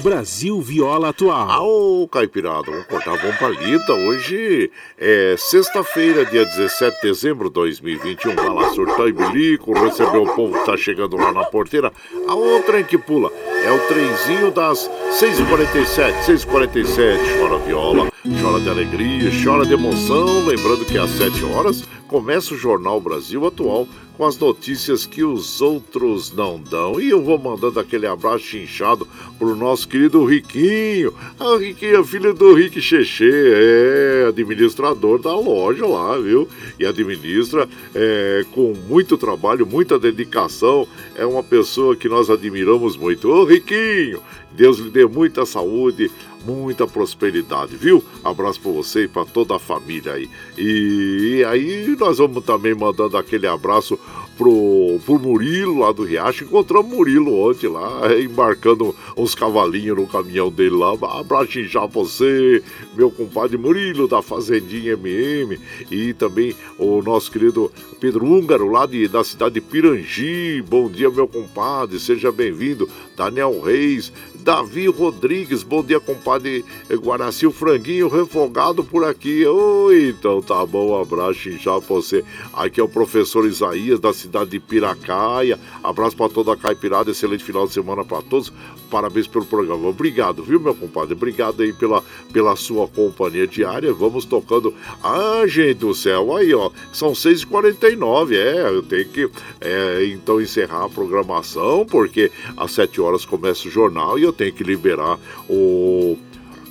Brasil 0.00 0.60
Viola 0.62 1.10
Atual. 1.10 1.62
Ô, 1.62 2.08
Caipirada, 2.08 2.70
vamos 2.70 2.86
cortar 2.86 3.14
a 3.14 3.32
palita. 3.34 3.92
Hoje 3.92 4.70
é 4.98 5.34
sexta-feira, 5.38 6.24
dia 6.24 6.44
17 6.44 6.96
de 6.96 7.08
dezembro 7.08 7.48
de 7.48 7.54
2021. 7.54 8.34
Vai 8.34 8.48
lá, 8.48 8.70
surtar 8.70 9.08
e 9.08 9.12
bilico, 9.12 9.72
receber 9.72 10.16
o 10.16 10.34
povo 10.34 10.58
que 10.58 10.64
tá 10.64 10.76
chegando 10.76 11.16
lá 11.16 11.32
na 11.32 11.44
porteira. 11.44 11.92
A 12.26 12.34
outra 12.34 12.82
que 12.82 12.96
pula 12.96 13.30
é 13.62 13.70
o 13.70 13.78
trenzinho 13.88 14.50
das 14.50 14.90
6h47, 15.20 16.14
6h47. 16.24 17.38
Chora 17.38 17.58
viola, 17.58 18.12
chora 18.40 18.60
de 18.60 18.70
alegria, 18.70 19.30
chora 19.44 19.66
de 19.66 19.74
emoção. 19.74 20.46
Lembrando 20.46 20.86
que 20.86 20.96
às 20.96 21.10
7 21.10 21.44
horas 21.44 21.84
começa 22.08 22.54
o 22.54 22.56
Jornal 22.56 23.00
Brasil 23.00 23.46
Atual 23.46 23.86
com 24.20 24.26
as 24.26 24.36
notícias 24.36 25.06
que 25.06 25.24
os 25.24 25.62
outros 25.62 26.30
não 26.30 26.60
dão. 26.60 27.00
E 27.00 27.08
eu 27.08 27.22
vou 27.22 27.38
mandando 27.38 27.80
aquele 27.80 28.06
abraço 28.06 28.54
inchado 28.54 29.08
pro 29.38 29.56
nosso 29.56 29.88
querido 29.88 30.22
Riquinho. 30.26 31.14
Ah, 31.38 31.56
Riquinho 31.56 32.00
é 32.00 32.04
filho 32.04 32.34
do 32.34 32.52
Rick 32.52 32.82
Cheche, 32.82 33.24
é 33.24 34.26
administrador 34.28 35.18
da 35.18 35.34
loja 35.34 35.86
lá, 35.86 36.18
viu? 36.18 36.46
E 36.78 36.84
administra 36.84 37.66
é, 37.94 38.44
com 38.52 38.74
muito 38.86 39.16
trabalho, 39.16 39.64
muita 39.64 39.98
dedicação. 39.98 40.86
É 41.14 41.24
uma 41.24 41.42
pessoa 41.42 41.96
que 41.96 42.06
nós 42.06 42.28
admiramos 42.28 42.98
muito. 42.98 43.26
Ô, 43.26 43.44
Riquinho, 43.44 44.20
Deus 44.52 44.78
lhe 44.78 44.90
dê 44.90 45.06
muita 45.06 45.46
saúde, 45.46 46.10
muita 46.44 46.86
prosperidade, 46.86 47.76
viu? 47.76 48.02
Abraço 48.24 48.60
para 48.60 48.72
você 48.72 49.04
e 49.04 49.08
para 49.08 49.24
toda 49.24 49.56
a 49.56 49.58
família 49.58 50.14
aí. 50.14 50.28
E 50.56 51.44
aí 51.48 51.96
nós 51.98 52.18
vamos 52.18 52.44
também 52.44 52.74
mandando 52.74 53.16
aquele 53.16 53.46
abraço 53.46 53.98
pro, 54.40 54.98
pro 55.04 55.18
Murilo 55.18 55.80
lá 55.80 55.92
do 55.92 56.02
Riacho. 56.02 56.44
Encontramos 56.44 56.90
Murilo 56.90 57.46
ontem 57.46 57.68
lá, 57.68 58.00
embarcando 58.18 58.96
uns 59.14 59.34
cavalinhos 59.34 59.98
no 59.98 60.06
caminhão 60.06 60.50
dele 60.50 60.76
lá. 60.76 60.94
Abraço 61.20 61.62
já 61.64 61.84
você, 61.84 62.62
meu 62.96 63.10
compadre 63.10 63.58
Murilo 63.58 64.08
da 64.08 64.22
Fazendinha 64.22 64.94
MM. 64.94 65.60
E 65.90 66.14
também 66.14 66.54
o 66.78 67.02
nosso 67.02 67.30
querido 67.30 67.70
Pedro 68.00 68.24
Húngaro 68.24 68.70
lá 68.70 68.86
de, 68.86 69.06
da 69.08 69.22
cidade 69.22 69.54
de 69.56 69.60
Pirangi. 69.60 70.64
Bom 70.66 70.90
dia, 70.90 71.10
meu 71.10 71.28
compadre, 71.28 72.00
seja 72.00 72.32
bem-vindo. 72.32 72.88
Daniel 73.14 73.60
Reis, 73.60 74.10
Davi 74.42 74.86
Rodrigues, 74.86 75.62
bom 75.62 75.82
dia, 75.82 76.00
compadre 76.00 76.64
Guaraci, 76.90 77.46
o 77.46 77.52
franguinho 77.52 78.08
refogado 78.08 78.82
por 78.82 79.04
aqui. 79.04 79.44
Oi, 79.46 80.08
então 80.08 80.40
tá 80.40 80.64
bom, 80.64 80.90
um 80.90 81.00
abraço 81.00 81.50
já 81.58 81.78
pra 81.78 81.96
você. 81.96 82.24
Aqui 82.52 82.80
é 82.80 82.82
o 82.82 82.88
professor 82.88 83.46
Isaías, 83.46 84.00
da 84.00 84.12
cidade 84.14 84.50
de 84.50 84.58
Piracaia. 84.58 85.58
Abraço 85.84 86.16
para 86.16 86.32
toda 86.32 86.54
a 86.54 86.56
caipirada, 86.56 87.10
excelente 87.10 87.44
final 87.44 87.66
de 87.66 87.74
semana 87.74 88.02
para 88.02 88.22
todos. 88.22 88.50
Parabéns 88.90 89.26
pelo 89.26 89.44
programa. 89.44 89.88
Obrigado, 89.88 90.42
viu, 90.42 90.58
meu 90.58 90.74
compadre? 90.74 91.14
Obrigado 91.14 91.62
aí 91.62 91.72
pela, 91.72 92.02
pela 92.32 92.56
sua 92.56 92.88
companhia 92.88 93.46
diária. 93.46 93.92
Vamos 93.92 94.24
tocando. 94.24 94.74
Ah, 95.02 95.42
gente 95.46 95.74
do 95.74 95.94
céu, 95.94 96.36
aí, 96.36 96.52
ó, 96.54 96.70
são 96.92 97.12
6h49, 97.12 98.32
é, 98.34 98.68
eu 98.68 98.82
tenho 98.82 99.08
que, 99.08 99.30
é, 99.60 100.04
então, 100.06 100.40
encerrar 100.40 100.86
a 100.86 100.88
programação, 100.88 101.86
porque 101.86 102.32
às 102.56 102.72
7 102.72 103.00
horas 103.00 103.24
começa 103.24 103.68
o 103.68 103.70
jornal 103.70 104.18
e 104.18 104.29
eu 104.30 104.32
tenho 104.32 104.52
que 104.52 104.64
liberar 104.64 105.18
o 105.48 106.16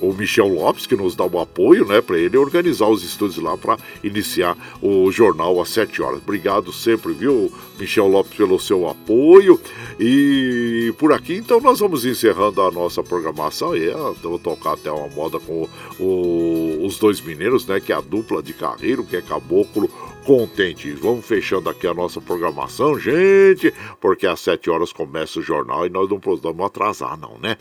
o 0.00 0.12
Michel 0.14 0.48
Lopes, 0.48 0.86
que 0.86 0.96
nos 0.96 1.14
dá 1.14 1.24
o 1.24 1.38
apoio, 1.38 1.86
né, 1.86 2.00
para 2.00 2.18
ele 2.18 2.36
organizar 2.36 2.88
os 2.88 3.04
estúdios 3.04 3.42
lá 3.42 3.56
para 3.56 3.76
iniciar 4.02 4.56
o 4.80 5.12
jornal 5.12 5.60
às 5.60 5.68
7 5.68 6.00
horas. 6.00 6.20
Obrigado 6.22 6.72
sempre, 6.72 7.12
viu, 7.12 7.52
Michel 7.78 8.08
Lopes, 8.08 8.34
pelo 8.34 8.58
seu 8.58 8.88
apoio. 8.88 9.60
E 9.98 10.92
por 10.98 11.12
aqui, 11.12 11.34
então, 11.34 11.60
nós 11.60 11.78
vamos 11.80 12.04
encerrando 12.06 12.62
a 12.62 12.70
nossa 12.70 13.02
programação. 13.02 13.76
E 13.76 13.84
eu 13.84 14.16
vou 14.22 14.38
tocar 14.38 14.72
até 14.72 14.90
uma 14.90 15.08
moda 15.08 15.38
com 15.38 15.68
o, 15.98 16.86
os 16.86 16.98
dois 16.98 17.20
mineiros, 17.20 17.66
né, 17.66 17.78
que 17.78 17.92
é 17.92 17.96
a 17.96 18.00
dupla 18.00 18.42
de 18.42 18.54
carreiro, 18.54 19.04
que 19.04 19.16
é 19.16 19.20
Caboclo 19.20 19.90
contente. 20.24 20.90
Vamos 20.92 21.26
fechando 21.26 21.68
aqui 21.68 21.86
a 21.86 21.94
nossa 21.94 22.20
programação, 22.20 22.98
gente, 22.98 23.72
porque 24.00 24.26
às 24.26 24.40
7 24.40 24.70
horas 24.70 24.92
começa 24.92 25.38
o 25.38 25.42
jornal 25.42 25.86
e 25.86 25.90
nós 25.90 26.08
não 26.08 26.20
podemos 26.20 26.64
atrasar, 26.64 27.18
não, 27.18 27.38
né? 27.38 27.56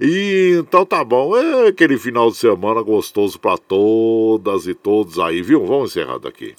E 0.00 0.56
então 0.58 0.84
tá 0.84 1.04
bom, 1.04 1.36
é 1.36 1.68
aquele 1.68 1.98
final 1.98 2.30
de 2.30 2.36
semana 2.36 2.82
gostoso 2.82 3.38
para 3.38 3.58
todas 3.58 4.66
e 4.66 4.74
todos 4.74 5.18
aí, 5.18 5.42
viu? 5.42 5.64
Vamos 5.66 5.90
encerrar 5.90 6.18
daqui. 6.18 6.54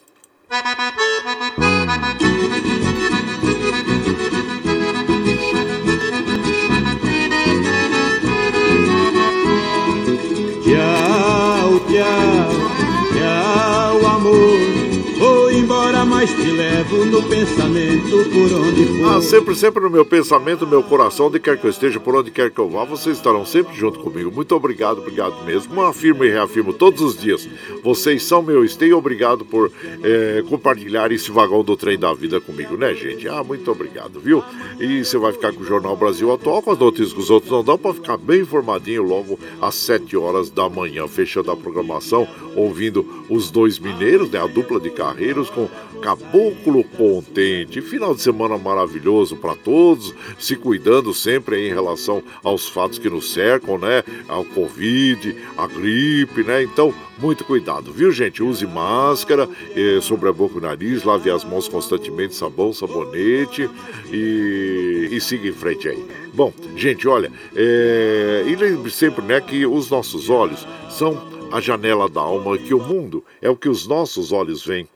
Mas 16.26 16.34
te 16.34 16.52
levo 16.52 17.06
no 17.06 17.22
pensamento 17.22 18.30
por 18.32 18.52
onde 18.60 18.86
for. 18.86 19.14
Ah, 19.14 19.22
sempre, 19.22 19.56
sempre 19.56 19.84
no 19.84 19.92
meu 19.92 20.04
pensamento, 20.04 20.62
no 20.62 20.72
meu 20.72 20.82
coração, 20.82 21.28
onde 21.28 21.40
quer 21.40 21.56
que 21.56 21.66
eu 21.66 21.70
esteja, 21.70 22.00
por 22.00 22.16
onde 22.16 22.32
quer 22.32 22.50
que 22.50 22.58
eu 22.58 22.68
vá, 22.68 22.84
vocês 22.84 23.18
estarão 23.18 23.46
sempre 23.46 23.76
junto 23.76 24.00
comigo. 24.00 24.32
Muito 24.32 24.56
obrigado, 24.56 25.00
obrigado 25.00 25.46
mesmo. 25.46 25.80
Afirmo 25.84 26.26
e 26.26 26.32
reafirmo 26.32 26.74
todos 26.74 27.02
os 27.02 27.16
dias. 27.16 27.48
Vocês 27.84 28.24
são 28.24 28.42
meu 28.42 28.66
esteio, 28.66 28.98
obrigado 28.98 29.46
por 29.46 29.72
é, 30.04 30.44
compartilhar 30.50 31.12
esse 31.12 31.30
vagão 31.30 31.64
do 31.64 31.78
trem 31.78 31.98
da 32.00 32.12
vida 32.12 32.42
comigo, 32.42 32.76
né, 32.76 32.96
gente? 32.96 33.28
Ah, 33.30 33.44
muito 33.44 33.70
obrigado, 33.70 34.20
viu? 34.20 34.44
E 34.80 35.06
você 35.06 35.20
vai 35.20 35.32
ficar 35.32 35.54
com 35.54 35.62
o 35.62 35.66
Jornal 35.66 35.96
Brasil 35.96 36.34
Atual, 36.34 36.64
com 36.64 36.72
as 36.72 36.80
notícias 36.80 37.14
que 37.14 37.20
os 37.20 37.30
outros 37.30 37.52
não 37.52 37.64
dão, 37.64 37.78
para 37.78 37.94
ficar 37.94 38.18
bem 38.18 38.42
informadinho 38.42 39.04
logo 39.04 39.40
às 39.62 39.76
7 39.76 40.18
horas 40.18 40.50
da 40.50 40.68
manhã, 40.68 41.08
fechando 41.08 41.52
a 41.52 41.56
programação, 41.56 42.28
ouvindo 42.56 43.06
os 43.30 43.52
dois 43.52 43.78
mineiros, 43.78 44.32
né, 44.32 44.42
a 44.42 44.48
dupla 44.48 44.80
de 44.80 44.90
carreiros 44.90 45.52
com 45.52 45.70
Caboclo 46.06 46.84
Contente. 46.84 47.82
Final 47.82 48.14
de 48.14 48.22
semana 48.22 48.60
maravilhoso 48.60 49.36
para 49.36 49.56
todos, 49.56 50.14
se 50.38 50.56
cuidando 50.56 51.12
sempre 51.16 51.68
em 51.68 51.74
relação 51.74 52.22
aos 52.44 52.70
fatos 52.70 53.00
que 53.00 53.10
nos 53.10 53.34
cercam, 53.34 53.80
né? 53.80 54.04
Ao 54.28 54.46
Covid, 54.46 55.36
a 55.58 55.66
gripe, 55.66 56.44
né? 56.44 56.62
Então, 56.62 56.94
muito 57.18 57.44
cuidado, 57.44 57.92
viu, 57.92 58.12
gente? 58.12 58.44
Use 58.44 58.68
máscara 58.68 59.50
eh, 59.76 60.00
sobre 60.00 60.30
a 60.30 60.32
boca 60.32 60.54
e 60.54 60.58
o 60.60 60.62
nariz, 60.62 61.04
lave 61.04 61.32
as 61.32 61.44
mãos 61.44 61.68
constantemente, 61.68 62.36
sabão, 62.36 62.72
sabonete 62.72 63.68
e, 64.12 65.10
e 65.12 65.20
siga 65.20 65.48
em 65.48 65.54
frente 65.54 65.90
aí. 65.90 66.06
Bom, 66.36 66.54
gente, 66.76 67.08
olha, 67.08 67.32
é, 67.56 68.44
e 68.46 68.56
lembre 68.56 68.92
sempre, 68.92 69.26
né, 69.26 69.42
que 69.42 69.66
os 69.66 69.90
nossos 69.90 70.30
olhos 70.30 70.68
são 70.88 71.20
a 71.52 71.60
janela 71.60 72.08
da 72.08 72.22
alma, 72.22 72.58
que 72.60 72.76
o 72.76 72.80
mundo 72.80 73.24
é 73.42 73.50
o 73.50 73.56
que 73.56 73.70
os 73.70 73.88
nossos 73.88 74.32
olhos 74.32 74.64
veem. 74.64 74.88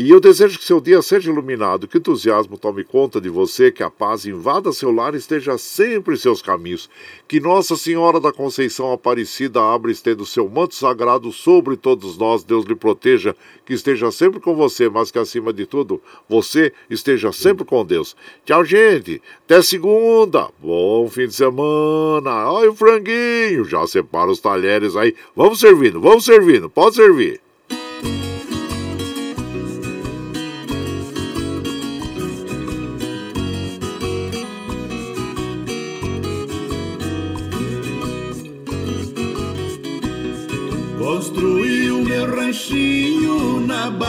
E 0.00 0.10
eu 0.10 0.20
desejo 0.20 0.60
que 0.60 0.64
seu 0.64 0.80
dia 0.80 1.02
seja 1.02 1.28
iluminado, 1.28 1.88
que 1.88 1.96
o 1.96 1.98
entusiasmo 1.98 2.56
tome 2.56 2.84
conta 2.84 3.20
de 3.20 3.28
você, 3.28 3.72
que 3.72 3.82
a 3.82 3.90
paz 3.90 4.24
invada 4.24 4.70
seu 4.70 4.92
lar 4.92 5.12
e 5.12 5.16
esteja 5.16 5.58
sempre 5.58 6.14
em 6.14 6.16
seus 6.16 6.40
caminhos. 6.40 6.88
Que 7.26 7.40
Nossa 7.40 7.74
Senhora 7.74 8.20
da 8.20 8.32
Conceição 8.32 8.92
Aparecida 8.92 9.60
abra 9.60 9.90
estendo 9.90 10.24
seu 10.24 10.48
manto 10.48 10.76
sagrado 10.76 11.32
sobre 11.32 11.76
todos 11.76 12.16
nós. 12.16 12.44
Deus 12.44 12.64
lhe 12.64 12.76
proteja, 12.76 13.34
que 13.66 13.74
esteja 13.74 14.12
sempre 14.12 14.38
com 14.38 14.54
você, 14.54 14.88
mas 14.88 15.10
que 15.10 15.18
acima 15.18 15.52
de 15.52 15.66
tudo, 15.66 16.00
você 16.28 16.72
esteja 16.88 17.32
sempre 17.32 17.64
com 17.64 17.84
Deus. 17.84 18.14
Tchau, 18.44 18.64
gente. 18.64 19.20
Até 19.46 19.60
segunda. 19.62 20.48
Bom 20.60 21.08
fim 21.08 21.26
de 21.26 21.34
semana. 21.34 22.52
Olha 22.52 22.70
o 22.70 22.76
franguinho. 22.76 23.64
Já 23.64 23.84
separa 23.84 24.30
os 24.30 24.38
talheres 24.38 24.94
aí. 24.94 25.12
Vamos 25.34 25.58
servindo, 25.58 26.00
vamos 26.00 26.24
servindo. 26.24 26.70
Pode 26.70 26.94
servir. 26.94 27.47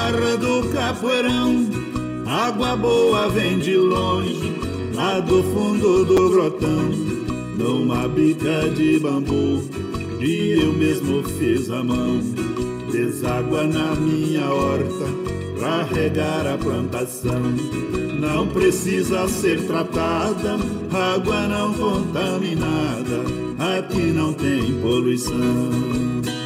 Barra 0.10 0.36
do 0.38 0.68
Capoeirão. 0.70 1.68
Água 2.26 2.76
boa 2.76 3.30
vem 3.30 3.60
de 3.60 3.76
longe, 3.76 4.54
lá 4.94 5.20
do 5.20 5.44
fundo 5.44 6.06
do 6.06 6.30
grotão. 6.30 6.90
Numa 7.58 8.08
bica 8.08 8.70
de 8.70 9.00
bambu, 9.00 9.64
e 10.20 10.60
eu 10.62 10.74
mesmo 10.74 11.24
fiz 11.24 11.70
a 11.70 11.84
mão. 11.84 12.22
Deságua 12.92 13.64
na 13.64 13.96
minha 13.96 14.50
horta, 14.50 15.06
pra 15.58 15.84
regar 15.84 16.48
a 16.48 16.58
plantação. 16.58 17.42
Não 18.20 18.48
precisa 18.48 19.28
ser 19.28 19.62
tratada, 19.66 20.58
água 20.92 21.48
não 21.48 21.74
contaminada, 21.74 23.24
aqui 23.78 24.12
não 24.12 24.34
tem 24.34 24.74
poluição. 24.82 26.39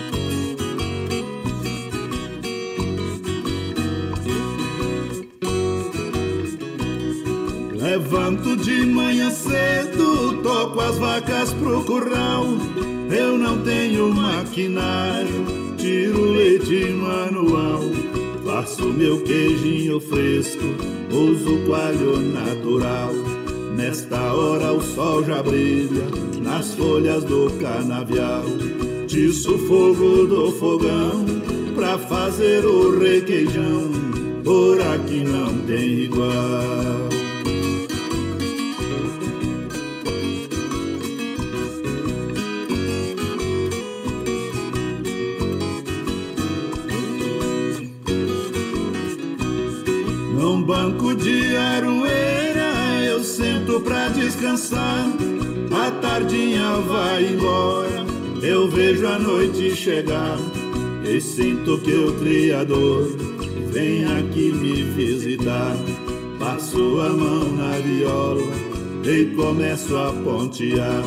Levanto 8.13 8.55
de 8.55 8.85
manhã 8.85 9.31
cedo, 9.31 10.39
toco 10.43 10.79
as 10.79 10.99
vacas 10.99 11.51
pro 11.53 11.83
curral, 11.83 12.45
eu 13.09 13.39
não 13.39 13.57
tenho 13.63 14.13
maquinário, 14.13 15.73
tiro 15.77 16.21
leite 16.21 16.91
manual. 16.91 17.81
Faço 18.45 18.85
meu 18.85 19.19
queijinho 19.23 19.99
fresco, 19.99 20.63
uso 21.11 21.57
coalho 21.65 22.19
natural. 22.19 23.13
Nesta 23.75 24.31
hora 24.31 24.73
o 24.73 24.79
sol 24.79 25.23
já 25.23 25.41
brilha 25.41 26.05
nas 26.39 26.71
folhas 26.75 27.23
do 27.23 27.49
canavial. 27.59 28.43
Tiço 29.07 29.57
fogo 29.67 30.27
do 30.27 30.51
fogão 30.51 31.25
pra 31.73 31.97
fazer 31.97 32.63
o 32.63 32.99
requeijão, 32.99 33.91
por 34.43 34.79
aqui 34.79 35.23
não 35.23 35.57
tem 35.65 36.03
igual. 36.03 37.12
Banco 50.83 51.15
de 51.15 51.55
aroeira 51.55 53.03
eu 53.05 53.23
sento 53.23 53.79
pra 53.79 54.09
descansar. 54.09 55.07
A 55.71 55.91
tardinha 56.01 56.73
vai 56.81 57.25
embora, 57.25 58.05
eu 58.41 58.69
vejo 58.69 59.07
a 59.07 59.17
noite 59.17 59.73
chegar. 59.75 60.37
E 61.05 61.21
sinto 61.21 61.77
que 61.79 61.93
o 61.93 62.13
Criador 62.15 63.07
vem 63.71 64.03
aqui 64.03 64.51
me 64.51 64.83
visitar. 64.83 65.75
Passo 66.37 66.99
a 66.99 67.09
mão 67.09 67.49
na 67.53 67.79
viola 67.79 68.41
e 69.05 69.33
começo 69.35 69.95
a 69.95 70.11
pontear. 70.11 71.03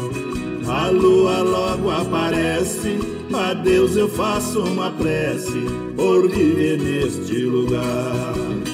A 0.66 0.88
lua 0.88 1.42
logo 1.42 1.90
aparece, 1.90 2.98
a 3.32 3.52
Deus 3.52 3.94
eu 3.94 4.08
faço 4.08 4.60
uma 4.60 4.90
prece 4.90 5.66
por 5.94 6.28
viver 6.30 6.78
neste 6.78 7.42
lugar. 7.42 8.65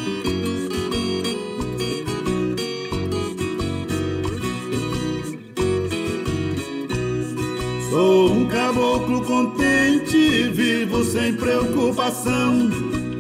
Sou 7.93 8.33
um 8.33 8.47
caboclo 8.47 9.23
contente, 9.23 10.49
vivo 10.55 11.05
sem 11.05 11.35
preocupação. 11.35 12.71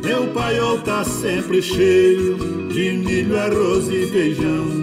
Meu 0.03 0.29
paiol 0.29 0.79
tá 0.79 1.05
sempre 1.05 1.61
cheio 1.61 2.39
de 2.73 2.93
milho, 2.93 3.39
arroz 3.39 3.87
e 3.91 4.07
feijão. 4.07 4.83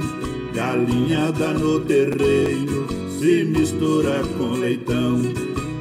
Galinhada 0.53 1.53
no 1.53 1.79
terreiro 1.79 2.85
se 3.17 3.43
mistura 3.45 4.21
com 4.37 4.59
leitão. 4.59 5.23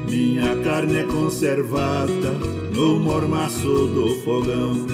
Minha 0.09 0.55
carne 0.63 1.01
é 1.01 1.03
conservada 1.03 2.31
no 2.73 2.99
mormaço 2.99 3.85
do 3.93 4.15
fogão. 4.25 4.87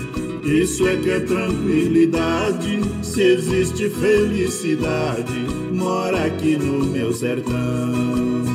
Isso 0.43 0.85
é 0.89 0.97
que 0.97 1.11
é 1.11 1.21
tranquilidade, 1.21 2.81
se 3.01 3.21
existe 3.21 3.89
felicidade, 3.91 5.39
mora 5.71 6.25
aqui 6.25 6.57
no 6.57 6.85
meu 6.85 7.13
sertão. 7.13 8.54